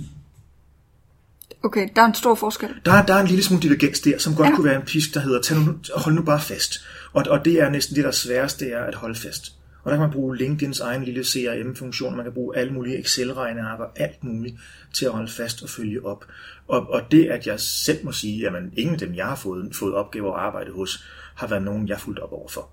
Okay, 1.63 1.89
der 1.95 2.01
er 2.01 2.05
en 2.05 2.13
stor 2.13 2.35
forskel. 2.35 2.69
Der, 2.85 3.05
der 3.05 3.13
er 3.13 3.21
en 3.21 3.27
lille 3.27 3.43
smule 3.43 3.61
divergens 3.61 3.99
der, 3.99 4.17
som 4.17 4.35
godt 4.35 4.49
ja. 4.49 4.55
kunne 4.55 4.65
være 4.65 4.75
en 4.75 4.85
pisk, 4.85 5.13
der 5.13 5.19
hedder, 5.19 5.41
Tag 5.41 5.57
nu, 5.57 5.79
hold 5.95 6.15
nu 6.15 6.21
bare 6.21 6.41
fast. 6.41 6.85
Og, 7.13 7.23
og 7.29 7.45
det 7.45 7.61
er 7.61 7.69
næsten 7.69 7.95
det, 7.95 8.03
der 8.03 8.09
er 8.09 8.13
sværest, 8.13 8.59
det 8.59 8.73
er 8.73 8.83
at 8.83 8.95
holde 8.95 9.15
fast. 9.15 9.53
Og 9.83 9.91
der 9.91 9.97
kan 9.97 10.01
man 10.01 10.11
bruge 10.11 10.37
LinkedIns 10.37 10.79
egen 10.79 11.03
lille 11.03 11.23
CRM-funktion, 11.23 12.15
man 12.15 12.25
kan 12.25 12.33
bruge 12.33 12.57
alle 12.57 12.73
mulige 12.73 12.99
Excel-regnearker, 12.99 13.85
alt 13.95 14.23
muligt 14.23 14.55
til 14.93 15.05
at 15.05 15.11
holde 15.11 15.31
fast 15.31 15.63
og 15.63 15.69
følge 15.69 16.05
op. 16.05 16.25
Og, 16.67 16.89
og 16.89 17.01
det, 17.11 17.25
at 17.25 17.47
jeg 17.47 17.59
selv 17.59 18.05
må 18.05 18.11
sige, 18.11 18.47
at 18.47 18.53
ingen 18.77 18.93
af 18.93 18.99
dem, 18.99 19.15
jeg 19.15 19.25
har 19.25 19.35
fået, 19.35 19.75
fået 19.75 19.93
opgaver 19.93 20.33
at 20.33 20.41
arbejde 20.41 20.71
hos, 20.71 21.05
har 21.35 21.47
været 21.47 21.63
nogen, 21.63 21.87
jeg 21.87 21.95
har 21.95 22.01
fulgt 22.01 22.19
op 22.19 22.31
overfor. 22.31 22.69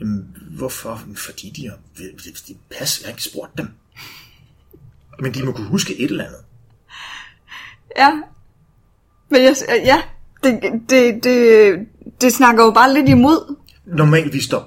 Jamen, 0.00 0.36
hvorfor? 0.56 1.02
Fordi 1.16 1.50
de 1.56 1.68
har... 1.68 1.78
De 2.48 2.54
pas, 2.78 3.00
jeg 3.00 3.06
har 3.06 3.12
ikke 3.12 3.22
spurgt 3.22 3.58
dem. 3.58 3.68
Men 5.20 5.34
de 5.34 5.44
må 5.44 5.52
kunne 5.52 5.68
huske 5.68 6.00
et 6.00 6.10
eller 6.10 6.24
andet. 6.24 6.40
Ja. 7.96 8.10
Men 9.30 9.42
jeg, 9.42 9.56
ja, 9.68 10.02
det, 10.44 10.60
det, 10.90 11.24
det, 11.24 11.74
det 12.20 12.32
snakker 12.32 12.64
jo 12.64 12.70
bare 12.70 12.94
lidt 12.94 13.08
imod. 13.08 13.56
Normal 13.86 14.32
visdom. 14.32 14.62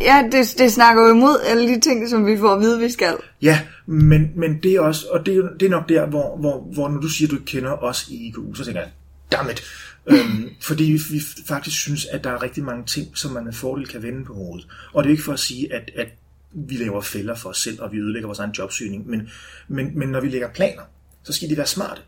Ja, 0.00 0.28
det, 0.32 0.54
det 0.58 0.72
snakker 0.72 1.02
jo 1.02 1.14
imod 1.14 1.40
alle 1.46 1.74
de 1.74 1.80
ting, 1.80 2.08
som 2.08 2.26
vi 2.26 2.38
får 2.38 2.54
at 2.54 2.60
vide, 2.60 2.80
vi 2.80 2.90
skal. 2.90 3.16
Ja, 3.42 3.60
men, 3.86 4.30
men 4.36 4.62
det 4.62 4.72
er 4.72 4.80
også, 4.80 5.06
og 5.10 5.26
det 5.26 5.36
er, 5.36 5.48
det 5.60 5.66
er 5.66 5.70
nok 5.70 5.88
der, 5.88 6.06
hvor, 6.06 6.36
hvor, 6.36 6.60
hvor 6.74 6.88
når 6.88 7.00
du 7.00 7.08
siger, 7.08 7.28
at 7.28 7.30
du 7.30 7.36
ikke 7.36 7.46
kender 7.46 7.82
os 7.82 8.08
i 8.08 8.26
IKU, 8.26 8.54
så 8.54 8.64
tænker 8.64 8.80
jeg, 8.80 8.90
dammit. 9.32 9.62
Øhm, 10.06 10.50
fordi 10.60 10.84
vi 10.84 11.20
faktisk 11.46 11.80
synes, 11.80 12.06
at 12.06 12.24
der 12.24 12.30
er 12.30 12.42
rigtig 12.42 12.64
mange 12.64 12.86
ting, 12.86 13.18
som 13.18 13.32
man 13.32 13.44
med 13.44 13.52
fordel 13.52 13.86
kan 13.86 14.02
vende 14.02 14.24
på 14.24 14.34
hovedet. 14.34 14.68
Og 14.92 15.04
det 15.04 15.08
er 15.08 15.12
ikke 15.12 15.22
for 15.22 15.32
at 15.32 15.40
sige, 15.40 15.74
at, 15.74 15.90
at 15.96 16.08
vi 16.52 16.76
laver 16.76 17.00
fælder 17.00 17.34
for 17.34 17.48
os 17.48 17.62
selv, 17.62 17.82
og 17.82 17.92
vi 17.92 17.98
ødelægger 17.98 18.26
vores 18.26 18.38
egen 18.38 18.52
jobsøgning, 18.58 19.08
men, 19.08 19.28
men, 19.68 19.98
men 19.98 20.08
når 20.08 20.20
vi 20.20 20.28
lægger 20.28 20.48
planer, 20.48 20.82
så 21.22 21.32
skal 21.32 21.50
de 21.50 21.56
være 21.56 21.66
smarte. 21.66 22.00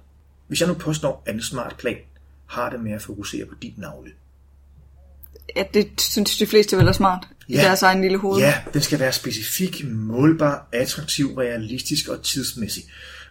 Hvis 0.49 0.61
jeg 0.61 0.69
nu 0.69 0.75
påstår, 0.75 1.23
at 1.27 1.35
en 1.35 1.43
smart 1.43 1.77
plan 1.79 1.97
har 2.47 2.71
det 2.71 2.81
med 2.81 2.93
at 2.93 3.03
fokusere 3.03 3.47
på 3.47 3.55
din 3.63 3.75
navle. 3.77 4.11
Ja, 5.57 5.65
det 5.75 6.01
synes 6.01 6.39
de 6.39 6.47
fleste 6.47 6.77
vel 6.77 6.89
er 6.89 6.93
smart 6.93 7.27
ja. 7.49 7.55
i 7.55 7.65
deres 7.65 7.83
egen 7.83 8.03
lille 8.03 8.19
hoved. 8.19 8.41
Ja, 8.41 8.55
den 8.73 8.83
skal 8.83 8.99
være 8.99 9.13
specifik, 9.13 9.85
målbar, 9.85 10.69
attraktiv, 10.73 11.35
realistisk 11.35 12.09
og 12.09 12.23
tidsmæssig. 12.23 12.85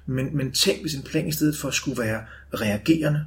Men, 0.06 0.38
men 0.38 0.52
tænk, 0.52 0.82
hvis 0.82 0.94
en 0.94 1.04
plan 1.04 1.28
i 1.28 1.32
stedet 1.32 1.58
for 1.58 1.70
skulle 1.70 2.02
være 2.02 2.22
reagerende, 2.54 3.26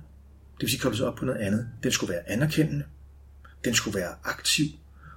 det 0.59 0.63
vil 0.63 0.71
sige 0.71 0.81
koblet 0.81 1.03
op 1.03 1.15
på 1.15 1.25
noget 1.25 1.41
andet. 1.41 1.69
Den 1.83 1.93
skulle 1.93 2.13
være 2.13 2.29
anerkendende, 2.29 2.85
den 3.65 3.75
skulle 3.75 3.99
være 3.99 4.15
aktiv, 4.25 4.67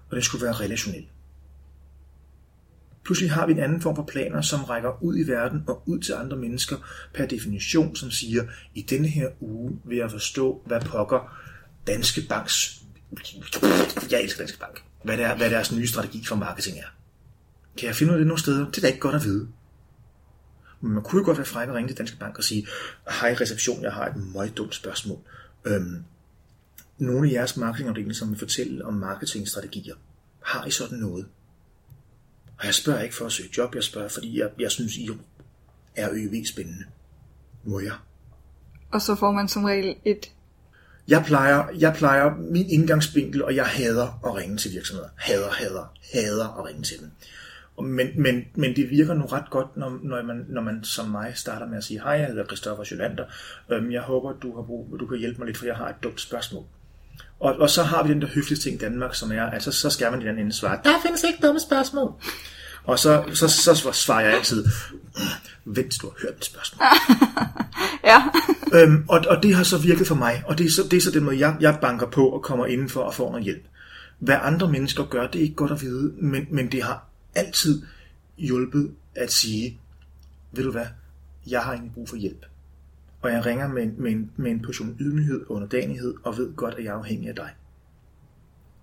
og 0.09 0.15
den 0.15 0.23
skulle 0.23 0.45
være 0.45 0.53
relationel. 0.53 1.05
Pludselig 3.03 3.31
har 3.31 3.45
vi 3.45 3.51
en 3.51 3.59
anden 3.59 3.81
form 3.81 3.95
for 3.95 4.03
planer, 4.03 4.41
som 4.41 4.63
rækker 4.63 5.03
ud 5.03 5.17
i 5.17 5.27
verden 5.27 5.63
og 5.67 5.83
ud 5.85 5.99
til 5.99 6.13
andre 6.13 6.37
mennesker 6.37 6.75
per 7.13 7.25
definition, 7.25 7.95
som 7.95 8.11
siger, 8.11 8.43
i 8.75 8.81
denne 8.81 9.07
her 9.07 9.29
uge 9.39 9.79
vil 9.85 9.97
jeg 9.97 10.11
forstå, 10.11 10.61
hvad 10.65 10.81
pokker 10.81 11.37
Danske 11.87 12.21
Banks, 12.29 12.81
jeg 14.11 14.21
elsker 14.23 14.37
Danske 14.37 14.59
Bank, 14.59 14.83
hvad, 15.03 15.17
det 15.17 15.25
er, 15.25 15.37
hvad 15.37 15.49
deres 15.49 15.71
nye 15.71 15.87
strategi 15.87 16.25
for 16.25 16.35
marketing 16.35 16.77
er. 16.77 16.95
Kan 17.77 17.87
jeg 17.87 17.95
finde 17.95 18.11
ud 18.11 18.15
af 18.15 18.19
det 18.19 18.27
nogle 18.27 18.39
steder? 18.39 18.65
Det 18.65 18.77
er 18.77 18.81
da 18.81 18.87
ikke 18.87 18.99
godt 18.99 19.15
at 19.15 19.23
vide. 19.23 19.47
Men 20.81 20.91
man 20.91 21.03
kunne 21.03 21.19
jo 21.19 21.25
godt 21.25 21.37
være 21.37 21.45
fræk 21.45 21.69
og 21.69 21.75
ringe 21.75 21.89
til 21.89 21.97
Danske 21.97 22.17
Bank 22.17 22.37
og 22.37 22.43
sige, 22.43 22.67
hej 23.21 23.33
reception, 23.41 23.83
jeg 23.83 23.93
har 23.93 24.05
et 24.05 24.15
meget 24.15 24.57
dumt 24.57 24.75
spørgsmål. 24.75 25.19
Øhm, 25.65 26.03
nogle 26.97 27.29
af 27.29 27.33
jeres 27.33 27.57
marketingafdelinger, 27.57 28.13
som 28.13 28.29
vil 28.29 28.39
fortælle 28.39 28.85
om 28.85 28.93
marketingstrategier, 28.93 29.95
har 30.41 30.65
I 30.65 30.71
sådan 30.71 30.97
noget? 30.97 31.27
Og 32.57 32.65
jeg 32.65 32.73
spørger 32.73 33.01
ikke 33.01 33.15
for 33.15 33.25
at 33.25 33.31
søge 33.31 33.49
job, 33.57 33.75
jeg 33.75 33.83
spørger, 33.83 34.09
fordi 34.09 34.39
jeg, 34.39 34.49
jeg 34.59 34.71
synes, 34.71 34.97
I 34.97 35.09
er 35.95 36.09
øv 36.11 36.45
spændende. 36.45 36.85
Må 37.63 37.79
jeg? 37.79 37.95
Og 38.91 39.01
så 39.01 39.15
får 39.15 39.31
man 39.31 39.47
som 39.47 39.63
regel 39.63 39.95
et... 40.05 40.31
Jeg 41.07 41.23
plejer, 41.25 41.69
jeg 41.79 41.93
plejer 41.93 42.35
min 42.37 42.69
indgangsvinkel, 42.69 43.43
og 43.43 43.55
jeg 43.55 43.65
hader 43.65 44.19
at 44.25 44.35
ringe 44.35 44.57
til 44.57 44.71
virksomheder. 44.71 45.09
Hader, 45.15 45.51
hader, 45.51 45.93
hader 46.13 46.59
at 46.59 46.65
ringe 46.65 46.83
til 46.83 46.99
dem. 46.99 47.11
Men, 47.81 48.07
men, 48.15 48.45
men 48.55 48.75
det 48.75 48.89
virker 48.89 49.13
nu 49.13 49.25
ret 49.25 49.49
godt, 49.49 49.77
når, 49.77 49.99
når, 50.03 50.21
man, 50.21 50.45
når 50.49 50.61
man 50.61 50.83
som 50.83 51.07
mig 51.07 51.31
starter 51.35 51.67
med 51.67 51.77
at 51.77 51.83
sige, 51.83 52.01
hej, 52.01 52.13
jeg 52.13 52.27
hedder 52.27 52.45
Christoffer 52.45 52.83
Jolander. 52.91 53.23
Øhm, 53.71 53.91
jeg 53.91 54.01
håber, 54.01 54.33
du, 54.33 54.55
har 54.55 54.61
brug, 54.61 54.95
du 54.99 55.05
kan 55.05 55.17
hjælpe 55.17 55.37
mig 55.39 55.45
lidt, 55.45 55.57
for 55.57 55.65
jeg 55.65 55.75
har 55.75 55.89
et 55.89 55.95
dumt 56.03 56.21
spørgsmål. 56.21 56.63
Og, 57.39 57.55
og 57.55 57.69
så 57.69 57.83
har 57.83 58.03
vi 58.03 58.13
den 58.13 58.21
der 58.21 58.27
høflige 58.27 58.59
ting 58.59 58.75
i 58.75 58.79
Danmark, 58.79 59.15
som 59.15 59.31
er, 59.31 59.43
at 59.43 59.63
så, 59.63 59.89
skal 59.89 60.11
man 60.11 60.21
i 60.21 60.25
den 60.25 60.37
ende 60.37 60.53
svare, 60.53 60.79
der 60.83 60.89
findes 61.03 61.23
ikke 61.23 61.39
dumme 61.47 61.59
spørgsmål. 61.59 62.13
Og 62.83 62.99
så, 62.99 63.23
så, 63.33 63.47
så, 63.47 63.75
så 63.75 63.91
svarer 63.91 64.21
jeg 64.21 64.33
altid, 64.33 64.65
vent, 65.65 65.93
du 66.01 66.07
har 66.07 66.15
hørt 66.21 66.33
mit 66.35 66.45
spørgsmål. 66.45 66.85
ja. 68.11 68.23
øhm, 68.73 69.05
og, 69.09 69.21
og 69.29 69.43
det 69.43 69.55
har 69.55 69.63
så 69.63 69.77
virket 69.77 70.07
for 70.07 70.15
mig, 70.15 70.43
og 70.47 70.57
det 70.57 70.65
er 70.65 70.69
så, 70.71 70.83
det 70.91 70.97
er 70.97 71.01
så 71.01 71.11
den 71.11 71.23
måde, 71.23 71.39
jeg, 71.39 71.55
jeg 71.59 71.77
banker 71.81 72.07
på 72.07 72.29
og 72.29 72.43
kommer 72.43 72.65
indenfor 72.65 73.01
og 73.01 73.13
får 73.13 73.29
noget 73.29 73.43
hjælp. 73.43 73.63
Hvad 74.19 74.37
andre 74.41 74.71
mennesker 74.71 75.03
gør, 75.03 75.27
det 75.27 75.39
er 75.39 75.43
ikke 75.43 75.55
godt 75.55 75.71
at 75.71 75.81
vide, 75.81 76.13
men, 76.21 76.47
men 76.51 76.71
det 76.71 76.83
har 76.83 77.10
altid 77.35 77.81
hjulpet 78.37 78.95
at 79.15 79.31
sige, 79.31 79.79
ved 80.51 80.63
du 80.63 80.71
hvad, 80.71 80.85
jeg 81.47 81.61
har 81.61 81.73
ingen 81.73 81.91
brug 81.91 82.09
for 82.09 82.15
hjælp. 82.15 82.45
Og 83.21 83.31
jeg 83.31 83.45
ringer 83.45 83.67
med 83.67 83.83
en, 83.83 83.95
med 83.97 84.11
en, 84.11 84.31
med 84.35 84.51
en 84.51 84.61
portion 84.61 84.95
ydmyghed 84.99 85.41
og 85.41 85.51
underdanighed, 85.51 86.13
og 86.23 86.37
ved 86.37 86.55
godt, 86.55 86.73
at 86.73 86.83
jeg 86.83 86.89
er 86.89 86.97
afhængig 86.97 87.29
af 87.29 87.35
dig. 87.35 87.49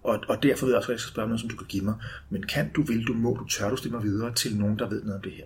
Og, 0.03 0.21
og 0.29 0.43
derfor 0.43 0.67
ved 0.67 0.73
jeg 0.73 0.79
også, 0.79 0.93
at 0.93 0.95
jeg 0.95 1.01
skal 1.01 1.13
spørge 1.13 1.29
noget, 1.29 1.41
som 1.41 1.51
du 1.51 1.57
kan 1.57 1.67
give 1.67 1.85
mig. 1.85 1.95
Men 2.31 2.43
kan 2.43 2.73
du, 2.73 2.83
vil 2.83 3.07
du, 3.07 3.15
må 3.15 3.35
du, 3.35 3.49
tør 3.49 3.71
du 3.71 3.77
stille 3.77 3.97
mig 3.97 4.05
videre 4.05 4.35
til 4.35 4.57
nogen, 4.57 4.79
der 4.79 4.89
ved 4.89 5.03
noget 5.03 5.17
om 5.17 5.23
det 5.23 5.33
her? 5.33 5.45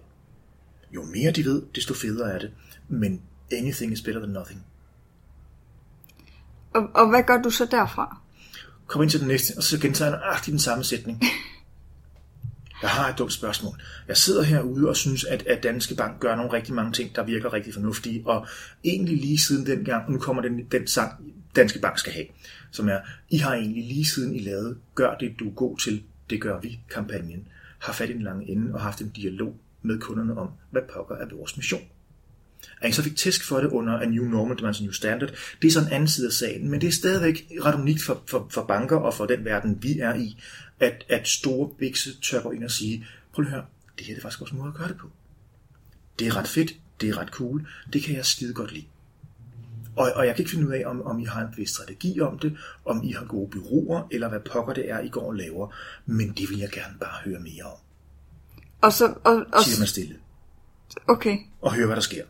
Jo 0.95 1.03
mere 1.03 1.33
de 1.33 1.45
ved, 1.45 1.62
desto 1.75 1.95
federe 1.95 2.33
er 2.33 2.38
det. 2.38 2.51
Men 2.88 3.23
anything 3.53 3.93
is 3.93 4.03
better 4.03 4.21
than 4.21 4.33
nothing. 4.33 4.65
Og, 6.75 6.88
og 6.95 7.09
hvad 7.09 7.23
gør 7.23 7.43
du 7.43 7.51
så 7.51 7.67
derfra? 7.71 8.19
Kom 8.87 9.03
ind 9.03 9.11
til 9.11 9.21
den 9.21 9.29
næste, 9.29 9.55
og 9.57 9.62
så 9.62 9.81
gentager 9.81 10.11
jeg 10.11 10.19
nøjagtigt 10.19 10.53
den 10.53 10.59
samme 10.59 10.85
sætning. 10.85 11.23
Jeg 12.83 12.90
har 12.90 13.09
et 13.09 13.18
dumt 13.18 13.33
spørgsmål. 13.33 13.83
Jeg 14.09 14.16
sidder 14.16 14.42
herude 14.42 14.88
og 14.88 14.97
synes, 14.97 15.25
at, 15.25 15.47
at 15.47 15.62
Danske 15.62 15.95
Bank 15.95 16.21
gør 16.21 16.37
nogle 16.37 16.53
rigtig 16.53 16.75
mange 16.75 16.92
ting, 16.92 17.16
der 17.16 17.25
virker 17.25 17.53
rigtig 17.53 17.75
fornuftige, 17.75 18.23
og 18.27 18.47
egentlig 18.85 19.16
lige 19.16 19.38
siden 19.38 19.66
den 19.66 19.85
gang, 19.85 20.12
nu 20.12 20.18
kommer 20.18 20.42
den, 20.42 20.64
den 20.73 20.87
sang, 20.87 21.12
Danske 21.57 21.79
Bank 21.79 21.99
skal 21.99 22.12
have, 22.12 22.27
som 22.71 22.88
er, 22.88 22.99
I 23.31 23.37
har 23.37 23.55
egentlig 23.55 23.85
lige 23.85 24.05
siden 24.05 24.35
I 24.35 24.38
lavede, 24.38 24.77
gør 24.95 25.14
det 25.14 25.35
du 25.38 25.49
er 25.49 25.55
god 25.55 25.79
til, 25.79 26.03
det 26.31 26.40
gør 26.40 26.61
vi, 26.61 26.81
kampagnen, 26.90 27.49
har 27.79 27.92
fat 27.92 28.11
i 28.11 28.12
den 28.12 28.23
lange 28.23 28.49
ende 28.49 28.75
og 28.75 28.81
haft 28.81 29.01
en 29.01 29.09
dialog 29.09 29.57
med 29.83 29.99
kunderne 29.99 30.38
om, 30.38 30.49
hvad 30.71 30.83
pokker 30.95 31.16
er 31.16 31.27
vores 31.35 31.57
mission. 31.57 31.83
At 32.81 32.90
I 32.90 32.92
så 32.92 33.03
fik 33.03 33.16
tæsk 33.16 33.44
for 33.44 33.61
det 33.61 33.70
under 33.70 33.98
A 34.01 34.05
New 34.05 34.25
Normal, 34.25 34.57
det 34.57 34.62
var 34.62 34.68
en 34.68 34.85
New 34.85 34.92
Standard, 34.92 35.31
det 35.62 35.68
er 35.68 35.72
sådan 35.72 35.88
en 35.88 35.94
anden 35.94 36.09
side 36.09 36.27
af 36.27 36.33
sagen, 36.33 36.70
men 36.70 36.81
det 36.81 36.87
er 36.87 36.92
stadigvæk 36.92 37.46
ret 37.64 37.75
unikt 37.75 38.03
for, 38.03 38.22
for, 38.27 38.46
for 38.51 38.64
banker 38.64 38.96
og 38.96 39.14
for 39.14 39.27
den 39.27 39.44
verden, 39.44 39.83
vi 39.83 39.98
er 39.98 40.14
i, 40.14 40.38
at, 40.81 41.05
at 41.09 41.29
store 41.29 41.70
bikse 41.79 42.20
tør 42.20 42.42
gå 42.42 42.51
ind 42.51 42.64
og 42.64 42.70
sige, 42.70 43.07
prøv 43.33 43.44
at 43.44 43.51
høre, 43.51 43.64
det 43.98 44.07
her 44.07 44.16
er 44.16 44.20
faktisk 44.20 44.42
også 44.42 44.55
en 44.55 44.59
måde 44.59 44.68
at 44.68 44.75
gøre 44.75 44.88
det 44.88 44.96
på. 44.96 45.07
Det 46.18 46.27
er 46.27 46.37
ret 46.37 46.48
fedt, 46.48 46.72
det 47.01 47.09
er 47.09 47.18
ret 47.18 47.29
cool, 47.29 47.66
det 47.92 48.03
kan 48.03 48.16
jeg 48.16 48.27
skide 48.27 48.55
godt 48.55 48.72
lide. 48.72 48.87
Og, 49.96 50.12
og 50.14 50.27
jeg 50.27 50.35
kan 50.35 50.42
ikke 50.42 50.51
finde 50.51 50.68
ud 50.68 50.72
af, 50.72 50.83
om, 50.87 51.03
om 51.03 51.18
I 51.18 51.25
har 51.25 51.40
en 51.40 51.51
bevidst 51.51 51.75
strategi 51.75 52.20
om 52.20 52.38
det, 52.38 52.57
om 52.85 53.03
I 53.05 53.12
har 53.12 53.25
gode 53.25 53.51
byråer, 53.51 54.09
eller 54.11 54.29
hvad 54.29 54.40
pokker 54.40 54.75
det 54.75 54.90
er, 54.90 55.01
I 55.01 55.09
går 55.09 55.27
og 55.27 55.35
laver. 55.35 55.75
Men 56.07 56.33
det 56.33 56.51
vil 56.51 56.58
jeg 56.58 56.71
gerne 56.71 56.98
bare 57.00 57.19
høre 57.25 57.40
mere 57.40 57.65
om. 57.65 57.79
Og 58.81 58.92
så... 58.92 59.15
Og, 59.25 59.44
og, 59.52 59.65
Siger 59.65 59.79
man 59.79 59.88
stille. 59.88 60.17
Okay. 61.08 61.38
Og 61.60 61.75
høre, 61.75 61.87
hvad 61.87 61.96
der 61.96 62.02
sker. 62.02 62.25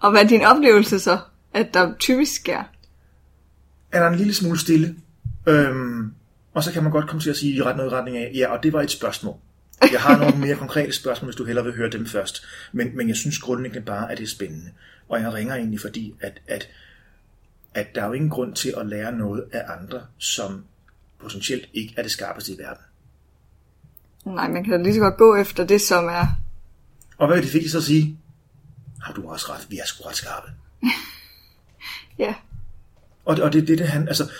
Og 0.00 0.10
hvad 0.10 0.24
er 0.24 0.28
din 0.28 0.42
oplevelse 0.42 0.98
så, 0.98 1.18
at 1.54 1.74
der 1.74 1.94
typisk 1.98 2.34
sker? 2.34 2.62
Er 3.92 4.00
der 4.00 4.08
en 4.08 4.14
lille 4.14 4.34
smule 4.34 4.58
stille, 4.58 4.96
øhm, 5.46 6.12
og 6.54 6.64
så 6.64 6.72
kan 6.72 6.82
man 6.82 6.92
godt 6.92 7.08
komme 7.08 7.22
til 7.22 7.30
at 7.30 7.36
sige 7.36 7.54
i 7.54 7.62
ret 7.62 7.76
noget 7.76 7.92
retning 7.92 8.16
af, 8.16 8.32
ja, 8.34 8.52
og 8.52 8.62
det 8.62 8.72
var 8.72 8.82
et 8.82 8.90
spørgsmål. 8.90 9.36
Jeg 9.92 10.00
har 10.00 10.18
nogle 10.18 10.38
mere 10.38 10.56
konkrete 10.56 10.92
spørgsmål, 10.92 11.26
hvis 11.26 11.36
du 11.36 11.44
hellere 11.44 11.64
vil 11.64 11.76
høre 11.76 11.90
dem 11.90 12.06
først. 12.06 12.44
Men, 12.72 12.96
men 12.96 13.08
jeg 13.08 13.16
synes 13.16 13.38
grundlæggende 13.38 13.86
bare, 13.86 14.12
at 14.12 14.18
det 14.18 14.24
er 14.24 14.28
spændende. 14.28 14.70
Og 15.08 15.20
jeg 15.20 15.32
ringer 15.32 15.54
egentlig 15.54 15.80
fordi, 15.80 16.14
at, 16.20 16.40
at, 16.48 16.68
at 17.74 17.94
der 17.94 18.02
er 18.02 18.06
jo 18.06 18.12
ingen 18.12 18.30
grund 18.30 18.54
til 18.54 18.74
at 18.76 18.86
lære 18.86 19.12
noget 19.12 19.44
af 19.52 19.62
andre, 19.80 20.00
som 20.18 20.64
potentielt 21.20 21.68
ikke 21.72 21.94
er 21.96 22.02
det 22.02 22.10
skarpeste 22.10 22.52
i 22.52 22.58
verden. 22.58 22.82
Nej, 24.24 24.48
man 24.48 24.64
kan 24.64 24.72
da 24.72 24.82
lige 24.82 24.94
så 24.94 25.00
godt 25.00 25.16
gå 25.16 25.36
efter 25.36 25.64
det, 25.64 25.80
som 25.80 26.06
er... 26.06 26.26
Og 27.18 27.26
hvad 27.26 27.36
vil 27.36 27.46
de 27.46 27.50
fik 27.50 27.68
så 27.68 27.80
sige? 27.80 28.18
Har 29.02 29.12
du 29.12 29.28
også 29.28 29.52
ret? 29.52 29.66
Vi 29.70 29.78
er 29.78 29.86
sgu 29.86 30.04
ret 30.04 30.16
skarpe. 30.16 30.52
ja. 32.24 32.34
Og, 33.24 33.38
og 33.42 33.52
det 33.52 33.62
er 33.62 33.66
det, 33.66 33.78
det 33.78 33.88
han... 33.88 34.08
Altså, 34.08 34.30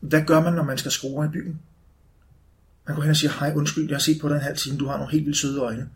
hvad 0.00 0.22
gør 0.26 0.40
man, 0.40 0.52
når 0.52 0.62
man 0.62 0.78
skal 0.78 0.90
skrue 0.90 1.24
i 1.26 1.28
byen? 1.28 1.60
Han 2.86 2.96
går 2.96 3.02
hen 3.02 3.10
og 3.10 3.16
siger, 3.16 3.32
hej, 3.40 3.52
undskyld, 3.56 3.88
jeg 3.88 3.94
har 3.94 4.00
set 4.00 4.20
på 4.20 4.28
dig 4.28 4.34
en 4.34 4.40
halv 4.40 4.56
time, 4.56 4.78
du 4.78 4.86
har 4.86 4.96
nogle 4.96 5.12
helt 5.12 5.26
vildt 5.26 5.38
søde 5.38 5.60
øjne. 5.60 5.88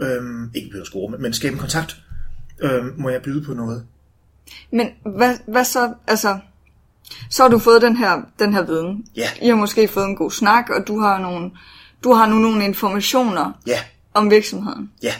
Øhm, 0.00 0.50
ikke 0.54 0.68
behøver 0.70 0.84
score, 0.86 1.10
men, 1.10 1.22
men 1.22 1.32
skabe 1.32 1.52
en 1.52 1.58
kontakt. 1.60 2.02
Øhm, 2.60 2.94
må 2.96 3.08
jeg 3.08 3.22
byde 3.22 3.44
på 3.44 3.54
noget? 3.54 3.86
Men 4.70 4.90
hvad, 5.16 5.38
hvad 5.48 5.64
så, 5.64 5.94
altså, 6.06 6.38
så 7.30 7.42
har 7.42 7.50
du 7.50 7.58
fået 7.58 7.82
den 7.82 7.96
her, 7.96 8.22
den 8.38 8.52
her 8.52 8.62
viden. 8.62 9.06
Ja. 9.16 9.28
I 9.42 9.48
har 9.48 9.56
måske 9.56 9.88
fået 9.88 10.04
en 10.04 10.16
god 10.16 10.30
snak, 10.30 10.70
og 10.70 10.86
du 10.86 11.00
har 11.00 11.18
nogle, 11.18 11.50
du 12.04 12.12
har 12.12 12.26
nu 12.26 12.34
nogle 12.38 12.64
informationer 12.64 13.52
Ja, 13.66 13.78
om 14.14 14.30
virksomheden. 14.30 14.90
ja, 15.02 15.14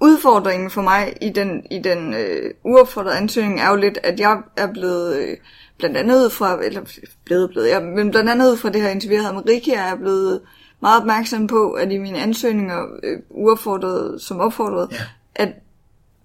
Udfordringen 0.00 0.70
for 0.70 0.82
mig 0.82 1.16
i 1.20 1.30
den, 1.30 1.66
i 1.70 1.78
den 1.78 2.14
øh, 2.14 2.54
uopfordrede 2.64 3.16
ansøgning 3.16 3.60
er 3.60 3.70
jo 3.70 3.76
lidt, 3.76 3.98
at 4.02 4.20
jeg 4.20 4.42
er 4.56 4.72
blevet, 4.72 5.16
øh, 5.16 5.36
blandt 5.78 5.96
andet 5.96 6.32
fra, 6.32 6.64
eller 6.64 7.00
blevet, 7.24 7.50
blevet, 7.50 7.68
ja, 7.68 7.80
men 7.80 8.10
blandt 8.10 8.30
andet 8.30 8.58
fra 8.58 8.68
det 8.70 8.80
her 8.82 8.88
interview, 8.88 9.22
jeg 9.22 9.34
med 9.34 9.48
Rikke, 9.48 9.74
er 9.74 9.88
jeg 9.88 9.98
blevet 9.98 10.40
meget 10.80 11.00
opmærksom 11.00 11.46
på, 11.46 11.72
at 11.72 11.92
i 11.92 11.98
mine 11.98 12.18
ansøgninger, 12.18 12.82
øh, 13.02 13.18
uopfordret 13.30 14.22
som 14.22 14.40
opfordret, 14.40 14.88
Ja. 14.92 14.96
at 15.34 15.48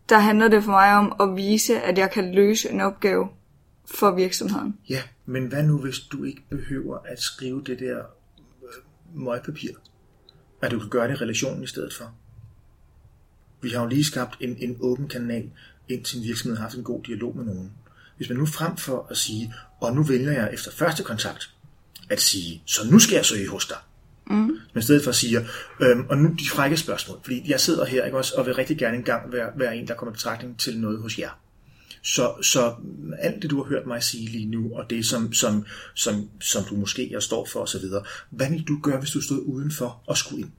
der 0.10 0.18
handler 0.20 0.48
det 0.48 0.64
for 0.64 0.72
mig 0.72 0.94
om 0.98 1.16
at 1.20 1.36
vise, 1.36 1.82
at 1.82 1.98
jeg 1.98 2.12
kan 2.12 2.32
løse 2.32 2.70
en 2.70 2.82
opgave 2.82 3.28
for 3.96 4.12
virksomheden. 4.16 4.78
ja. 4.90 5.02
Men 5.26 5.46
hvad 5.48 5.64
nu, 5.64 5.78
hvis 5.78 6.00
du 6.00 6.24
ikke 6.24 6.42
behøver 6.50 6.98
at 7.06 7.20
skrive 7.22 7.64
det 7.66 7.80
der 7.80 7.98
øh, 8.64 9.22
møgpapir? 9.24 9.70
At 10.62 10.72
du 10.72 10.80
kan 10.80 10.90
gøre 10.90 11.08
det 11.08 11.14
i 11.14 11.24
relationen 11.24 11.64
i 11.64 11.68
stedet 11.68 11.94
for? 11.94 12.14
Vi 13.62 13.70
har 13.70 13.82
jo 13.82 13.88
lige 13.88 14.04
skabt 14.04 14.38
en, 14.40 14.58
en 14.58 14.78
åben 14.80 15.08
kanal, 15.08 15.50
indtil 15.90 16.18
en 16.18 16.24
virksomhed 16.24 16.58
har 16.58 16.64
haft 16.64 16.76
en 16.76 16.84
god 16.84 17.04
dialog 17.04 17.38
med 17.38 17.46
nogen. 17.46 17.72
Hvis 18.18 18.30
man 18.30 18.38
nu 18.38 18.46
frem 18.46 18.78
for 18.78 19.08
at 19.10 19.18
sige, 19.18 19.54
og 19.82 19.96
nu 19.96 20.04
vælger 20.04 20.32
jeg 20.32 20.50
efter 20.54 20.72
første 20.72 21.04
kontakt, 21.04 21.50
at 22.10 22.22
sige, 22.22 22.64
så 22.66 22.82
nu 22.92 23.00
skal 23.00 23.16
jeg 23.16 23.26
søge 23.26 23.48
hos 23.50 23.66
dig. 23.66 23.78
Mm. 24.28 24.36
Men 24.74 24.80
i 24.80 24.82
stedet 24.82 25.04
for 25.04 25.10
at 25.10 25.16
sige, 25.16 25.40
øhm, 25.80 26.06
og 26.10 26.18
nu 26.18 26.30
de 26.40 26.50
frække 26.50 26.78
spørgsmål, 26.78 27.20
fordi 27.24 27.50
jeg 27.50 27.60
sidder 27.60 27.86
her 27.86 28.06
ikke 28.06 28.18
også, 28.18 28.34
og 28.36 28.46
vil 28.46 28.54
rigtig 28.54 28.78
gerne 28.78 28.98
engang 28.98 29.34
være, 29.34 29.50
være 29.56 29.78
en, 29.78 29.88
der 29.88 29.94
kommer 29.94 30.12
i 30.12 30.16
betragtning 30.16 30.60
til 30.60 30.80
noget 30.80 31.02
hos 31.02 31.20
jer. 31.20 31.30
Så, 32.04 32.34
så 32.42 32.76
alt 33.20 33.42
det, 33.42 33.50
du 33.50 33.64
har 33.64 33.70
hørt 33.70 33.88
mig 33.88 34.04
sige 34.04 34.30
lige 34.30 34.46
nu, 34.46 34.76
og 34.76 34.90
det, 34.90 35.06
som, 35.06 35.34
som, 35.34 35.66
som, 35.96 36.30
som 36.42 36.64
du 36.64 36.76
måske 36.76 37.10
jeg 37.12 37.24
står 37.24 37.46
for 37.46 37.60
osv., 37.60 37.86
hvad 38.30 38.50
vil 38.50 38.64
du 38.64 38.80
gøre, 38.84 39.00
hvis 39.00 39.12
du 39.12 39.22
stod 39.22 39.40
udenfor 39.46 40.02
og 40.08 40.18
skulle 40.18 40.42
ind? 40.42 40.52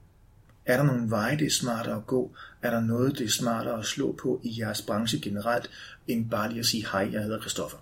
Er 0.65 0.77
der 0.77 0.83
nogle 0.83 1.09
veje, 1.09 1.37
det 1.37 1.45
er 1.45 1.51
smartere 1.51 1.95
at 1.95 2.07
gå? 2.07 2.35
Er 2.63 2.69
der 2.69 2.79
noget, 2.79 3.17
det 3.17 3.25
er 3.25 3.29
smartere 3.29 3.79
at 3.79 3.85
slå 3.85 4.15
på 4.21 4.41
i 4.43 4.59
jeres 4.59 4.81
branche 4.81 5.19
generelt, 5.19 5.69
end 6.07 6.29
bare 6.29 6.49
lige 6.49 6.59
at 6.59 6.65
sige, 6.65 6.85
hej, 6.91 7.09
jeg 7.11 7.23
hedder 7.23 7.39
Christoffer? 7.39 7.77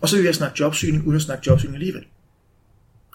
Og 0.00 0.08
så 0.08 0.16
vil 0.16 0.24
jeg 0.24 0.34
snakke 0.34 0.56
jobsøgning, 0.60 1.06
uden 1.06 1.16
at 1.16 1.22
snakke 1.22 1.44
jobsøgning 1.46 1.76
alligevel. 1.76 2.04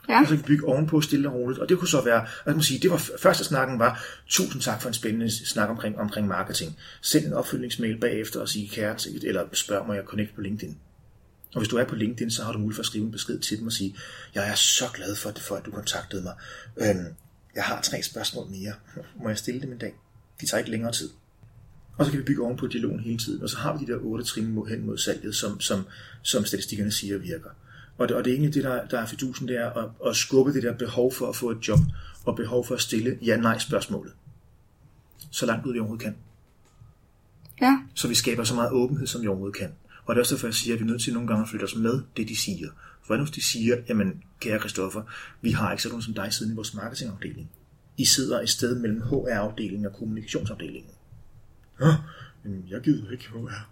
Ja. 0.09 0.19
Og 0.19 0.27
så 0.27 0.29
kan 0.29 0.37
vi 0.37 0.43
bygge 0.43 0.67
ovenpå 0.67 1.01
stille 1.01 1.29
og 1.29 1.35
roligt. 1.35 1.59
Og 1.59 1.69
det 1.69 1.77
kunne 1.77 1.87
så 1.87 2.01
være, 2.01 2.25
kan 2.45 2.53
man 2.53 2.63
sige, 2.63 2.79
det 2.79 2.91
var 2.91 2.97
første 3.21 3.43
snakken 3.43 3.79
var, 3.79 4.03
tusind 4.27 4.61
tak 4.61 4.81
for 4.81 4.87
en 4.87 4.93
spændende 4.93 5.47
snak 5.47 5.69
omkring, 5.69 5.97
omkring 5.97 6.27
marketing. 6.27 6.77
Send 7.01 7.25
en 7.25 7.33
opfølgningsmail 7.33 7.99
bagefter 7.99 8.41
og 8.41 8.49
sige 8.49 8.69
kære 8.69 8.95
eller 9.23 9.45
spørg 9.53 9.87
mig, 9.87 9.95
jeg 9.95 10.03
connect 10.03 10.35
på 10.35 10.41
LinkedIn. 10.41 10.77
Og 11.53 11.59
hvis 11.59 11.69
du 11.69 11.77
er 11.77 11.85
på 11.85 11.95
LinkedIn, 11.95 12.31
så 12.31 12.43
har 12.43 12.51
du 12.51 12.57
mulighed 12.57 12.75
for 12.75 12.81
at 12.81 12.85
skrive 12.85 13.05
en 13.05 13.11
besked 13.11 13.39
til 13.39 13.59
dem 13.59 13.67
og 13.67 13.73
sige, 13.73 13.95
jeg 14.35 14.49
er 14.49 14.55
så 14.55 14.85
glad 14.93 15.15
for, 15.15 15.33
for 15.37 15.55
at 15.55 15.65
du 15.65 15.71
kontaktede 15.71 16.23
mig. 16.23 16.33
Øhm, 16.77 17.05
jeg 17.55 17.63
har 17.63 17.81
tre 17.81 18.03
spørgsmål 18.03 18.47
mere. 18.49 18.73
Må 19.23 19.29
jeg 19.29 19.37
stille 19.37 19.61
dem 19.61 19.71
en 19.71 19.77
dag? 19.77 19.93
De 20.41 20.45
tager 20.45 20.59
ikke 20.59 20.71
længere 20.71 20.91
tid. 20.91 21.09
Og 21.97 22.05
så 22.05 22.11
kan 22.11 22.19
vi 22.19 22.25
bygge 22.25 22.43
oven 22.43 22.57
på 22.57 22.67
dialogen 22.67 22.99
hele 22.99 23.17
tiden. 23.17 23.43
Og 23.43 23.49
så 23.49 23.57
har 23.57 23.77
vi 23.77 23.85
de 23.85 23.91
der 23.91 23.97
otte 23.97 24.23
trin 24.23 24.51
mod- 24.51 24.69
hen 24.69 24.85
mod 24.85 24.97
salget, 24.97 25.35
som, 25.35 25.59
som, 25.59 25.83
som 26.21 26.45
statistikkerne 26.45 26.91
siger 26.91 27.17
virker. 27.17 27.49
Og 27.97 28.07
det, 28.09 28.17
og 28.17 28.25
det 28.25 28.31
er 28.31 28.35
egentlig 28.35 28.53
det, 28.53 28.63
der, 28.63 28.87
der 28.87 28.99
er 28.99 29.05
fidusen, 29.05 29.47
det 29.47 29.57
er 29.57 29.69
at, 29.69 29.89
at 30.05 30.15
skubbe 30.15 30.53
det 30.53 30.63
der 30.63 30.73
behov 30.73 31.13
for 31.13 31.29
at 31.29 31.35
få 31.35 31.51
et 31.51 31.67
job, 31.67 31.79
og 32.25 32.35
behov 32.35 32.65
for 32.65 32.75
at 32.75 32.81
stille 32.81 33.17
ja-nej-spørgsmålet. 33.25 34.13
Så 35.31 35.45
langt 35.45 35.65
ud 35.65 35.73
vi 35.73 35.79
overhovedet 35.79 36.03
kan. 36.03 36.15
Ja. 37.61 37.79
Så 37.93 38.07
vi 38.07 38.15
skaber 38.15 38.43
så 38.43 38.55
meget 38.55 38.71
åbenhed, 38.71 39.07
som 39.07 39.21
vi 39.21 39.27
overhovedet 39.27 39.57
kan. 39.57 39.71
Og 40.05 40.15
det 40.15 40.19
er 40.19 40.21
også 40.21 40.35
derfor, 40.35 40.47
jeg 40.47 40.53
siger, 40.53 40.73
at 40.73 40.79
vi 40.79 40.85
er 40.85 40.87
nødt 40.87 41.01
til 41.01 41.13
nogle 41.13 41.27
gange 41.27 41.41
at 41.43 41.49
flytte 41.49 41.63
os 41.63 41.75
med 41.75 42.01
det, 42.17 42.27
de 42.29 42.37
siger. 42.37 42.69
For 43.07 43.17
hvis 43.17 43.31
de 43.31 43.43
siger, 43.43 43.77
jamen, 43.89 44.23
kære 44.39 44.59
Christoffer, 44.59 45.01
vi 45.41 45.51
har 45.51 45.71
ikke 45.71 45.83
sådan 45.83 45.91
nogen 45.91 46.03
som 46.03 46.13
dig 46.13 46.33
siden 46.33 46.51
i 46.51 46.55
vores 46.55 46.73
marketingafdeling. 46.73 47.49
I 47.97 48.05
sidder 48.05 48.41
et 48.41 48.49
sted 48.49 48.75
mellem 48.75 49.01
HR-afdelingen 49.01 49.85
og 49.85 49.93
kommunikationsafdelingen. 49.93 50.91
Ja, 51.81 51.95
jamen, 52.45 52.65
jeg 52.69 52.81
gider 52.81 53.11
ikke 53.11 53.27
HR. 53.29 53.69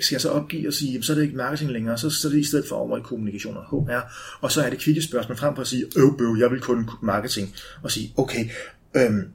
Skal 0.00 0.14
jeg 0.14 0.20
så 0.20 0.30
opgive 0.30 0.68
og 0.68 0.72
sige, 0.72 0.92
jamen, 0.92 1.02
så 1.02 1.12
er 1.12 1.16
det 1.16 1.22
ikke 1.22 1.36
marketing 1.36 1.70
længere, 1.70 1.98
så, 1.98 2.10
så 2.10 2.28
er 2.28 2.32
det 2.32 2.38
i 2.38 2.44
stedet 2.44 2.68
for 2.68 2.76
over 2.76 2.98
i 2.98 3.00
kommunikation 3.00 3.56
og 3.56 3.64
HR, 3.64 4.00
og 4.40 4.52
så 4.52 4.62
er 4.62 4.70
det 4.70 4.78
kvikke 4.78 5.02
spørgsmål 5.02 5.36
frem 5.36 5.54
for 5.54 5.62
at 5.62 5.68
sige, 5.68 5.84
øv, 5.96 6.18
bøv, 6.18 6.36
jeg 6.38 6.50
vil 6.50 6.60
kun 6.60 6.90
marketing, 7.02 7.54
og 7.82 7.90
sige, 7.90 8.14
okay, 8.16 8.50
øhm, 8.96 9.28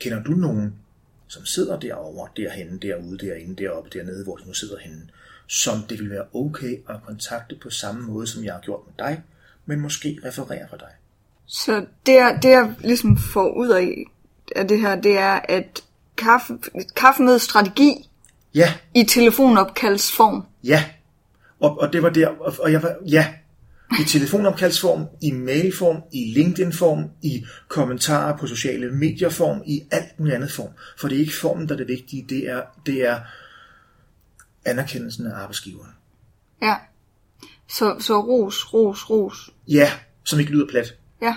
kender 0.00 0.22
du 0.22 0.32
nogen, 0.32 0.74
som 1.28 1.46
sidder 1.46 1.80
derovre, 1.80 2.28
derhenne, 2.36 2.78
derude, 2.78 3.18
derinde, 3.18 3.62
deroppe, 3.62 3.90
dernede, 3.98 4.24
hvor 4.24 4.36
de 4.36 4.46
nu 4.46 4.54
sidder 4.54 4.78
henne, 4.78 5.08
som 5.46 5.82
det 5.88 5.98
vil 5.98 6.10
være 6.10 6.26
okay 6.34 6.78
at 6.88 6.96
kontakte 7.06 7.56
på 7.62 7.70
samme 7.70 8.06
måde, 8.06 8.26
som 8.26 8.44
jeg 8.44 8.52
har 8.52 8.60
gjort 8.60 8.80
med 8.86 9.06
dig, 9.06 9.22
men 9.66 9.80
måske 9.80 10.18
referere 10.24 10.66
for 10.70 10.76
dig. 10.76 10.90
Så 11.46 11.86
det, 12.06 12.12
jeg- 12.14 12.38
det 12.42 12.48
jeg 12.50 12.74
ligesom 12.80 13.16
får 13.18 13.52
ud 13.56 13.68
af, 13.68 14.04
af 14.56 14.68
det 14.68 14.80
her, 14.80 15.00
det 15.00 15.18
er, 15.18 15.40
at 15.48 15.84
kaffe, 16.16 16.58
kaffe 16.96 17.22
med 17.22 17.38
strategi 17.38 18.10
Ja, 18.54 18.74
i 18.94 19.04
telefonopkaldsform. 19.04 20.46
ja. 20.64 20.84
Og, 21.60 21.78
og 21.80 21.92
det 21.92 22.02
var 22.02 22.10
der, 22.10 22.28
og, 22.28 22.54
og 22.60 22.72
jeg 22.72 22.82
var, 22.82 22.94
ja, 23.08 23.34
i 24.00 24.04
telefonopkaldsform, 24.04 25.06
i 25.22 25.30
mailform, 25.30 26.02
i 26.12 26.32
LinkedIn-form, 26.36 27.10
i 27.22 27.44
kommentarer 27.68 28.36
på 28.36 28.46
sociale 28.46 28.90
medier-form, 28.92 29.62
i 29.66 29.82
alt 29.90 30.18
muligt 30.20 30.34
andet 30.36 30.52
form. 30.52 30.68
For 30.98 31.08
det 31.08 31.16
er 31.16 31.20
ikke 31.20 31.36
formen, 31.40 31.68
der 31.68 31.74
er 31.74 31.78
det 31.78 31.88
vigtige, 31.88 32.26
det 32.28 32.50
er, 32.50 32.62
det 32.86 33.08
er 33.08 33.20
anerkendelsen 34.64 35.26
af 35.26 35.34
arbejdsgiveren. 35.36 35.90
Ja. 36.62 36.74
Så, 37.68 37.96
så 38.00 38.20
ros, 38.20 38.74
ros, 38.74 39.10
ros. 39.10 39.50
Ja, 39.68 39.90
som 40.24 40.40
ikke 40.40 40.52
lyder 40.52 40.66
plat. 40.70 40.94
Ja. 41.22 41.34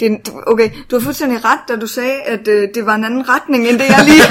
Det, 0.00 0.12
er- 0.12 0.42
okay, 0.46 0.70
du 0.90 0.96
har 0.98 1.04
fuldstændig 1.04 1.44
ret, 1.44 1.60
da 1.68 1.76
du 1.76 1.86
sagde, 1.86 2.22
at 2.22 2.48
øh, 2.48 2.68
det 2.74 2.86
var 2.86 2.94
en 2.94 3.04
anden 3.04 3.28
retning, 3.28 3.68
end 3.68 3.78
det 3.78 3.84
jeg 3.84 4.04
lige 4.04 4.22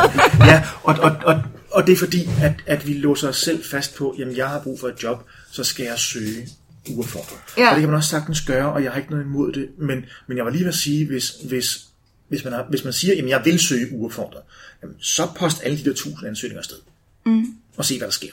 Ja, 0.52 0.64
og, 0.82 0.94
og, 1.00 1.16
og, 1.24 1.42
og 1.70 1.86
det 1.86 1.92
er 1.92 1.96
fordi, 1.96 2.28
at, 2.42 2.52
at 2.66 2.86
vi 2.86 2.92
låser 2.92 3.28
os 3.28 3.36
selv 3.36 3.64
fast 3.64 3.96
på, 3.96 4.14
jamen 4.18 4.36
jeg 4.36 4.48
har 4.48 4.60
brug 4.60 4.80
for 4.80 4.88
et 4.88 5.02
job, 5.02 5.24
så 5.50 5.64
skal 5.64 5.84
jeg 5.84 5.98
søge 5.98 6.48
uopfordret. 6.90 7.38
Ja. 7.56 7.68
Og 7.68 7.74
det 7.74 7.80
kan 7.80 7.88
man 7.90 7.96
også 7.96 8.10
sagtens 8.10 8.40
gøre, 8.40 8.72
og 8.72 8.82
jeg 8.84 8.92
har 8.92 8.98
ikke 8.98 9.10
noget 9.10 9.24
imod 9.24 9.52
det, 9.52 9.68
men, 9.78 10.04
men 10.26 10.36
jeg 10.36 10.44
var 10.44 10.50
lige 10.50 10.60
ved 10.64 10.68
at 10.68 10.74
sige, 10.74 11.06
hvis, 11.06 11.30
hvis, 11.48 11.80
hvis, 12.28 12.44
man, 12.44 12.52
har, 12.52 12.62
hvis 12.70 12.84
man 12.84 12.92
siger, 12.92 13.14
jamen 13.14 13.28
jeg 13.28 13.42
vil 13.44 13.58
søge 13.58 13.86
uopfordret, 13.92 14.42
jamen, 14.82 14.96
så 15.00 15.28
post 15.36 15.60
alle 15.64 15.78
de 15.78 15.84
der 15.84 15.94
tusind 15.94 16.28
ansøgninger 16.28 16.60
afsted. 16.60 16.76
Mm. 17.26 17.44
Og 17.76 17.84
se, 17.84 17.98
hvad 17.98 18.06
der 18.08 18.12
sker 18.12 18.32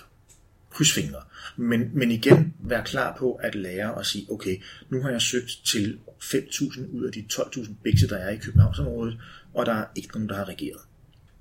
krydsfingre. 0.75 1.21
Men, 1.57 1.89
men 1.93 2.11
igen, 2.11 2.53
vær 2.59 2.83
klar 2.83 3.17
på 3.17 3.33
at 3.33 3.55
lære 3.55 3.93
og 3.93 4.05
sige, 4.05 4.31
okay, 4.31 4.61
nu 4.89 5.01
har 5.01 5.09
jeg 5.09 5.21
søgt 5.21 5.61
til 5.65 5.99
5.000 6.21 6.95
ud 6.95 7.05
af 7.05 7.11
de 7.11 7.25
12.000 7.33 7.73
bikse, 7.83 8.07
der 8.07 8.17
er 8.17 8.29
i 8.29 8.37
Københavnsområdet, 8.37 9.19
og 9.53 9.65
der 9.65 9.73
er 9.73 9.85
ikke 9.95 10.13
nogen, 10.13 10.29
der 10.29 10.35
har 10.35 10.49
regeret. 10.49 10.81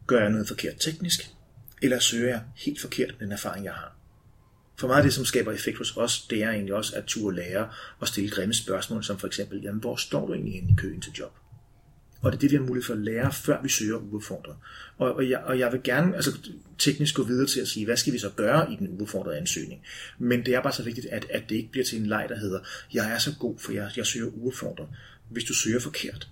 Gør 0.07 0.21
jeg 0.21 0.31
noget 0.31 0.49
forkert 0.49 0.75
teknisk, 0.81 1.31
eller 1.83 1.99
søger 1.99 2.29
jeg 2.29 2.43
helt 2.57 2.81
forkert 2.81 3.15
den 3.21 3.33
erfaring, 3.33 3.65
jeg 3.65 3.73
har? 3.73 3.97
For 4.79 4.87
meget 4.87 4.99
af 4.99 5.05
det, 5.05 5.13
som 5.13 5.25
skaber 5.25 5.53
effekt 5.53 5.79
hos 5.79 5.97
os, 5.97 6.27
det 6.31 6.43
er 6.43 6.51
egentlig 6.51 6.75
også 6.75 6.97
at 6.97 7.05
turde 7.05 7.37
lære 7.37 7.69
og 7.99 8.09
stille 8.09 8.31
grimme 8.31 8.55
spørgsmål, 8.55 9.05
som 9.05 9.19
for 9.19 9.27
eksempel, 9.27 9.63
jamen, 9.63 9.81
hvor 9.81 9.97
står 9.97 10.27
du 10.27 10.33
egentlig 10.33 10.55
inde 10.55 10.71
i 10.71 10.75
køen 10.79 11.01
til 11.01 11.13
job? 11.13 11.33
Og 12.25 12.33
det 12.33 12.39
er 12.39 12.41
det, 12.41 12.51
vi 12.51 12.57
har 12.57 12.63
mulighed 12.63 12.87
for 12.87 12.95
at 12.95 13.01
lære, 13.01 13.33
før 13.33 13.63
vi 13.63 13.69
søger 13.69 13.97
uopfordret. 13.97 14.57
Og, 14.99 15.15
og, 15.15 15.31
jeg, 15.31 15.39
og 15.39 15.59
jeg 15.59 15.73
vil 15.73 15.81
gerne 15.85 16.15
altså, 16.15 16.39
teknisk 16.79 17.15
gå 17.15 17.23
videre 17.23 17.47
til 17.47 17.61
at 17.61 17.69
sige, 17.69 17.87
hvad 17.87 17.97
skal 17.97 18.13
vi 18.13 18.19
så 18.19 18.31
gøre 18.37 18.73
i 18.73 18.77
den 18.77 18.89
uopfordrede 18.91 19.37
ansøgning? 19.37 19.83
Men 20.19 20.47
det 20.47 20.55
er 20.55 20.63
bare 20.63 20.73
så 20.73 20.83
vigtigt, 20.83 21.07
at, 21.07 21.27
at 21.31 21.43
det 21.49 21.57
ikke 21.57 21.71
bliver 21.71 21.85
til 21.85 22.01
en 22.01 22.07
leg, 22.07 22.27
der 22.29 22.39
hedder, 22.39 22.61
jeg 22.95 23.13
er 23.15 23.19
så 23.19 23.35
god, 23.39 23.59
for 23.59 23.73
jeg, 23.73 23.91
jeg 23.97 24.07
søger 24.07 24.27
uopfordret, 24.27 24.89
hvis 25.31 25.45
du 25.45 25.55
søger 25.55 25.81
forkert. 25.81 26.29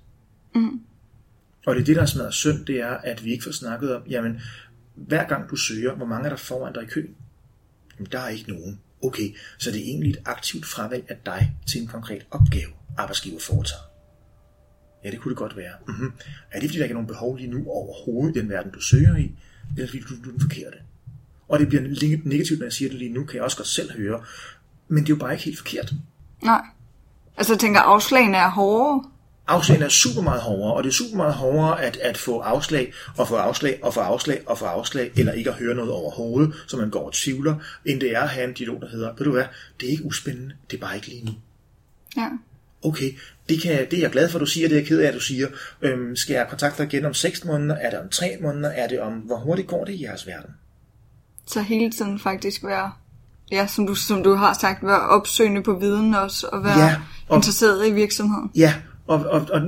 Og 1.66 1.74
det 1.74 1.80
er 1.80 1.84
det, 1.84 1.96
der 1.96 2.02
er 2.02 2.06
smadret 2.06 2.34
synd, 2.34 2.66
det 2.66 2.80
er, 2.80 2.90
at 2.90 3.24
vi 3.24 3.32
ikke 3.32 3.44
får 3.44 3.50
snakket 3.50 3.94
om, 3.94 4.02
jamen, 4.08 4.40
hver 4.94 5.28
gang 5.28 5.50
du 5.50 5.56
søger, 5.56 5.94
hvor 5.94 6.06
mange 6.06 6.24
er 6.24 6.30
der 6.30 6.36
foran 6.36 6.72
dig 6.72 6.82
i 6.82 6.86
køen? 6.86 7.14
Jamen, 7.98 8.08
der 8.12 8.18
er 8.18 8.28
ikke 8.28 8.50
nogen. 8.50 8.80
Okay, 9.02 9.36
så 9.58 9.70
det 9.70 9.80
er 9.80 9.84
egentlig 9.84 10.10
et 10.10 10.18
aktivt 10.24 10.66
fravalg 10.66 11.04
af 11.08 11.16
dig 11.26 11.56
til 11.66 11.80
en 11.80 11.86
konkret 11.86 12.26
opgave, 12.30 12.70
arbejdsgiver 12.98 13.40
foretager. 13.40 13.91
Ja, 15.04 15.10
det 15.10 15.20
kunne 15.20 15.30
det 15.30 15.38
godt 15.38 15.56
være. 15.56 15.72
Mm-hmm. 15.88 16.12
Er 16.50 16.60
det 16.60 16.68
fordi, 16.68 16.78
der 16.78 16.84
ikke 16.84 16.92
er 16.92 16.94
nogen 16.94 17.06
behov 17.06 17.36
lige 17.36 17.50
nu 17.50 17.66
overhovedet 17.66 18.36
i 18.36 18.40
den 18.40 18.48
verden, 18.48 18.72
du 18.72 18.80
søger 18.80 19.16
i? 19.16 19.32
Eller 19.76 19.88
fordi 19.88 20.00
du, 20.00 20.14
du 20.24 20.28
er 20.28 20.32
den 20.32 20.40
forkerte? 20.40 20.76
Og 21.48 21.58
det 21.58 21.68
bliver 21.68 21.82
lidt 21.82 22.26
negativt, 22.26 22.58
når 22.58 22.66
jeg 22.66 22.72
siger 22.72 22.88
det 22.88 22.98
lige 22.98 23.12
nu, 23.12 23.24
kan 23.24 23.34
jeg 23.34 23.44
også 23.44 23.56
godt 23.56 23.68
selv 23.68 23.92
høre. 23.92 24.20
Men 24.88 24.98
det 24.98 25.12
er 25.12 25.14
jo 25.14 25.20
bare 25.20 25.32
ikke 25.32 25.44
helt 25.44 25.58
forkert. 25.58 25.94
Nej. 26.42 26.62
Altså 27.36 27.52
jeg 27.52 27.60
tænker, 27.60 27.80
afslagene 27.80 28.36
er 28.36 28.50
hårde. 28.50 29.08
Afslagen 29.46 29.82
er 29.82 29.88
super 29.88 30.22
meget 30.22 30.40
hårdere, 30.40 30.74
og 30.74 30.84
det 30.84 30.88
er 30.88 30.94
super 30.94 31.16
meget 31.16 31.34
hårdere 31.34 31.82
at, 31.82 31.96
at 31.96 32.18
få 32.18 32.40
afslag, 32.40 32.92
og 33.16 33.28
få 33.28 33.34
afslag, 33.34 33.78
og 33.82 33.94
få 33.94 34.00
afslag, 34.00 34.42
og 34.46 34.58
få 34.58 34.64
afslag, 34.64 35.12
eller 35.16 35.32
ikke 35.32 35.50
at 35.50 35.56
høre 35.56 35.74
noget 35.74 35.90
overhovedet, 35.90 36.54
så 36.66 36.76
man 36.76 36.90
går 36.90 37.06
og 37.06 37.12
tvivler, 37.12 37.54
end 37.84 38.00
det 38.00 38.16
er 38.16 38.20
at 38.20 38.28
have 38.28 38.48
en 38.48 38.54
dialog, 38.54 38.80
der 38.80 38.88
hedder, 38.88 39.14
ved 39.18 39.24
du 39.24 39.32
hvad, 39.32 39.44
det 39.80 39.86
er 39.86 39.90
ikke 39.90 40.04
uspændende, 40.04 40.54
det 40.70 40.76
er 40.76 40.80
bare 40.80 40.96
ikke 40.96 41.08
lige 41.08 41.24
nu. 41.24 41.32
Ja. 42.16 42.28
okay, 42.82 43.12
det, 43.48 43.62
kan, 43.62 43.86
det 43.90 43.96
er 43.96 44.00
jeg 44.02 44.10
glad 44.10 44.28
for, 44.28 44.38
at 44.38 44.40
du 44.40 44.46
siger, 44.46 44.68
det 44.68 44.74
er 44.74 44.80
jeg 44.80 44.86
ked 44.88 45.00
af, 45.00 45.08
at 45.08 45.14
du 45.14 45.20
siger. 45.20 45.46
Øhm, 45.82 46.16
skal 46.16 46.34
jeg 46.34 46.46
kontakte 46.50 46.82
dig 46.82 46.92
igen 46.94 47.04
om 47.04 47.14
6 47.14 47.44
måneder? 47.44 47.74
Er 47.74 47.90
det 47.90 47.98
om 47.98 48.08
3 48.08 48.36
måneder? 48.42 48.68
Er 48.68 48.88
det 48.88 49.00
om, 49.00 49.12
hvor 49.12 49.36
hurtigt 49.38 49.68
går 49.68 49.84
det 49.84 49.92
i 49.92 50.02
jeres 50.02 50.26
verden? 50.26 50.50
Så 51.46 51.60
hele 51.62 51.90
tiden 51.92 52.18
faktisk 52.18 52.64
være, 52.64 52.92
ja, 53.52 53.66
som 53.66 53.86
du, 53.86 53.94
som 53.94 54.22
du 54.22 54.34
har 54.34 54.58
sagt, 54.60 54.86
være 54.86 55.00
opsøgende 55.08 55.62
på 55.62 55.78
viden 55.78 56.14
også, 56.14 56.46
og 56.52 56.64
være 56.64 56.78
Ja, 56.78 56.96
og- 57.28 57.36
interesseret 57.36 57.88
i 57.88 57.92
virksomheden. 57.92 58.50
Ja, 58.56 58.74
og, 59.06 59.18
og, 59.18 59.46
og 59.52 59.60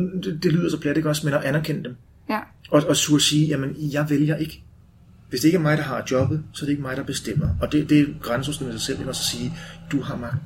det, 0.42 0.52
lyder 0.52 0.70
så 0.70 0.80
plat, 0.80 0.96
ikke 0.96 1.08
også, 1.08 1.26
men 1.26 1.34
at 1.34 1.44
anerkende 1.44 1.84
dem. 1.84 1.96
Ja, 2.28 2.40
Og, 2.70 2.82
og 2.88 2.96
så 2.96 3.14
at 3.14 3.22
sige, 3.22 3.46
jamen, 3.46 3.76
jeg 3.78 4.10
vælger 4.10 4.36
ikke. 4.36 4.62
Hvis 5.30 5.40
det 5.40 5.48
ikke 5.48 5.56
er 5.58 5.62
mig, 5.62 5.76
der 5.76 5.82
har 5.82 6.04
jobbet, 6.10 6.42
så 6.52 6.64
er 6.64 6.66
det 6.66 6.70
ikke 6.70 6.82
mig, 6.82 6.96
der 6.96 7.02
bestemmer. 7.02 7.48
Og 7.62 7.72
det, 7.72 7.90
det 7.90 8.00
er 8.00 8.04
grænseoverskridende 8.22 8.78
sig 8.78 8.86
selv, 8.96 9.08
også 9.08 9.20
at 9.20 9.38
sige, 9.40 9.52
du 9.92 10.00
har 10.02 10.16
magten. 10.16 10.40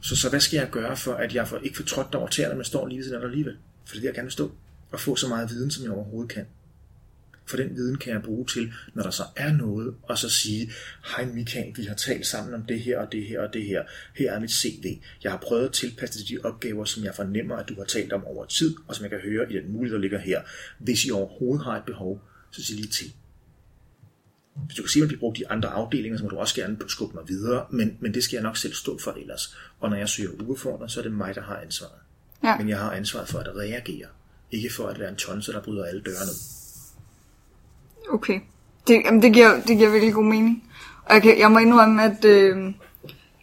Så, 0.00 0.16
så 0.16 0.30
hvad 0.30 0.40
skal 0.40 0.56
jeg 0.56 0.70
gøre, 0.70 0.96
for 0.96 1.14
at 1.14 1.34
jeg 1.34 1.48
får, 1.48 1.58
ikke 1.58 1.76
får 1.76 1.84
trådt 1.84 2.12
dig 2.12 2.20
over 2.20 2.28
tæerne, 2.28 2.54
men 2.54 2.64
står 2.64 2.86
lige 2.86 2.98
ved 2.98 3.04
siden 3.04 3.14
af 3.14 3.20
dig 3.20 3.28
alligevel? 3.28 3.56
For 3.84 3.94
det 3.94 4.02
er 4.02 4.08
jeg 4.08 4.14
gerne 4.14 4.26
vil 4.26 4.32
stå. 4.32 4.52
Og 4.90 5.00
få 5.00 5.16
så 5.16 5.28
meget 5.28 5.50
viden, 5.50 5.70
som 5.70 5.84
jeg 5.84 5.92
overhovedet 5.92 6.32
kan. 6.32 6.46
For 7.46 7.56
den 7.56 7.76
viden 7.76 7.98
kan 7.98 8.12
jeg 8.12 8.22
bruge 8.22 8.46
til, 8.46 8.72
når 8.94 9.02
der 9.02 9.10
så 9.10 9.22
er 9.36 9.52
noget, 9.52 9.94
og 10.02 10.18
så 10.18 10.28
sige, 10.28 10.70
hej 11.16 11.24
Michael, 11.24 11.76
vi 11.76 11.84
har 11.84 11.94
talt 11.94 12.26
sammen 12.26 12.54
om 12.54 12.62
det 12.62 12.80
her 12.80 12.98
og 12.98 13.12
det 13.12 13.24
her 13.24 13.40
og 13.40 13.52
det 13.52 13.64
her. 13.64 13.82
Her 14.14 14.32
er 14.32 14.40
mit 14.40 14.52
CV. 14.52 14.98
Jeg 15.22 15.32
har 15.32 15.38
prøvet 15.38 15.64
at 15.64 15.72
tilpasse 15.72 16.18
det 16.18 16.26
til 16.26 16.36
de 16.36 16.44
opgaver, 16.44 16.84
som 16.84 17.04
jeg 17.04 17.14
fornemmer, 17.14 17.56
at 17.56 17.68
du 17.68 17.74
har 17.74 17.84
talt 17.84 18.12
om 18.12 18.24
over 18.24 18.44
tid, 18.46 18.76
og 18.88 18.94
som 18.94 19.02
jeg 19.02 19.10
kan 19.10 19.20
høre 19.20 19.52
i 19.52 19.56
den 19.56 19.72
mulighed, 19.72 19.94
der 19.94 20.00
ligger 20.00 20.18
her. 20.18 20.42
Hvis 20.78 21.04
I 21.04 21.10
overhovedet 21.10 21.64
har 21.64 21.76
et 21.76 21.84
behov, 21.84 22.22
så 22.50 22.64
sig 22.64 22.76
lige 22.76 22.88
til. 22.88 23.12
Hvis 24.66 24.76
du 24.76 24.82
kan 24.82 24.88
se, 24.90 24.98
at 24.98 25.00
man 25.00 25.08
bliver 25.08 25.20
brugt 25.20 25.38
i 25.38 25.42
andre 25.50 25.68
afdelinger, 25.68 26.18
så 26.18 26.24
må 26.24 26.30
du 26.30 26.36
også 26.36 26.54
gerne 26.54 26.76
skubbe 26.88 27.14
mig 27.16 27.24
videre, 27.28 27.64
men, 27.70 27.96
men 28.00 28.14
det 28.14 28.24
skal 28.24 28.36
jeg 28.36 28.42
nok 28.42 28.56
selv 28.56 28.74
stå 28.74 28.98
for 28.98 29.10
ellers. 29.10 29.56
Og 29.80 29.90
når 29.90 29.96
jeg 29.96 30.08
søger 30.08 30.30
udfordret, 30.46 30.90
så 30.90 31.00
er 31.00 31.02
det 31.02 31.12
mig, 31.12 31.34
der 31.34 31.42
har 31.42 31.56
ansvaret. 31.56 31.92
ja. 32.44 32.56
Men 32.58 32.68
jeg 32.68 32.78
har 32.78 32.90
ansvaret 32.90 33.28
for 33.28 33.38
at 33.38 33.46
reagere, 33.56 34.06
ikke 34.50 34.72
for 34.72 34.86
at 34.86 34.98
være 34.98 35.08
en 35.08 35.16
tonse, 35.16 35.52
der 35.52 35.60
bryder 35.62 35.84
alle 35.84 36.00
døre 36.00 36.14
ned. 36.26 36.34
Okay. 38.10 38.40
Det, 38.88 39.02
jamen, 39.04 39.22
det, 39.22 39.32
giver, 39.32 39.60
det 39.66 39.76
giver 39.78 39.90
virkelig 39.90 40.14
god 40.14 40.24
mening. 40.24 40.64
Og 41.04 41.14
jeg, 41.14 41.22
kan, 41.22 41.38
jeg 41.38 41.50
må 41.50 41.58
indrømme, 41.58 42.02
at 42.04 42.24
øh, 42.24 42.56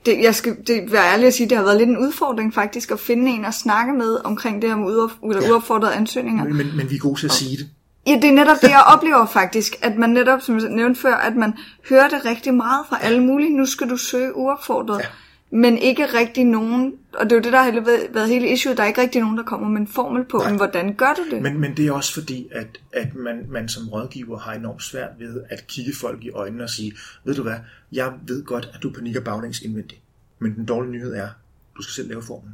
det, 0.06 0.22
jeg 0.24 0.36
skal 0.36 0.58
det, 0.68 0.92
være 0.92 1.14
ærlig 1.14 1.28
at 1.28 1.34
sige, 1.34 1.50
det 1.50 1.58
har 1.58 1.64
været 1.64 1.78
lidt 1.78 1.90
en 1.90 1.98
udfordring 1.98 2.54
faktisk 2.54 2.92
at 2.92 3.00
finde 3.00 3.32
en 3.32 3.46
at 3.46 3.54
snakke 3.54 3.94
med 3.94 4.18
omkring 4.26 4.62
det 4.62 4.70
her 4.70 4.78
med 4.78 4.96
uop, 4.96 5.12
eller 5.30 5.44
Ja. 5.44 5.52
uopfordrede 5.52 5.94
ansøgninger. 5.94 6.44
Men, 6.44 6.56
men, 6.58 6.78
men 6.78 6.90
vi 6.90 6.96
er 6.96 7.00
gode 7.00 7.20
til 7.20 7.26
at 7.28 7.32
sige 7.34 7.58
det. 7.58 7.70
Ja, 8.08 8.16
det 8.16 8.24
er 8.24 8.34
netop 8.34 8.58
det, 8.62 8.70
jeg 8.70 8.84
oplever 8.96 9.26
faktisk, 9.26 9.76
at 9.82 9.98
man 9.98 10.10
netop, 10.10 10.42
som 10.42 10.60
jeg 10.60 10.70
nævnte 10.70 11.02
før, 11.02 11.16
at 11.16 11.36
man 11.36 11.54
hører 11.90 12.10
det 12.10 12.26
rigtig 12.26 12.54
meget 12.54 12.86
fra 12.90 13.00
alle 13.02 13.24
mulige. 13.24 13.58
Nu 13.58 13.66
skal 13.66 13.90
du 13.90 13.98
søge 13.98 14.36
uopfordret. 14.36 15.00
Ja. 15.00 15.08
Men 15.50 15.78
ikke 15.78 16.06
rigtig 16.06 16.44
nogen, 16.44 16.94
og 17.14 17.26
det 17.26 17.32
er 17.32 17.36
jo 17.36 17.42
det, 17.42 17.54
der 17.54 17.62
har 17.62 17.72
været 17.72 18.08
været 18.14 18.30
hele 18.30 18.48
issue, 18.48 18.76
der 18.76 18.84
er 18.84 18.88
ikke 18.88 19.02
rigtig 19.02 19.22
nogen, 19.22 19.38
der 19.38 19.44
kommer 19.44 19.70
med 19.70 19.82
en 19.82 19.88
formel 19.88 20.24
på, 20.26 20.38
Nej. 20.38 20.50
men 20.50 20.58
hvordan 20.58 20.94
gør 20.94 21.14
du 21.18 21.36
det? 21.36 21.42
Men, 21.42 21.60
men 21.60 21.78
det 21.78 21.88
er 21.88 21.92
også 21.92 22.14
fordi, 22.14 22.48
at, 22.52 22.68
at 22.94 23.16
man, 23.16 23.46
man 23.50 23.70
som 23.70 23.90
rådgiver 23.90 24.38
har 24.38 24.54
enormt 24.54 24.84
svært 24.84 25.10
ved 25.20 25.44
at 25.50 25.68
kigge 25.68 25.94
folk 25.96 26.24
i 26.24 26.30
øjnene 26.30 26.64
og 26.64 26.70
sige, 26.70 26.94
ved 27.24 27.36
du 27.36 27.44
hvad, 27.44 27.56
jeg 27.92 28.14
ved 28.28 28.44
godt, 28.44 28.70
at 28.74 28.84
du 28.84 28.90
panikker 28.90 29.22
baglæns 29.22 29.60
indvendigt. 29.60 30.02
Men 30.40 30.56
den 30.56 30.66
dårlige 30.66 30.92
nyhed 30.92 31.14
er, 31.14 31.30
du 31.78 31.82
skal 31.82 31.94
selv 31.94 32.10
lave 32.10 32.24
formen. 32.24 32.50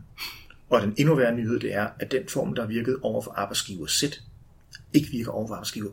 Og 0.69 0.81
den 0.81 0.93
endnu 0.97 1.15
værre 1.15 1.35
nyhed, 1.35 1.59
det 1.59 1.73
er, 1.73 1.87
at 1.99 2.11
den 2.11 2.21
form, 2.29 2.55
der 2.55 2.61
har 2.61 2.69
virket 2.69 2.97
over 3.01 3.21
for 3.21 3.31
arbejdsgiver 3.37 3.87
Z, 3.87 4.03
ikke 4.93 5.09
virker 5.09 5.31
over 5.31 5.47
for 5.47 5.53
arbejdsgiver. 5.53 5.89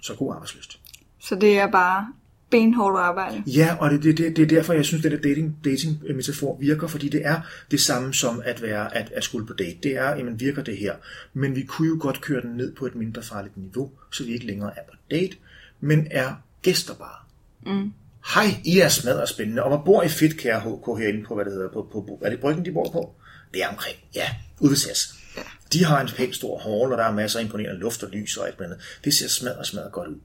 Så 0.00 0.14
god 0.14 0.34
arbejdsløst. 0.34 0.80
Så 1.18 1.34
det 1.34 1.58
er 1.58 1.70
bare 1.70 2.06
benhårdt 2.50 2.98
arbejde. 2.98 3.42
Ja, 3.46 3.76
og 3.80 3.90
det, 3.90 4.02
det, 4.02 4.18
det, 4.18 4.36
det 4.36 4.42
er 4.42 4.46
derfor, 4.46 4.72
jeg 4.72 4.84
synes, 4.84 5.04
at 5.04 5.12
den 5.12 5.22
der 5.22 5.28
dating, 5.28 5.56
dating-metafor 5.64 6.56
virker, 6.60 6.86
fordi 6.86 7.08
det 7.08 7.26
er 7.26 7.40
det 7.70 7.80
samme 7.80 8.14
som 8.14 8.42
at 8.44 8.62
være 8.62 8.96
at, 8.96 9.12
at 9.14 9.24
skulle 9.24 9.46
på 9.46 9.52
date. 9.52 9.78
Det 9.82 9.96
er, 9.96 10.16
jamen 10.16 10.40
virker 10.40 10.62
det 10.62 10.76
her. 10.76 10.94
Men 11.34 11.56
vi 11.56 11.62
kunne 11.62 11.88
jo 11.88 11.96
godt 12.00 12.20
køre 12.20 12.42
den 12.42 12.50
ned 12.50 12.74
på 12.74 12.86
et 12.86 12.94
mindre 12.94 13.22
farligt 13.22 13.56
niveau, 13.56 13.90
så 14.12 14.24
vi 14.24 14.32
ikke 14.32 14.46
længere 14.46 14.78
er 14.78 14.82
på 14.90 14.96
date, 15.10 15.36
men 15.80 16.06
er 16.10 16.34
gæster 16.62 16.94
bare. 16.94 17.18
Mm. 17.66 17.92
Hej, 18.34 18.46
I 18.64 18.78
er 18.78 18.88
smadret 18.88 19.28
spændende, 19.28 19.62
og 19.62 19.68
hvor 19.68 19.84
bor 19.84 20.02
I 20.02 20.08
fedt, 20.08 20.36
kære 20.36 20.60
HK, 20.60 20.98
herinde 20.98 21.24
på, 21.24 21.34
hvad 21.34 21.44
det 21.44 21.52
hedder, 21.52 21.68
på, 21.68 21.88
på, 21.92 22.00
på 22.00 22.18
er 22.22 22.30
det 22.30 22.40
Bryggen, 22.40 22.64
de 22.64 22.72
bor 22.72 22.90
på? 22.92 23.14
Det 23.54 23.62
er 23.62 23.68
omkring, 23.68 23.96
ja, 24.14 24.28
ude 24.60 24.70
ved 24.70 24.76
SAS. 24.76 25.14
De 25.72 25.84
har 25.84 26.00
en 26.00 26.08
pænt 26.08 26.34
stor 26.34 26.58
hall, 26.58 26.92
og 26.92 26.98
der 26.98 27.04
er 27.04 27.12
masser 27.12 27.38
af 27.38 27.42
imponerende 27.44 27.80
luft 27.80 28.02
og 28.02 28.10
lys 28.10 28.36
og 28.36 28.46
alt 28.46 28.60
andet. 28.60 28.78
Det 29.04 29.14
ser 29.14 29.28
smadret, 29.28 29.66
smadret 29.66 29.92
godt 29.92 30.08
ud. 30.08 30.16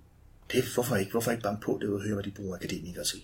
Det, 0.51 0.63
hvorfor 0.73 0.95
ikke? 0.95 1.11
Hvorfor 1.11 1.31
ikke 1.31 1.43
banke 1.43 1.61
på 1.61 1.77
det 1.81 1.89
og 1.89 2.01
høre, 2.01 2.13
hvad 2.13 2.23
de 2.23 2.31
bruger 2.31 2.55
akademikere 2.55 3.03
til? 3.03 3.19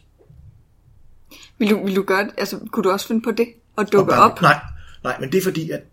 Vil 1.58 1.70
du, 1.70 1.86
vil 1.86 1.96
du 1.96 2.04
gøre 2.04 2.24
det? 2.24 2.32
Altså, 2.38 2.60
kunne 2.72 2.84
du 2.84 2.92
også 2.92 3.08
finde 3.08 3.22
på 3.22 3.32
det? 3.32 3.48
Og 3.76 3.92
dukke 3.92 4.12
Og 4.14 4.18
bare- 4.18 4.32
op? 4.32 4.42
Nej, 4.42 4.60
nej, 5.04 5.20
men 5.20 5.32
det 5.32 5.38
er 5.38 5.42
fordi, 5.42 5.72
at... 5.72 5.84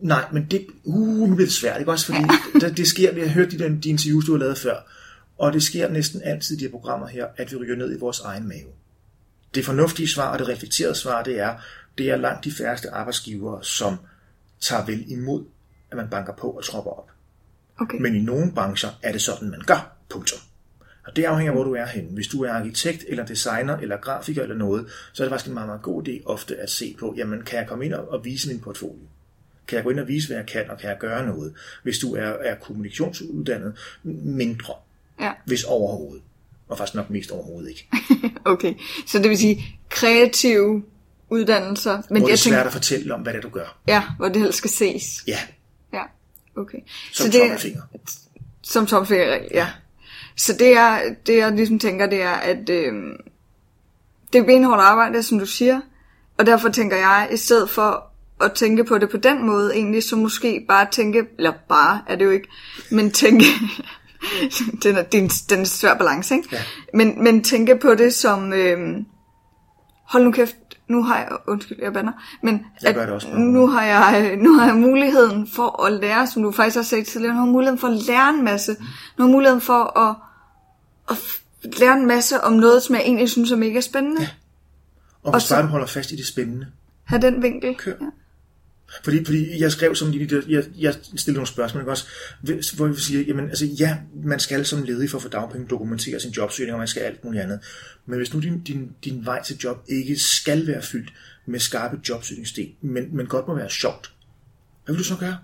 Nej, 0.00 0.24
men 0.32 0.46
det... 0.50 0.66
Uh, 0.84 1.28
nu 1.28 1.34
bliver 1.34 1.46
det 1.46 1.54
svært, 1.54 1.80
ikke 1.80 1.90
også? 1.92 2.06
Fordi 2.06 2.18
ja. 2.54 2.68
det, 2.68 2.76
det 2.76 2.86
sker, 2.88 3.12
vi 3.14 3.20
har 3.20 3.28
hørt 3.28 3.50
de, 3.50 3.58
de 3.82 3.88
interviews, 3.88 4.24
du 4.24 4.32
har 4.32 4.38
lavet 4.38 4.58
før, 4.58 4.76
og 5.38 5.52
det 5.52 5.62
sker 5.62 5.88
næsten 5.88 6.22
altid 6.24 6.56
i 6.56 6.58
de 6.58 6.64
her 6.64 6.70
programmer 6.70 7.06
her, 7.06 7.26
at 7.36 7.52
vi 7.52 7.56
ryger 7.56 7.76
ned 7.76 7.96
i 7.96 7.98
vores 7.98 8.20
egen 8.20 8.48
mave. 8.48 8.68
Det 9.54 9.64
fornuftige 9.64 10.08
svar 10.08 10.32
og 10.32 10.38
det 10.38 10.48
reflekterede 10.48 10.94
svar, 10.94 11.22
det 11.22 11.40
er, 11.40 11.54
det 11.98 12.10
er 12.10 12.16
langt 12.16 12.44
de 12.44 12.52
færreste 12.52 12.90
arbejdsgivere, 12.90 13.64
som 13.64 13.96
tager 14.64 14.86
vel 14.86 15.04
imod, 15.10 15.44
at 15.90 15.96
man 15.96 16.08
banker 16.10 16.32
på 16.32 16.50
og 16.50 16.64
tropper 16.64 16.90
op. 16.90 17.10
Okay. 17.80 17.98
Men 18.00 18.14
i 18.14 18.20
nogle 18.20 18.52
brancher 18.52 18.88
er 19.02 19.12
det 19.12 19.22
sådan, 19.22 19.50
man 19.50 19.60
gør. 19.66 19.96
Punktum. 20.08 20.38
Og 21.06 21.16
det 21.16 21.24
afhænger 21.24 21.52
af, 21.52 21.56
hvor 21.56 21.64
du 21.64 21.74
er 21.74 21.86
henne. 21.86 22.10
Hvis 22.10 22.28
du 22.28 22.42
er 22.42 22.52
arkitekt, 22.52 23.04
eller 23.08 23.26
designer, 23.26 23.76
eller 23.76 23.96
grafiker, 23.96 24.42
eller 24.42 24.56
noget, 24.56 24.86
så 25.12 25.22
er 25.22 25.24
det 25.24 25.30
faktisk 25.30 25.48
en 25.48 25.54
meget, 25.54 25.68
meget 25.68 25.82
god 25.82 26.08
idé 26.08 26.26
ofte 26.26 26.56
at 26.56 26.70
se 26.70 26.96
på, 26.98 27.14
jamen, 27.16 27.42
kan 27.42 27.58
jeg 27.58 27.68
komme 27.68 27.84
ind 27.84 27.94
og 27.94 28.24
vise 28.24 28.48
min 28.48 28.60
portfolio? 28.60 29.06
Kan 29.68 29.76
jeg 29.76 29.84
gå 29.84 29.90
ind 29.90 30.00
og 30.00 30.08
vise, 30.08 30.28
hvad 30.28 30.36
jeg 30.36 30.46
kan, 30.46 30.70
og 30.70 30.78
kan 30.78 30.90
jeg 30.90 30.98
gøre 30.98 31.26
noget? 31.26 31.54
Hvis 31.82 31.98
du 31.98 32.14
er, 32.14 32.22
er 32.22 32.54
kommunikationsuddannet, 32.54 33.78
mindre, 34.22 34.74
Ja, 35.20 35.32
hvis 35.44 35.64
overhovedet. 35.64 36.22
Og 36.68 36.78
faktisk 36.78 36.94
nok 36.94 37.10
mest 37.10 37.30
overhovedet 37.30 37.68
ikke. 37.68 37.88
okay. 38.44 38.74
Så 39.06 39.18
det 39.18 39.28
vil 39.28 39.38
sige 39.38 39.64
kreative 39.88 40.82
uddannelser. 41.34 42.02
Men 42.10 42.20
Hvor 42.20 42.26
det 42.26 42.32
er 42.32 42.36
svært 42.36 42.52
tænker, 42.52 42.64
at 42.66 42.72
fortælle 42.72 43.14
om, 43.14 43.20
hvad 43.20 43.32
det 43.32 43.38
er, 43.38 43.42
du 43.42 43.48
gør. 43.48 43.76
ja, 43.88 44.02
hvor 44.18 44.28
det 44.28 44.42
helst 44.42 44.58
skal 44.58 44.70
ses. 44.70 45.24
Ja, 45.26 45.38
Ja, 45.92 46.02
okay. 46.56 46.78
som 47.12 47.30
det, 47.30 47.40
tommelfinger. 47.40 47.82
Som 48.62 48.86
tommelfingerregel, 48.86 49.48
ja. 49.54 49.68
Så 50.36 50.52
det 50.52 50.70
jeg, 50.70 51.16
det 51.26 51.36
jeg 51.36 51.52
ligesom 51.52 51.78
tænker, 51.78 52.06
det 52.06 52.22
er, 52.22 52.32
at 52.32 52.70
øh, 52.70 52.92
det 54.32 54.38
er 54.38 54.44
benhårdt 54.44 54.80
arbejde, 54.80 55.22
som 55.22 55.38
du 55.38 55.46
siger. 55.46 55.80
Og 56.38 56.46
derfor 56.46 56.68
tænker 56.68 56.96
jeg, 56.96 57.28
i 57.32 57.36
stedet 57.36 57.70
for 57.70 58.04
at 58.40 58.52
tænke 58.52 58.84
på 58.84 58.98
det 58.98 59.10
på 59.10 59.16
den 59.16 59.46
måde, 59.46 59.74
egentlig, 59.74 60.02
så 60.02 60.16
måske 60.16 60.64
bare 60.68 60.86
tænke, 60.90 61.24
eller 61.38 61.52
bare 61.68 62.00
er 62.08 62.16
det 62.16 62.24
jo 62.24 62.30
ikke, 62.30 62.48
men 62.90 63.10
tænke, 63.10 63.44
den, 64.82 64.96
er, 64.96 65.00
er 65.00 65.04
en, 65.14 65.28
den 65.28 65.60
er 65.60 65.64
svær 65.64 65.94
balance, 65.94 66.34
ikke? 66.34 66.48
Ja. 66.52 66.58
Men, 66.94 67.24
men 67.24 67.44
tænke 67.44 67.76
på 67.76 67.94
det 67.94 68.14
som, 68.14 68.52
øh, 68.52 68.78
hold 70.04 70.24
nu 70.24 70.30
kæft, 70.32 70.56
nu 70.94 71.02
har 71.02 71.16
jeg, 71.18 71.28
undskyld, 71.48 71.78
jeg 71.82 71.92
bander, 71.92 72.12
men 72.42 72.66
Jeg 72.82 72.94
gør 72.94 73.04
det 73.04 73.14
også 73.14 73.28
bare. 73.28 73.40
nu 73.40 73.66
har 73.66 73.82
jeg, 73.82 74.36
nu 74.44 74.52
har 74.58 74.66
jeg 74.66 74.74
muligheden 74.76 75.46
for 75.46 75.84
at 75.86 75.92
lære, 75.92 76.26
som 76.26 76.42
du 76.42 76.50
faktisk 76.50 76.76
har 76.76 76.82
sagt 76.82 77.06
tidligere, 77.06 77.34
nu 77.34 77.38
har 77.40 77.46
jeg 77.46 77.52
muligheden 77.52 77.78
for 77.78 77.88
at 77.88 77.94
lære 78.06 78.30
en 78.30 78.44
masse, 78.44 78.72
nu 78.80 78.84
har 79.18 79.24
jeg 79.24 79.32
muligheden 79.32 79.60
for 79.60 79.98
at, 79.98 80.16
at 81.10 81.16
lære 81.80 81.92
en 81.94 82.06
masse 82.06 82.40
om 82.44 82.52
noget, 82.52 82.82
som 82.82 82.94
jeg 82.94 83.02
egentlig 83.02 83.30
synes 83.30 83.52
er 83.52 83.56
mega 83.56 83.80
spændende. 83.80 84.20
Ja. 84.20 84.28
Og 85.22 85.32
hvis 85.32 85.42
så- 85.42 85.54
bare 85.54 85.62
du 85.62 85.68
holder 85.68 85.86
fast 85.86 86.12
i 86.12 86.16
det 86.16 86.26
spændende, 86.26 86.66
Ha' 87.04 87.18
den 87.18 87.42
vinkel. 87.42 87.74
Kør. 87.76 87.92
Ja. 88.00 88.06
Fordi, 89.04 89.24
fordi 89.24 89.60
jeg 89.60 89.72
skrev 89.72 89.94
som 89.94 90.12
de, 90.12 90.42
jeg, 90.48 90.64
jeg 90.78 90.94
stillede 91.16 91.32
nogle 91.32 91.46
spørgsmål, 91.46 91.82
ikke 91.82 91.90
også, 91.90 92.06
hvor 92.76 92.86
vi 92.86 93.00
siger, 93.00 93.22
jamen 93.22 93.48
altså 93.48 93.66
ja, 93.66 93.98
man 94.24 94.40
skal 94.40 94.66
som 94.66 94.82
ledig 94.82 95.10
for 95.10 95.18
at 95.18 95.22
få 95.22 95.28
dagpenge 95.28 95.66
dokumentere 95.68 96.20
sin 96.20 96.30
jobsøgning, 96.30 96.72
og 96.72 96.78
man 96.78 96.88
skal 96.88 97.02
alt 97.02 97.24
muligt 97.24 97.42
andet. 97.42 97.60
Men 98.06 98.16
hvis 98.16 98.34
nu 98.34 98.40
din, 98.40 98.60
din, 98.60 98.90
din 99.04 99.26
vej 99.26 99.42
til 99.42 99.56
job 99.64 99.84
ikke 99.88 100.18
skal 100.18 100.66
være 100.66 100.82
fyldt 100.82 101.12
med 101.46 101.60
skarpe 101.60 102.00
jobsøgningsdel, 102.08 102.72
men, 102.80 103.16
men 103.16 103.26
godt 103.26 103.48
må 103.48 103.54
være 103.54 103.70
sjovt, 103.70 104.12
hvad 104.84 104.94
vil 104.94 104.98
du 104.98 105.08
så 105.08 105.16
gøre? 105.16 105.38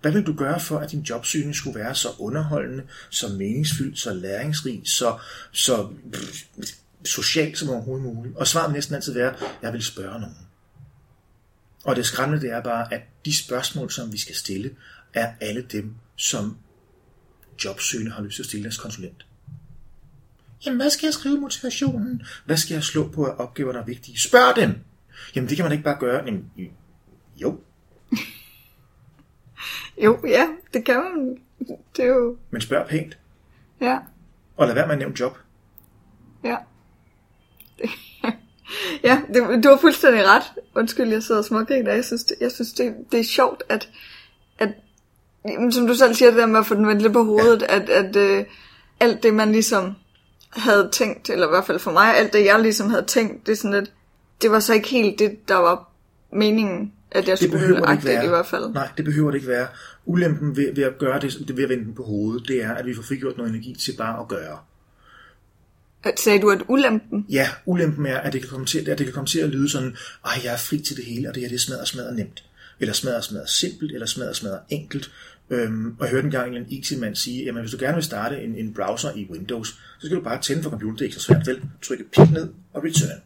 Hvad 0.00 0.12
vil 0.12 0.22
du 0.22 0.34
gøre 0.34 0.60
for, 0.60 0.78
at 0.78 0.90
din 0.90 1.00
jobsøgning 1.00 1.56
skulle 1.56 1.80
være 1.80 1.94
så 1.94 2.08
underholdende, 2.18 2.82
så 3.10 3.28
meningsfyldt, 3.28 3.98
så 3.98 4.14
læringsrig, 4.14 4.82
så, 4.84 5.18
så 5.52 5.88
socialt 7.04 7.58
som 7.58 7.68
overhovedet 7.70 8.14
muligt? 8.14 8.36
Og 8.36 8.46
svaret 8.46 8.68
vil 8.68 8.74
næsten 8.74 8.94
altid 8.94 9.12
være, 9.12 9.34
jeg 9.62 9.72
vil 9.72 9.82
spørge 9.82 10.20
nogen. 10.20 10.36
Og 11.84 11.96
det 11.96 12.06
skræmmende 12.06 12.42
det 12.42 12.50
er 12.52 12.62
bare, 12.62 12.92
at 12.94 13.00
de 13.24 13.36
spørgsmål, 13.36 13.90
som 13.90 14.12
vi 14.12 14.18
skal 14.18 14.34
stille, 14.34 14.76
er 15.14 15.32
alle 15.40 15.62
dem, 15.62 15.94
som 16.16 16.56
jobsøgende 17.64 18.10
har 18.10 18.22
lyst 18.22 18.34
til 18.36 18.42
at 18.42 18.46
stille 18.46 18.62
deres 18.64 18.78
konsulent. 18.78 19.26
Jamen, 20.66 20.80
hvad 20.80 20.90
skal 20.90 21.06
jeg 21.06 21.14
skrive 21.14 21.36
i 21.36 21.40
motivationen? 21.40 22.22
Hvad 22.44 22.56
skal 22.56 22.74
jeg 22.74 22.82
slå 22.82 23.08
på 23.08 23.24
af 23.24 23.34
opgaver, 23.38 23.72
der 23.72 23.80
er 23.80 23.84
vigtige? 23.84 24.18
Spørg 24.20 24.56
dem! 24.56 24.74
Jamen, 25.36 25.48
det 25.48 25.56
kan 25.56 25.64
man 25.64 25.72
ikke 25.72 25.84
bare 25.84 25.98
gøre. 26.00 26.24
Jamen, 26.24 26.50
jo, 27.36 27.60
Jo, 30.02 30.26
ja, 30.26 30.46
det 30.74 30.84
kan 30.84 30.96
man. 30.96 31.38
Det 31.96 32.04
er 32.04 32.08
jo, 32.08 32.36
men 32.50 32.60
spørg 32.60 32.86
pænt. 32.88 33.18
ja, 33.80 33.98
Og 34.56 34.66
lad 34.66 34.74
være 34.74 34.86
med 34.86 34.92
at 34.92 34.98
nævne 34.98 35.20
job. 35.20 35.38
ja. 36.44 36.56
Ja, 39.04 39.20
det, 39.34 39.64
du 39.64 39.68
har 39.68 39.78
fuldstændig 39.80 40.24
ret. 40.26 40.42
Undskyld, 40.74 41.08
jeg 41.12 41.22
sidder 41.22 41.38
og 41.38 41.44
smågriner. 41.44 41.92
Jeg 41.92 42.04
synes, 42.04 42.24
det, 42.24 42.36
jeg 42.40 42.52
synes 42.52 42.72
det, 42.72 42.94
det 43.12 43.20
er 43.20 43.24
sjovt, 43.24 43.62
at, 43.68 43.88
at 44.58 44.68
som 45.70 45.86
du 45.86 45.94
selv 45.94 46.14
siger, 46.14 46.30
det 46.30 46.38
der 46.38 46.46
med 46.46 46.60
at 46.60 46.66
få 46.66 46.74
den 46.74 46.86
vendt 46.86 47.02
lidt 47.02 47.12
på 47.12 47.24
hovedet, 47.24 47.62
ja. 47.62 47.76
at, 47.76 47.88
at 47.88 48.16
øh, 48.16 48.44
alt 49.00 49.22
det, 49.22 49.34
man 49.34 49.52
ligesom 49.52 49.94
havde 50.50 50.88
tænkt, 50.92 51.30
eller 51.30 51.46
i 51.46 51.50
hvert 51.50 51.66
fald 51.66 51.78
for 51.78 51.92
mig, 51.92 52.16
alt 52.16 52.32
det, 52.32 52.44
jeg 52.44 52.60
ligesom 52.60 52.90
havde 52.90 53.04
tænkt, 53.06 53.46
det 53.46 53.52
er 53.52 53.56
sådan 53.56 53.70
lidt, 53.80 53.92
det 54.42 54.50
var 54.50 54.60
så 54.60 54.74
ikke 54.74 54.88
helt 54.88 55.18
det, 55.18 55.48
der 55.48 55.56
var 55.56 55.88
meningen, 56.32 56.92
at 57.10 57.28
jeg 57.28 57.38
Det 57.38 57.38
skulle 57.38 57.58
behøver 57.58 57.86
det 57.86 57.92
ikke 57.92 58.04
være. 58.04 58.24
i 58.24 58.28
hvert 58.28 58.46
fald. 58.46 58.72
Nej, 58.72 58.88
det 58.96 59.04
behøver 59.04 59.30
det 59.30 59.38
ikke 59.38 59.48
være. 59.48 59.66
Ulempen 60.04 60.56
ved, 60.56 60.74
ved 60.74 60.84
at 60.84 60.98
gøre 60.98 61.20
det, 61.20 61.36
det 61.48 61.56
ved 61.56 61.64
at 61.64 61.70
vende 61.70 61.84
den 61.84 61.94
på 61.94 62.02
hovedet, 62.02 62.48
det 62.48 62.62
er, 62.62 62.74
at 62.74 62.86
vi 62.86 62.94
får 62.94 63.02
frigjort 63.02 63.36
noget 63.36 63.50
energi 63.50 63.76
til 63.84 63.94
bare 63.98 64.20
at 64.20 64.28
gøre. 64.28 64.58
Sagde 66.16 66.40
du, 66.40 66.50
at 66.50 66.62
ulempen? 66.68 67.26
Ja, 67.30 67.48
ulempen 67.66 68.06
er, 68.06 68.18
at 68.18 68.32
det 68.32 68.40
kan 68.40 68.50
komme 68.50 68.66
til, 68.66 68.78
at, 68.78 68.98
det 68.98 69.06
kan 69.06 69.14
komme 69.14 69.26
til 69.26 69.38
at 69.38 69.48
lyde 69.48 69.68
sådan, 69.68 69.96
ej, 70.24 70.32
jeg 70.44 70.52
er 70.52 70.56
fri 70.56 70.78
til 70.78 70.96
det 70.96 71.04
hele, 71.04 71.28
og 71.28 71.34
det 71.34 71.42
her 71.42 71.48
det 71.48 71.60
smadrer 71.60 71.84
smadrer 71.84 72.14
nemt. 72.14 72.44
Eller 72.80 72.94
smadrer 72.94 73.20
smadrer 73.20 73.46
simpelt, 73.46 73.92
eller 73.92 74.06
smadrer 74.06 74.32
smadrer 74.32 74.58
enkelt. 74.68 75.10
Øhm, 75.50 75.96
og 75.98 76.04
jeg 76.04 76.10
hørte 76.10 76.24
engang 76.24 76.48
en 76.48 76.54
eller 76.54 76.66
anden 76.66 76.78
IT-mand 76.78 77.16
sige, 77.16 77.48
at 77.48 77.54
hvis 77.54 77.70
du 77.70 77.76
gerne 77.80 77.94
vil 77.94 78.04
starte 78.04 78.42
en, 78.42 78.54
en 78.54 78.74
browser 78.74 79.12
i 79.16 79.26
Windows, 79.30 79.68
så 79.68 80.06
skal 80.06 80.16
du 80.16 80.22
bare 80.22 80.40
tænde 80.40 80.62
for 80.62 80.70
computeren, 80.70 80.94
det 80.94 81.00
er 81.00 81.04
ikke 81.04 81.16
så 81.16 81.22
svært 81.22 81.46
vel, 81.46 81.62
trykke 81.82 82.04
pip 82.04 82.30
ned 82.30 82.48
og 82.72 82.84
return. 82.84 83.22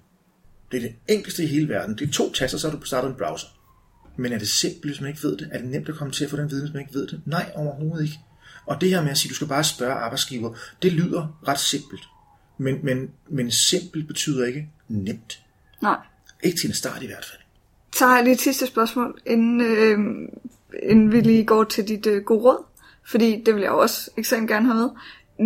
Det 0.72 0.77
er 0.77 0.81
det 0.81 0.95
enkleste 1.09 1.45
i 1.45 1.47
hele 1.47 1.68
verden. 1.68 1.99
Det 1.99 2.09
er 2.09 2.12
to 2.12 2.33
taster, 2.33 2.59
så 2.59 2.70
har 2.70 2.77
du 2.77 2.85
startet 2.85 3.09
en 3.09 3.14
browser. 3.14 3.47
Men 4.16 4.33
er 4.33 4.39
det 4.39 4.49
simpelt, 4.49 4.85
hvis 4.85 5.01
man 5.01 5.11
ikke 5.11 5.22
ved 5.22 5.37
det? 5.37 5.49
Er 5.53 5.59
det 5.59 5.68
nemt 5.68 5.89
at 5.89 5.95
komme 5.95 6.12
til 6.12 6.24
at 6.24 6.31
få 6.31 6.37
den 6.37 6.51
viden, 6.51 6.64
hvis 6.64 6.74
man 6.74 6.83
ikke 6.83 6.95
ved 6.95 7.07
det? 7.07 7.20
Nej, 7.27 7.53
overhovedet 7.55 8.05
ikke. 8.05 8.18
Og 8.66 8.81
det 8.81 8.89
her 8.89 9.03
med 9.03 9.11
at 9.11 9.18
sige, 9.18 9.29
at 9.29 9.31
du 9.31 9.35
skal 9.35 9.47
bare 9.47 9.64
spørge 9.64 9.95
arbejdsgiver, 9.95 10.55
det 10.83 10.93
lyder 10.93 11.41
ret 11.49 11.59
simpelt. 11.59 12.03
Men, 12.59 12.78
men, 12.82 13.11
men 13.28 13.50
simpelt 13.50 14.07
betyder 14.07 14.46
ikke 14.46 14.68
nemt. 14.88 15.42
Nej. 15.82 15.96
Ikke 16.42 16.59
til 16.59 16.68
en 16.68 16.74
start 16.74 17.02
i 17.02 17.07
hvert 17.07 17.24
fald. 17.24 17.40
Så 17.96 18.07
har 18.07 18.14
jeg 18.14 18.24
lige 18.24 18.34
et 18.34 18.40
sidste 18.40 18.66
spørgsmål, 18.66 19.20
inden, 19.26 19.61
øh, 19.61 19.98
inden 20.82 21.12
vi 21.12 21.20
lige 21.20 21.44
går 21.44 21.64
til 21.64 21.88
dit 21.88 22.07
øh, 22.07 22.22
gode 22.22 22.42
råd. 22.42 22.64
Fordi 23.07 23.42
det 23.46 23.54
vil 23.54 23.62
jeg 23.62 23.70
også 23.70 24.11
ekstremt 24.16 24.48
gerne 24.48 24.66
have 24.66 24.76
med. 24.76 24.90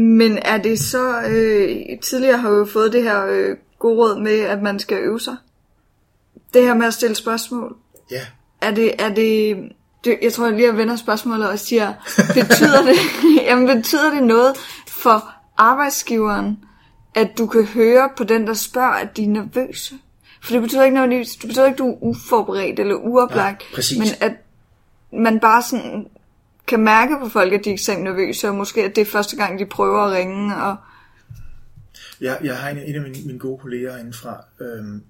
Men 0.01 0.39
er 0.43 0.59
det 0.59 0.79
så... 0.79 1.23
Øh, 1.23 1.99
tidligere 2.03 2.39
har 2.39 2.51
vi 2.51 2.57
jo 2.57 2.65
fået 2.65 2.93
det 2.93 3.03
her 3.03 3.27
øh, 3.27 3.57
gode 3.79 3.97
råd 3.97 4.21
med, 4.21 4.41
at 4.41 4.63
man 4.63 4.79
skal 4.79 4.99
øve 4.99 5.21
sig. 5.21 5.37
Det 6.55 6.63
her 6.63 6.75
med 6.75 6.87
at 6.87 6.95
stille 6.95 7.17
spørgsmål. 7.17 7.77
Ja, 8.11 8.27
Er 8.61 8.71
det... 8.71 9.03
Er 9.03 9.15
det 9.15 9.57
det, 10.05 10.19
jeg 10.23 10.33
tror, 10.33 10.47
jeg 10.47 10.57
lige 10.57 10.77
vender 10.77 10.97
spørgsmålet 10.97 11.49
og 11.49 11.59
siger, 11.59 11.93
betyder 12.35 12.83
det, 12.83 12.97
jamen, 13.47 13.77
betyder 13.77 14.11
det 14.11 14.23
noget 14.23 14.57
for 14.89 15.33
arbejdsgiveren, 15.57 16.59
at 17.15 17.31
du 17.39 17.47
kan 17.47 17.65
høre 17.65 18.11
på 18.17 18.25
den, 18.25 18.47
der 18.47 18.55
spørger, 18.55 18.89
at 18.93 19.17
de 19.17 19.25
er 19.25 19.29
nervøse? 19.29 19.95
For 20.43 20.53
det 20.53 20.63
betyder 20.63 20.85
ikke 20.85 20.95
nødvendigvis, 20.95 21.31
det 21.31 21.47
betyder 21.49 21.67
ikke, 21.67 21.75
at 21.75 21.79
du 21.79 21.89
er 21.93 21.97
uforberedt 22.03 22.81
eller 22.81 22.95
uoplagt, 22.95 23.63
Ja, 23.71 23.75
præcis. 23.75 23.99
men 23.99 24.09
at 24.21 24.33
man 25.13 25.41
bare 25.41 25.63
sådan 25.63 26.07
kan 26.67 26.81
mærke 26.81 27.17
på 27.21 27.29
folk, 27.29 27.53
at 27.53 27.65
de 27.65 27.71
er 27.71 27.75
ekstremt 27.75 28.03
nervøse, 28.05 28.49
og 28.49 28.55
måske 28.55 28.85
at 28.85 28.97
det 28.97 29.03
er 29.03 29.07
første 29.07 29.37
gang, 29.37 29.59
de 29.59 29.67
prøver 29.67 30.03
at 30.03 30.13
ringe, 30.13 30.57
og 30.57 30.77
jeg, 32.21 32.39
jeg 32.45 32.57
har 32.59 32.69
en, 32.71 32.79
en 32.79 32.95
af 32.95 33.03
mine, 33.03 33.27
mine 33.27 33.39
gode 33.39 33.59
kolleger 33.59 33.97
indenfra, 33.99 34.45
øhm, 34.61 35.03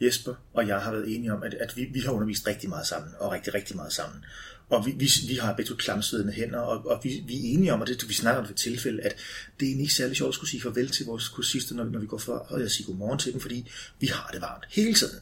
Jesper, 0.00 0.34
og 0.54 0.68
jeg 0.68 0.78
har 0.80 0.90
været 0.92 1.16
enige 1.16 1.32
om, 1.32 1.42
at, 1.42 1.54
at 1.54 1.76
vi, 1.76 1.84
vi 1.94 2.00
har 2.00 2.12
undervist 2.12 2.46
rigtig 2.46 2.68
meget 2.68 2.86
sammen, 2.86 3.10
og 3.20 3.32
rigtig, 3.32 3.54
rigtig 3.54 3.76
meget 3.76 3.92
sammen. 3.92 4.24
Og 4.72 4.86
vi, 4.86 4.90
vi, 4.90 5.08
vi 5.28 5.34
har 5.34 5.52
begge 5.52 5.68
to 5.68 5.76
klamsvedende 5.76 6.32
hænder, 6.32 6.58
og, 6.58 6.86
og 6.86 7.00
vi, 7.04 7.24
vi 7.26 7.34
er 7.36 7.54
enige 7.54 7.72
om, 7.72 7.80
og 7.80 7.86
det 7.86 8.08
vi 8.08 8.14
snakker 8.14 8.40
om 8.42 8.48
ved 8.48 8.54
tilfælde, 8.54 9.02
at 9.02 9.16
det 9.60 9.66
er 9.66 9.68
egentlig 9.68 9.84
ikke 9.84 9.94
særlig 9.94 10.16
sjovt 10.16 10.28
at 10.28 10.34
skulle 10.34 10.50
sige 10.50 10.62
farvel 10.62 10.88
til 10.90 11.06
vores 11.06 11.28
kursister, 11.28 11.74
når, 11.74 11.84
når 11.84 11.98
vi 11.98 12.06
går 12.06 12.18
for, 12.18 12.32
og 12.32 12.60
jeg 12.60 12.70
siger 12.70 12.86
godmorgen 12.86 13.18
til 13.18 13.32
dem, 13.32 13.40
fordi 13.40 13.70
vi 14.00 14.06
har 14.06 14.30
det 14.32 14.40
varmt 14.40 14.64
hele 14.70 14.94
tiden. 14.94 15.18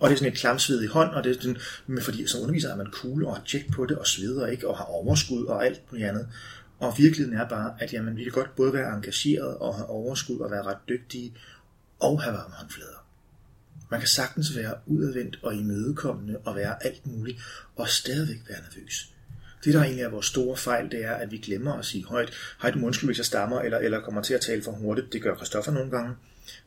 Og 0.00 0.10
det 0.10 0.14
er 0.14 0.18
sådan 0.18 0.32
et 0.32 0.38
klamsved 0.38 0.82
i 0.82 0.86
hånd, 0.86 1.10
og 1.10 1.24
det 1.24 1.36
er 1.36 1.40
sådan, 1.40 1.56
men 1.86 2.02
fordi 2.02 2.26
som 2.26 2.40
underviser 2.40 2.70
er 2.72 2.76
man 2.76 2.86
cool 2.92 3.24
og 3.24 3.36
har 3.36 3.42
tjek 3.46 3.72
på 3.72 3.86
det, 3.86 3.98
og 3.98 4.06
sveder 4.06 4.46
ikke, 4.46 4.68
og 4.68 4.76
har 4.76 4.84
overskud 4.84 5.44
og 5.44 5.66
alt 5.66 5.80
muligt 5.90 6.08
andet. 6.08 6.28
Og 6.78 6.94
virkeligheden 6.98 7.38
er 7.38 7.48
bare, 7.48 7.74
at 7.78 7.92
jamen, 7.92 8.16
vi 8.16 8.22
kan 8.22 8.32
godt 8.32 8.56
både 8.56 8.72
være 8.72 8.96
engageret 8.96 9.56
og 9.56 9.74
have 9.74 9.86
overskud 9.86 10.38
og 10.38 10.50
være 10.50 10.62
ret 10.62 10.88
dygtige, 10.88 11.34
og 12.00 12.22
have 12.22 12.34
varme 12.34 12.54
håndflader. 12.54 12.99
Man 13.90 14.00
kan 14.00 14.08
sagtens 14.08 14.56
være 14.56 14.74
udadvendt 14.86 15.38
og 15.42 15.54
imødekommende 15.54 16.38
og 16.44 16.56
være 16.56 16.86
alt 16.86 17.06
muligt, 17.06 17.38
og 17.76 17.88
stadigvæk 17.88 18.38
være 18.48 18.58
nervøs. 18.60 19.08
Det, 19.64 19.74
der 19.74 19.82
egentlig 19.82 20.02
er 20.02 20.08
vores 20.08 20.26
store 20.26 20.56
fejl, 20.56 20.90
det 20.90 21.04
er, 21.04 21.14
at 21.14 21.30
vi 21.30 21.38
glemmer 21.38 21.72
at 21.74 21.84
sige 21.84 22.04
højt, 22.04 22.32
hej, 22.62 22.70
du 22.70 22.78
må 22.78 22.86
undskylde, 22.86 23.08
hvis 23.08 23.18
jeg 23.18 23.26
stammer, 23.26 23.60
eller, 23.60 23.78
eller 23.78 24.00
kommer 24.00 24.22
til 24.22 24.34
at 24.34 24.40
tale 24.40 24.62
for 24.62 24.72
hurtigt. 24.72 25.12
Det 25.12 25.22
gør 25.22 25.36
Christoffer 25.36 25.72
nogle 25.72 25.90
gange. 25.90 26.14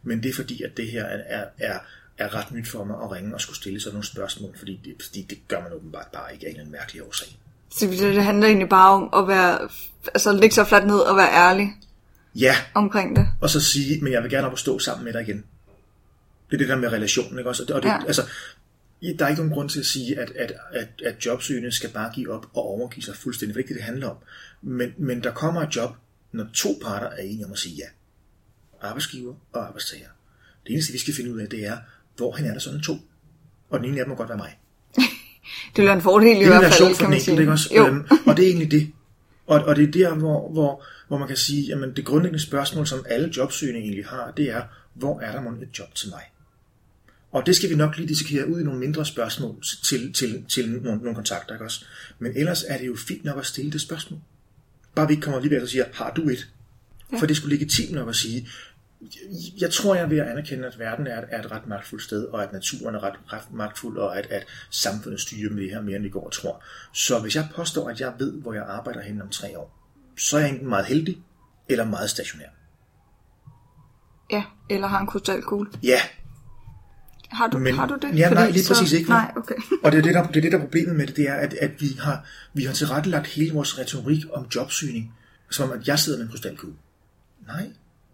Men 0.04 0.24
det 0.24 0.30
er 0.30 0.34
fordi, 0.34 0.64
at 0.64 0.78
det 0.78 0.92
her 0.92 1.04
er, 1.06 1.46
er, 1.58 1.80
er, 2.18 2.36
ret 2.36 2.52
nyt 2.52 2.68
for 2.68 2.84
mig 2.84 2.96
at 3.04 3.12
ringe 3.12 3.34
og 3.34 3.42
skulle 3.42 3.58
stille 3.58 3.80
sådan 3.80 3.94
nogle 3.94 4.06
spørgsmål, 4.06 4.58
fordi 4.58 4.80
det, 4.86 4.94
fordi 5.04 5.22
det 5.30 5.48
gør 5.48 5.62
man 5.62 5.74
åbenbart 5.74 6.08
bare 6.14 6.34
ikke 6.34 6.46
af 6.46 6.50
en 6.50 6.56
eller 6.56 6.62
anden 6.62 6.72
mærkelig 6.72 7.04
årsag. 7.04 7.38
så 7.72 7.88
det, 7.88 8.00
det 8.00 8.24
handler 8.24 8.48
egentlig 8.48 8.70
bare 8.70 8.92
om 8.92 9.24
at 9.24 9.28
være, 9.28 9.70
altså 10.06 10.32
lægge 10.32 10.56
sig 10.56 10.68
fladt 10.68 10.88
ned 10.88 11.00
og 11.00 11.18
være 11.18 11.32
ærlig 11.34 11.70
Ja, 12.36 12.56
omkring 12.74 13.16
det. 13.16 13.28
og 13.42 13.50
så 13.50 13.60
sige, 13.60 14.02
men 14.02 14.14
jeg 14.14 14.24
vil 14.24 14.32
gerne 14.32 14.48
op 14.48 14.54
og 14.54 14.60
stå 14.60 14.80
sammen 14.80 15.06
med 15.06 15.14
dig 15.14 15.22
igen. 15.22 15.44
Det 16.54 16.62
er 16.62 16.66
det 16.66 16.70
der 16.70 16.82
med 16.82 16.91
relationen, 16.91 17.38
ikke 17.39 17.49
også? 17.49 17.64
Og 17.74 17.82
det, 17.84 17.89
Ja. 17.89 17.97
altså, 18.08 18.22
der 19.20 19.26
er 19.26 19.30
ikke 19.30 19.41
nogen 19.41 19.54
grund 19.54 19.70
til 19.70 19.80
at 19.80 19.86
sige, 19.86 20.20
at, 20.20 20.32
at, 20.36 20.54
at, 20.74 20.88
at 21.06 21.26
jobsøgende 21.26 21.72
skal 21.72 21.89
bare 21.89 22.12
give 22.16 22.32
op 22.32 22.45
og 22.54 22.64
overgive 22.64 23.04
sig 23.04 23.16
fuldstændig. 23.16 23.56
Det 23.56 23.60
er 23.60 23.64
ikke 23.64 23.74
det, 23.74 23.76
det 23.76 23.84
handler 23.86 24.10
om. 24.10 24.16
Men, 24.62 24.93
men 24.97 25.24
der 25.24 25.32
kommer 25.32 25.62
et 25.62 25.76
job, 25.76 25.95
når 26.32 26.45
to 26.54 26.70
parter 26.84 27.08
er 27.08 27.22
enige 27.22 27.45
om 27.45 27.51
at 27.51 27.58
sige 27.60 27.76
ja. 27.76 27.84
Arbejdsgiver 28.88 29.34
og 29.54 29.68
arbejdstager. 29.68 30.08
Det 30.68 30.74
eneste, 30.74 30.93
vi 30.93 30.99
skal 30.99 31.14
finde 31.14 31.34
ud 31.34 31.39
af, 31.39 31.49
det 31.49 31.66
er, 31.66 31.78
hvorhen 32.18 32.45
er 32.45 32.51
der 32.51 32.60
sådan 32.60 32.82
to? 32.82 32.97
Og 33.70 33.80
den 33.80 33.89
ene 33.89 33.99
af 33.99 34.06
dem 34.06 34.10
må 34.10 34.16
godt 34.16 34.30
være 34.30 34.38
mig. 34.38 34.58
Det 35.76 35.78
vil 35.78 35.86
være 35.86 35.95
en 35.95 36.01
fordel 36.01 36.38
i 36.38 36.43
er 36.43 36.47
hvert 36.60 36.74
fald, 36.74 36.88
kan 36.88 36.95
for 36.95 37.04
den 37.04 37.10
man 37.10 37.20
sige. 37.20 37.39
ikke 37.39 37.51
også? 37.51 37.76
Jo. 37.76 37.88
Øhm, 37.88 38.06
og 38.26 38.38
det 38.38 38.45
er 38.45 38.47
egentlig 38.49 38.72
det. 38.72 38.91
Og, 39.47 39.64
og 39.64 39.76
det 39.76 39.88
er 39.88 39.91
der, 39.91 40.16
hvor, 40.16 40.51
hvor, 40.51 40.84
hvor 41.08 41.18
man 41.18 41.28
kan 41.28 41.38
sige, 41.38 41.62
jamen 41.68 41.95
det 41.95 42.06
grundlæggende 42.06 42.43
spørgsmål, 42.43 42.88
som 42.88 43.06
alle 43.10 43.34
jobsøgende 43.38 43.80
egentlig 43.80 44.06
har, 44.06 44.32
det 44.38 44.49
er, 44.51 44.62
hvor 44.93 45.20
er 45.20 45.32
der 45.32 45.41
mon 45.41 45.64
et 45.64 45.80
job 45.80 45.95
til 45.95 46.10
mig? 46.10 46.22
Og 47.34 47.46
det 47.46 47.56
skal 47.56 47.70
vi 47.70 47.76
nok 47.76 47.98
lige 47.98 48.08
dissekere 48.08 48.48
ud 48.48 48.62
i 48.62 48.64
nogle 48.64 48.80
mindre 48.80 49.06
spørgsmål 49.06 49.64
til, 49.84 50.14
til, 50.14 50.46
til 50.50 50.70
nogle, 50.70 50.98
nogle 50.98 51.16
kontakter, 51.16 51.54
ikke 51.54 51.66
også? 51.66 51.86
Men 52.20 52.32
ellers 52.36 52.64
er 52.68 52.78
det 52.78 52.88
jo 52.88 52.96
fint 53.08 53.24
nok 53.24 53.38
at 53.38 53.46
stille 53.46 53.72
det 53.72 53.82
spørgsmål. 53.82 54.20
Bare 54.96 55.08
vi 55.08 55.14
ikke 55.14 55.24
kommer 55.24 55.40
lige 55.40 55.52
ved 55.52 55.62
og 55.62 55.70
siger, 55.70 55.86
har 55.94 56.12
du 56.12 56.30
et? 56.30 56.50
Ja. 57.12 57.18
For 57.18 57.26
det 57.26 57.38
skulle 57.38 57.56
legitimt 57.56 57.92
nok 57.92 58.10
at 58.10 58.16
sige, 58.16 58.48
jeg 59.62 59.72
tror, 59.72 59.96
jeg 59.96 60.04
er 60.04 60.08
ved 60.08 60.18
at 60.18 60.28
anerkende, 60.28 60.68
at 60.68 60.80
verden 60.80 61.08
er, 61.08 61.22
er 61.30 61.40
et 61.40 61.52
ret 61.52 61.68
magtfuldt 61.68 62.04
sted, 62.04 62.24
og 62.26 62.44
at 62.44 62.54
naturen 62.54 62.96
er 62.96 63.04
ret, 63.04 63.16
ret 63.34 63.54
magtfuld, 63.54 63.98
og 63.98 64.18
at, 64.18 64.26
at 64.26 64.46
samfundet 64.70 65.22
styrer 65.22 65.54
med 65.54 65.64
det 65.64 65.70
her 65.70 65.82
mere, 65.82 65.96
end 65.96 66.04
vi 66.04 66.10
går 66.10 66.26
og 66.26 66.32
tror. 66.32 66.64
Så 66.94 67.20
hvis 67.20 67.36
jeg 67.36 67.48
påstår, 67.56 67.90
at 67.90 68.00
jeg 68.00 68.14
ved, 68.20 68.42
hvor 68.42 68.54
jeg 68.54 68.64
arbejder 68.64 69.02
hen 69.02 69.22
om 69.22 69.30
tre 69.30 69.60
år, 69.60 69.80
så 70.18 70.38
er 70.38 70.42
jeg 70.42 70.50
enten 70.50 70.70
meget 70.70 70.86
heldig, 70.86 71.22
eller 71.70 71.86
meget 71.86 72.10
stationær. 72.10 72.48
Ja, 74.32 74.44
eller 74.70 74.88
har 74.88 75.00
en 75.00 75.08
krystalkugle. 75.08 75.70
Ja, 75.84 76.02
Har 77.34 77.48
du, 77.48 77.58
Men- 77.58 77.76
har 77.76 77.88
du 77.88 77.98
det? 78.02 78.18
Ja, 78.18 78.30
nej, 78.30 78.50
lige 78.50 78.66
præcis 78.68 78.92
ikke, 78.92 79.08
vel? 79.08 79.14
Nej, 79.14 79.32
okay. 79.36 79.56
og 79.84 79.92
det 79.92 79.98
er 79.98 80.02
det, 80.02 80.14
der, 80.14 80.28
det 80.28 80.38
er 80.38 80.42
det, 80.42 80.52
der 80.52 80.58
er 80.58 80.62
problemet 80.62 80.96
med 80.96 81.08
det, 81.08 81.16
det 81.16 81.30
er, 81.30 81.34
at, 81.34 81.54
at 81.54 81.72
vi, 81.80 81.88
har, 82.00 82.26
vi 82.54 82.64
har 82.64 82.74
tilrettelagt 82.74 83.28
hele 83.28 83.54
vores 83.54 83.80
retorik 83.80 84.24
om 84.34 84.46
jobsøgning, 84.56 85.14
som 85.52 85.70
om, 85.70 85.80
at 85.80 85.88
jeg 85.88 86.00
sidder 86.00 86.18
med 86.18 86.26
en 86.26 86.32
krystalkugle. 86.32 86.76
Nej, 87.48 87.70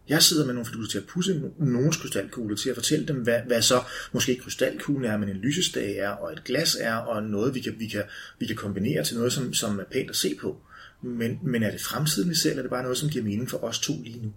jeg 0.09 0.23
sidder 0.23 0.45
med 0.45 0.53
nogle 0.53 0.65
fiduser 0.65 0.89
til 0.91 0.97
at 0.97 1.03
pusse 1.05 1.41
nogens 1.57 1.97
krystalkugle, 1.97 2.55
til 2.55 2.69
at 2.69 2.75
fortælle 2.75 3.05
dem, 3.07 3.17
hvad, 3.17 3.39
hvad 3.47 3.61
så 3.61 3.83
måske 4.11 4.31
ikke 4.31 4.43
krystalkuglen 4.43 5.05
er, 5.05 5.17
men 5.17 5.29
en 5.29 5.35
lysestage 5.37 5.97
er, 5.97 6.09
og 6.09 6.33
et 6.33 6.43
glas 6.43 6.77
er, 6.79 6.95
og 6.95 7.23
noget, 7.23 7.55
vi 7.55 7.59
kan, 7.59 7.75
vi 7.79 7.87
kan, 7.87 8.03
vi 8.39 8.45
kan 8.45 8.55
kombinere 8.55 9.03
til 9.03 9.17
noget, 9.17 9.33
som, 9.33 9.53
som 9.53 9.79
er 9.79 9.83
pænt 9.91 10.09
at 10.09 10.15
se 10.15 10.35
på. 10.41 10.57
Men, 11.01 11.39
men 11.43 11.63
er 11.63 11.71
det 11.71 11.81
fremtiden, 11.81 12.29
vi 12.29 12.35
ser, 12.35 12.49
eller 12.49 12.61
er 12.61 12.63
det 12.63 12.71
bare 12.71 12.83
noget, 12.83 12.97
som 12.97 13.09
giver 13.09 13.23
mening 13.23 13.49
for 13.49 13.63
os 13.63 13.79
to 13.79 13.93
lige 14.03 14.21
nu? 14.23 14.33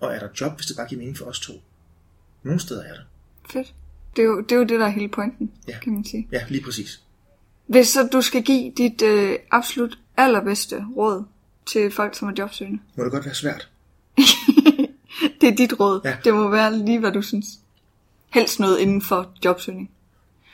Og 0.00 0.14
er 0.14 0.18
der 0.18 0.28
job, 0.40 0.56
hvis 0.56 0.66
det 0.66 0.76
bare 0.76 0.88
giver 0.88 0.98
mening 0.98 1.18
for 1.18 1.24
os 1.24 1.40
to? 1.40 1.52
Nogle 2.42 2.60
steder 2.60 2.82
er 2.82 2.94
der. 2.94 3.02
Fedt. 3.50 3.74
Det 4.16 4.22
er, 4.22 4.26
jo, 4.26 4.40
det 4.40 4.52
er 4.52 4.56
jo 4.56 4.62
det, 4.64 4.80
der 4.80 4.86
er 4.86 4.90
hele 4.90 5.08
pointen, 5.08 5.50
Ja. 5.68 5.78
kan 5.82 5.92
man 5.92 6.04
sige. 6.04 6.28
Ja, 6.32 6.44
lige 6.48 6.64
præcis. 6.64 7.02
Hvis 7.66 7.88
så 7.88 8.08
du 8.12 8.22
skal 8.22 8.42
give 8.42 8.72
dit 8.76 9.02
øh, 9.02 9.38
absolut 9.50 9.98
allerbedste 10.16 10.84
råd 10.96 11.24
til 11.66 11.90
folk, 11.90 12.14
som 12.18 12.28
er 12.28 12.32
jobsøgende. 12.38 12.78
Må 12.96 13.04
det 13.04 13.12
godt 13.12 13.24
være 13.24 13.34
svært? 13.34 13.68
Det 15.40 15.48
er 15.48 15.56
dit 15.56 15.80
råd. 15.80 16.00
Ja. 16.04 16.16
Det 16.24 16.34
må 16.34 16.48
være 16.48 16.78
lige, 16.78 16.98
hvad 16.98 17.12
du 17.12 17.22
synes. 17.22 17.46
Helst 18.30 18.60
noget 18.60 18.78
inden 18.78 19.02
for 19.02 19.32
jobsøgning. 19.44 19.90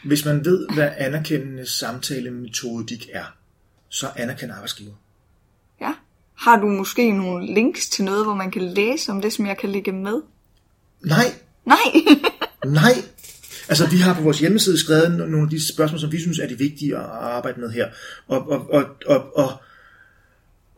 Hvis 0.04 0.24
man 0.24 0.44
ved, 0.44 0.68
hvad 0.74 0.90
anerkendende 0.96 1.66
samtalemetodik 1.66 3.08
er, 3.12 3.24
så 3.88 4.06
anerkend 4.16 4.52
arbejdsgiver. 4.52 4.92
Ja. 5.80 5.92
Har 6.34 6.56
du 6.60 6.66
måske 6.68 7.12
nogle 7.12 7.54
links 7.54 7.88
til 7.88 8.04
noget, 8.04 8.24
hvor 8.24 8.34
man 8.34 8.50
kan 8.50 8.62
læse 8.62 9.12
om 9.12 9.20
det, 9.22 9.32
som 9.32 9.46
jeg 9.46 9.58
kan 9.58 9.70
lægge 9.70 9.92
med? 9.92 10.22
Nej, 11.04 11.24
Nej! 11.66 12.16
nej. 12.82 12.92
Altså, 13.68 13.90
vi 13.90 13.96
har 13.96 14.14
på 14.14 14.22
vores 14.22 14.38
hjemmeside 14.38 14.78
skrevet 14.78 15.06
no- 15.06 15.26
nogle 15.26 15.42
af 15.42 15.50
de 15.50 15.68
spørgsmål, 15.68 16.00
som 16.00 16.12
vi 16.12 16.20
synes 16.20 16.38
er 16.38 16.48
de 16.48 16.58
vigtige 16.58 16.96
at 16.96 17.04
arbejde 17.04 17.60
med 17.60 17.70
her. 17.70 17.88
Og, 18.26 18.48
og, 18.50 18.70
og, 18.70 18.84
og, 19.06 19.36
og 19.36 19.52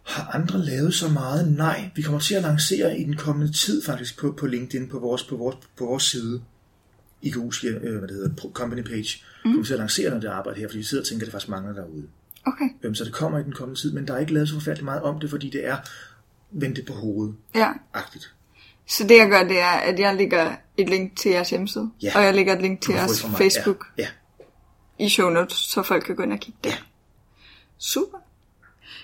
har 0.05 0.31
andre 0.35 0.59
lavet 0.59 0.95
så 0.95 1.09
meget? 1.09 1.53
Nej, 1.53 1.91
vi 1.97 2.03
kommer 2.03 2.21
til 2.21 2.35
at 2.35 2.43
lancere 2.43 2.99
i 2.99 3.05
den 3.05 3.17
kommende 3.17 3.53
tid 3.53 3.83
faktisk 3.83 4.19
på, 4.19 4.33
på 4.33 4.47
LinkedIn 4.47 4.89
på 4.89 4.99
vores, 4.99 5.25
på, 5.25 5.37
vores, 5.37 5.57
på 5.77 5.85
vores 5.85 6.03
side. 6.03 6.43
IKU's 7.27 7.67
øh, 7.67 7.99
hvad 7.99 8.09
det 8.09 8.11
hedder, 8.11 8.51
company 8.53 8.83
page 8.83 9.25
mm. 9.45 9.51
kommer 9.51 9.65
til 9.65 9.73
at 9.73 9.79
lancere 9.79 10.09
noget 10.09 10.23
det 10.23 10.29
arbejde 10.29 10.61
her, 10.61 10.69
fordi 10.69 10.79
vi 10.79 10.85
sidder 10.85 11.03
og 11.03 11.07
tænker, 11.09 11.23
at 11.23 11.27
det 11.27 11.33
faktisk 11.33 11.49
mangler 11.49 11.75
derude. 11.75 12.05
Okay. 12.47 12.69
Øhm, 12.83 12.95
så 12.95 13.05
det 13.05 13.13
kommer 13.13 13.39
i 13.39 13.43
den 13.43 13.53
kommende 13.53 13.81
tid, 13.81 13.93
men 13.93 14.07
der 14.07 14.15
er 14.15 14.19
ikke 14.19 14.35
lavet 14.35 14.49
så 14.49 14.55
forfærdeligt 14.55 14.85
meget 14.85 15.03
om 15.03 15.21
det, 15.21 15.31
fordi 15.31 15.51
det 15.51 15.67
er 15.67 15.77
vendt 16.51 16.87
på 16.87 16.93
hovedet. 16.93 17.35
Ja. 17.55 17.73
Agtigt. 17.95 18.33
Så 18.89 19.05
det 19.07 19.17
jeg 19.19 19.29
gør, 19.29 19.43
det 19.43 19.61
er, 19.61 19.67
at 19.67 19.99
jeg 20.01 20.15
lægger 20.17 20.53
et 20.77 20.89
link 20.89 21.17
til 21.17 21.31
jeres 21.31 21.51
hjemmeside, 21.51 21.91
Ja. 22.03 22.13
og 22.17 22.23
jeg 22.25 22.35
lægger 22.35 22.55
et 22.57 22.63
link 22.63 22.81
til 22.81 22.95
jeres. 22.95 23.23
Facebook 23.39 23.87
Ja, 23.99 24.03
ja. 24.99 25.05
i 25.05 25.09
show 25.09 25.31
notes, 25.31 25.57
så 25.57 25.83
folk 25.83 26.05
kan 26.05 26.17
gå 26.17 26.23
ind 26.23 26.33
og 26.33 26.39
kigge 26.41 26.59
der. 26.65 26.71
Ja. 26.71 26.77
Super. 27.79 28.19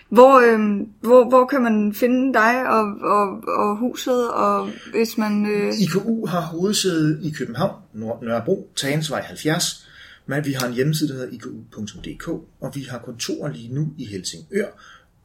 Hvor, 0.08 0.40
øhm, 0.52 0.88
hvor, 1.00 1.28
hvor 1.28 1.46
kan 1.46 1.62
man 1.62 1.94
finde 1.94 2.32
dig 2.34 2.66
og, 2.68 2.84
og, 3.00 3.42
og 3.48 3.76
huset, 3.76 4.30
og 4.32 4.68
hvis 4.90 5.18
man... 5.18 5.46
Øh, 5.46 5.72
IKU 5.80 6.26
har 6.26 6.40
hovedsæde 6.40 7.20
i 7.22 7.30
København, 7.30 7.82
Nør- 7.94 8.24
Nørrebro, 8.24 8.70
Tagensvej 8.76 9.20
70, 9.22 9.88
men 10.26 10.44
vi 10.44 10.52
har 10.52 10.66
en 10.66 10.72
hjemmeside, 10.74 11.08
der 11.08 11.14
hedder 11.14 11.32
iku.dk, 11.32 12.28
og 12.60 12.72
vi 12.74 12.82
har 12.90 12.98
kontorer 12.98 13.52
lige 13.52 13.74
nu 13.74 13.88
i 13.98 14.04
Helsingør 14.06 14.66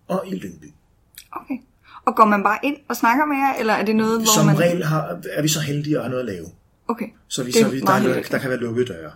og 0.08 0.24
i 0.28 0.36
Lyngby. 0.36 0.74
okay. 1.32 1.58
Og 2.06 2.16
går 2.16 2.26
man 2.26 2.44
bare 2.44 2.60
ind 2.64 2.78
og 2.88 2.96
snakker 2.96 3.26
med 3.26 3.38
jer, 3.38 3.54
eller 3.60 3.74
er 3.74 3.86
det 3.86 3.96
noget, 3.96 4.20
hvor 4.20 4.34
Som 4.36 4.46
man... 4.46 4.60
regel 4.60 4.84
har, 4.84 5.22
er 5.32 5.42
vi 5.42 5.48
så 5.48 5.60
heldige 5.60 5.96
at 5.96 6.02
have 6.04 6.10
noget 6.10 6.24
at 6.30 6.36
lave. 6.36 6.46
Okay. 6.88 7.06
Så, 7.28 7.44
vi, 7.44 7.52
Det 7.52 7.62
er 7.62 7.66
så 7.66 7.72
vi, 7.72 7.80
der, 7.80 7.92
er, 7.92 7.98
heldigt. 8.00 8.32
der 8.32 8.38
kan 8.38 8.50
være 8.50 8.60
lukkede 8.60 8.86
døre. 8.86 9.12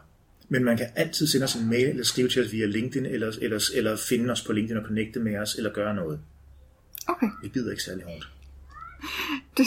Men 0.50 0.64
man 0.64 0.78
kan 0.78 0.86
altid 0.96 1.28
sende 1.28 1.44
os 1.44 1.56
en 1.56 1.70
mail, 1.70 1.90
eller 1.90 2.04
skrive 2.04 2.30
til 2.30 2.46
os 2.46 2.52
via 2.52 2.66
LinkedIn, 2.66 3.06
eller, 3.06 3.32
eller, 3.42 3.70
eller 3.76 3.96
finde 3.96 4.32
os 4.32 4.42
på 4.42 4.54
LinkedIn 4.54 4.78
og 4.78 4.84
connecte 4.86 5.20
med 5.20 5.38
os, 5.38 5.56
eller 5.56 5.74
gøre 5.74 5.96
noget. 5.96 6.20
Okay. 7.08 7.28
Vi 7.44 7.48
bider 7.50 7.72
ikke 7.72 7.84
særlig 7.84 8.04
hårdt. 8.06 8.30
Det, 9.58 9.66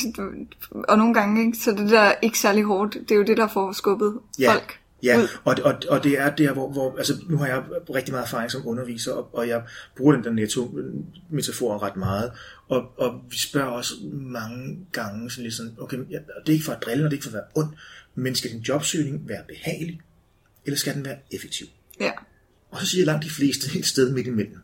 og 0.89 0.99
nogle 0.99 1.15
gange, 1.15 1.47
ikke? 1.47 1.59
så 1.59 1.71
det 1.71 1.91
der 1.91 2.13
ikke 2.23 2.39
særlig 2.39 2.65
hårdt, 2.65 2.95
det 2.95 3.11
er 3.11 3.17
jo 3.17 3.23
det, 3.23 3.37
der 3.37 3.49
får 3.49 3.73
skubbet 3.73 4.19
Ja, 4.39 4.53
folk 4.53 4.79
ja. 5.03 5.19
ud. 5.19 5.29
Og, 5.45 5.57
og, 5.65 5.75
og 5.89 6.05
det 6.05 6.21
er 6.21 6.31
der, 6.31 6.53
hvor, 6.53 6.73
hvor 6.73 6.97
altså, 6.99 7.15
nu 7.29 7.37
har 7.37 7.47
jeg 7.47 7.63
rigtig 7.95 8.13
meget 8.13 8.25
erfaring 8.25 8.51
som 8.51 8.67
underviser, 8.67 9.13
og, 9.13 9.35
og 9.35 9.49
jeg 9.49 9.63
bruger 9.97 10.13
den 10.13 10.25
der 10.25 10.31
netto-metafor 10.31 11.83
ret 11.83 11.97
meget, 11.97 12.33
og, 12.69 12.99
og 12.99 13.21
vi 13.31 13.39
spørger 13.39 13.71
også 13.71 13.95
mange 14.13 14.79
gange 14.93 15.31
sådan 15.31 15.45
lidt 15.45 15.55
sådan, 15.55 15.75
okay, 15.79 15.97
ja, 16.11 16.19
det 16.19 16.49
er 16.49 16.53
ikke 16.53 16.65
for 16.65 16.73
at 16.73 16.83
drille, 16.83 17.05
og 17.05 17.11
det 17.11 17.17
er 17.17 17.19
ikke 17.19 17.31
for 17.31 17.31
at 17.31 17.35
være 17.35 17.65
ond, 17.65 17.69
men 18.15 18.35
skal 18.35 18.51
din 18.51 18.61
jobsøgning 18.61 19.29
være 19.29 19.43
behagelig, 19.49 20.01
eller 20.65 20.79
skal 20.79 20.95
den 20.95 21.05
være 21.05 21.19
effektiv? 21.33 21.67
Ja. 22.01 22.13
Og 22.71 22.81
så 22.81 22.87
siger 22.87 23.05
langt 23.05 23.25
de 23.25 23.31
fleste 23.31 23.79
et 23.79 23.87
sted 23.87 24.13
midt 24.13 24.27
imellem. 24.27 24.59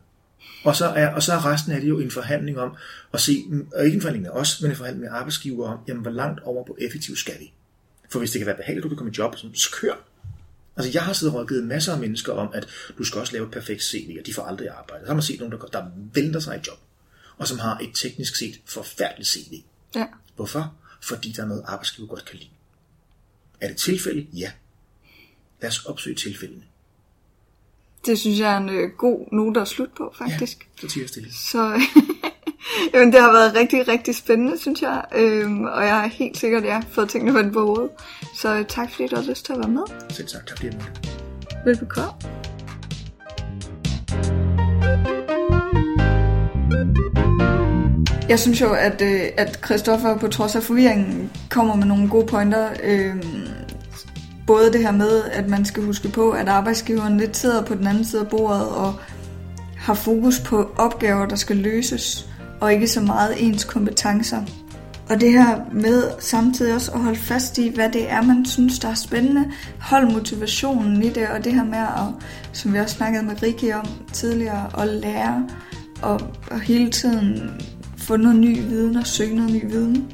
Og 0.65 0.77
så, 0.77 0.87
er, 0.87 1.09
og 1.09 1.23
så 1.23 1.33
er 1.33 1.47
resten 1.47 1.73
af 1.73 1.81
det 1.81 1.89
jo 1.89 1.99
en 1.99 2.11
forhandling 2.11 2.59
om 2.59 2.77
at 3.13 3.21
se, 3.21 3.45
og 3.75 3.85
ikke 3.85 3.95
en 3.95 4.01
forhandling 4.01 4.23
med 4.23 4.31
os, 4.31 4.61
men 4.61 4.71
en 4.71 4.77
forhandling 4.77 5.05
med 5.05 5.19
arbejdsgiver 5.19 5.69
om, 5.69 5.79
jamen 5.89 6.03
hvor 6.03 6.11
langt 6.11 6.41
over 6.41 6.65
på 6.65 6.77
effektiv 6.81 7.17
skal 7.17 7.35
vi? 7.41 7.53
For 8.11 8.19
hvis 8.19 8.31
det 8.31 8.39
kan 8.39 8.47
være 8.47 8.57
behageligt, 8.57 8.83
du 8.83 8.89
kan 8.89 8.97
komme 8.97 9.13
i 9.13 9.19
job, 9.19 9.37
så 9.55 9.71
kør. 9.73 9.95
Altså 10.77 10.91
jeg 10.95 11.03
har 11.03 11.13
siddet 11.13 11.35
og 11.35 11.41
rådgivet 11.41 11.65
masser 11.65 11.93
af 11.93 11.99
mennesker 11.99 12.33
om, 12.33 12.49
at 12.55 12.69
du 12.99 13.05
skal 13.05 13.21
også 13.21 13.33
lave 13.33 13.45
et 13.45 13.51
perfekt 13.51 13.83
CV, 13.83 14.17
og 14.21 14.27
de 14.27 14.35
får 14.35 14.43
aldrig 14.43 14.69
arbejde. 14.69 15.05
Så 15.05 15.07
har 15.07 15.15
man 15.15 15.23
set 15.23 15.41
nogen, 15.41 15.53
der, 15.53 15.59
der 15.59 15.85
vælter 16.15 16.41
sig 16.41 16.57
i 16.57 16.61
job, 16.67 16.79
og 17.43 17.49
som 17.49 17.59
har 17.59 17.79
et 17.79 17.91
teknisk 17.95 18.37
set 18.37 18.61
forfærdeligt 18.67 19.29
CV. 19.29 19.63
ja. 19.95 20.07
Hvorfor? 20.37 20.75
Fordi 21.03 21.33
der 21.33 21.43
er 21.43 21.47
noget, 21.47 21.63
arbejdsgiver 21.67 22.09
godt 22.09 22.25
kan 22.25 22.39
lide. 22.39 22.51
Er 23.61 23.69
det 23.69 23.77
tilfælde? 23.77 24.27
Ja. 24.33 24.51
Lad 25.61 25.71
os 25.71 25.85
opsøge 25.85 26.17
tilfældene. 26.17 26.63
Det 28.07 28.19
synes 28.19 28.39
jeg 28.39 28.53
er 28.53 28.57
en 28.57 28.69
øh, 28.69 28.91
god 28.99 29.27
note 29.33 29.61
at 29.61 29.69
slutte 29.69 29.95
på, 29.97 30.15
faktisk. 30.19 30.69
Så 30.81 30.89
tiger 30.89 31.03
jeg 31.03 31.09
stille. 31.09 31.33
Så 31.33 31.81
jamen, 32.95 33.13
det 33.13 33.21
har 33.21 33.33
været 33.33 33.55
rigtig, 33.55 33.89
rigtig 33.89 34.15
spændende, 34.15 34.59
synes 34.59 34.83
jeg. 34.83 35.05
Øhm, 35.15 35.65
og 35.65 35.85
jeg 35.85 36.01
har 36.01 36.07
helt 36.07 36.39
sikkert 36.39 36.65
ja, 36.65 36.83
fået 36.91 37.09
tingene 37.09 37.35
vendt 37.35 37.53
på 37.53 37.67
hovedet. 37.67 37.91
Så 38.37 38.55
øh, 38.55 38.67
tak 38.67 38.91
fordi 38.91 39.09
du 39.09 39.17
har 39.17 39.23
lyst 39.23 39.45
til 39.47 39.53
at 39.53 39.59
være 39.59 39.71
med. 39.71 39.83
Selv 40.11 40.29
tak, 40.29 40.47
tak 40.47 40.57
fordi 40.57 40.67
jeg 40.67 40.75
måtte. 40.75 41.11
Velbekomme. 41.65 42.43
Jeg 48.29 48.39
synes 48.39 48.61
jo, 48.61 48.73
at, 48.73 49.03
øh, 49.03 49.21
at 49.37 49.59
Christoffer 49.65 50.19
på 50.19 50.29
trods 50.29 50.57
af 50.57 50.63
forvirringen 50.63 51.31
kommer 51.51 51.75
med 51.75 51.85
nogle 51.87 52.09
gode 52.09 52.27
pointer. 52.27 52.69
Øh, 52.85 53.17
både 54.47 54.73
det 54.73 54.81
her 54.81 54.93
med, 54.93 55.23
at 55.33 55.49
man 55.49 55.65
skal 55.65 55.83
huske 55.83 56.09
på, 56.09 56.31
at 56.31 56.49
arbejdsgiveren 56.49 57.19
lidt 57.19 57.37
sidder 57.37 57.63
på 57.63 57.75
den 57.75 57.87
anden 57.87 58.05
side 58.05 58.23
af 58.23 58.29
bordet 58.29 58.69
og 58.69 58.95
har 59.77 59.95
fokus 59.95 60.41
på 60.41 60.71
opgaver, 60.77 61.27
der 61.27 61.37
skal 61.37 61.57
løses, 61.57 62.29
og 62.61 62.73
ikke 62.73 62.89
så 62.89 63.01
meget 63.01 63.35
ens 63.39 63.65
kompetencer. 63.65 64.43
Og 65.11 65.21
det 65.21 65.33
her 65.33 65.61
med 65.73 66.03
samtidig 66.19 66.75
også 66.75 66.93
at 66.93 67.01
holde 67.01 67.19
fast 67.19 67.59
i, 67.59 67.69
hvad 67.75 67.89
det 67.93 68.11
er, 68.11 68.23
man 68.23 68.47
synes, 68.47 68.79
der 68.79 68.89
er 68.89 68.95
spændende. 68.95 69.45
Hold 69.81 70.13
motivationen 70.13 71.03
i 71.03 71.09
det, 71.09 71.29
og 71.29 71.45
det 71.45 71.55
her 71.55 71.65
med 71.65 71.79
at, 71.79 72.27
som 72.53 72.73
vi 72.73 72.79
også 72.79 72.97
snakkede 72.97 73.25
med 73.25 73.43
Rikke 73.43 73.77
om 73.77 73.87
tidligere, 74.13 74.83
at 74.83 74.89
lære 74.89 75.49
og, 76.03 76.21
og 76.51 76.61
hele 76.61 76.91
tiden 76.91 77.51
få 78.03 78.17
noget 78.17 78.39
ny 78.39 78.59
viden 78.69 78.97
og 78.97 79.07
søge 79.07 79.35
noget 79.37 79.53
ny 79.53 79.71
viden. 79.71 80.13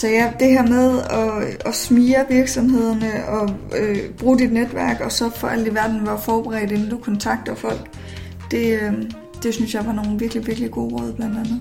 Så 0.00 0.08
ja, 0.08 0.32
det 0.40 0.48
her 0.48 0.66
med 0.66 1.00
at, 1.00 1.66
at 1.66 1.74
smire 1.74 2.24
virksomhederne 2.28 3.28
og 3.28 3.50
øh, 3.78 4.10
bruge 4.18 4.38
dit 4.38 4.52
netværk, 4.52 5.00
og 5.00 5.12
så 5.12 5.30
for 5.30 5.48
alt 5.48 5.68
i 5.68 5.74
verden 5.74 6.06
være 6.06 6.20
forberedt, 6.24 6.72
inden 6.72 6.90
du 6.90 6.98
kontakter 6.98 7.54
folk, 7.54 7.90
det, 8.50 8.80
øh, 8.82 8.92
det 9.42 9.54
synes 9.54 9.74
jeg 9.74 9.86
var 9.86 9.92
nogle 9.92 10.18
virkelig, 10.18 10.46
virkelig 10.46 10.70
gode 10.70 10.94
råd 10.94 11.12
blandt 11.12 11.38
andet. 11.38 11.60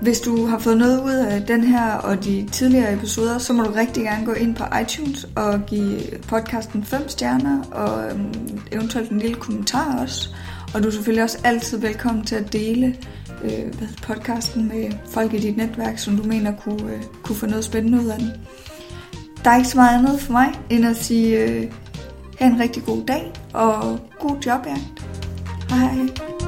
Hvis 0.00 0.20
du 0.20 0.46
har 0.46 0.58
fået 0.58 0.78
noget 0.78 1.02
ud 1.04 1.14
af 1.14 1.42
den 1.42 1.64
her 1.64 1.92
og 1.92 2.24
de 2.24 2.48
tidligere 2.52 2.94
episoder, 2.94 3.38
så 3.38 3.52
må 3.52 3.62
du 3.62 3.70
rigtig 3.70 4.02
gerne 4.02 4.26
gå 4.26 4.32
ind 4.32 4.54
på 4.54 4.64
iTunes 4.82 5.26
og 5.36 5.60
give 5.66 6.00
podcasten 6.28 6.84
5 6.84 7.08
stjerner 7.08 7.62
og 7.62 8.10
øhm, 8.10 8.60
eventuelt 8.72 9.10
en 9.10 9.18
lille 9.18 9.36
kommentar 9.36 9.98
også. 10.02 10.28
Og 10.74 10.82
du 10.82 10.88
er 10.88 10.92
selvfølgelig 10.92 11.22
også 11.22 11.38
altid 11.44 11.78
velkommen 11.78 12.24
til 12.24 12.34
at 12.34 12.52
dele 12.52 12.96
øh, 13.44 13.74
hvad 13.78 13.88
podcasten 14.02 14.68
med 14.68 14.92
folk 15.10 15.34
i 15.34 15.38
dit 15.38 15.56
netværk, 15.56 15.98
som 15.98 16.16
du 16.16 16.22
mener 16.22 16.52
kunne, 16.56 16.94
øh, 16.94 17.02
kunne 17.22 17.36
få 17.36 17.46
noget 17.46 17.64
spændende 17.64 18.00
ud 18.00 18.06
af 18.06 18.18
den. 18.18 18.30
Der 19.44 19.50
er 19.50 19.56
ikke 19.56 19.68
så 19.68 19.76
meget 19.76 19.98
andet 19.98 20.20
for 20.20 20.32
mig, 20.32 20.48
end 20.70 20.86
at 20.86 20.96
sige, 20.96 21.44
øh, 21.44 21.72
have 22.38 22.52
en 22.52 22.60
rigtig 22.60 22.84
god 22.84 23.06
dag 23.06 23.32
og 23.54 24.00
god 24.18 24.36
jobjagt. 24.46 25.04
Hej 25.70 25.78
hej. 25.78 26.39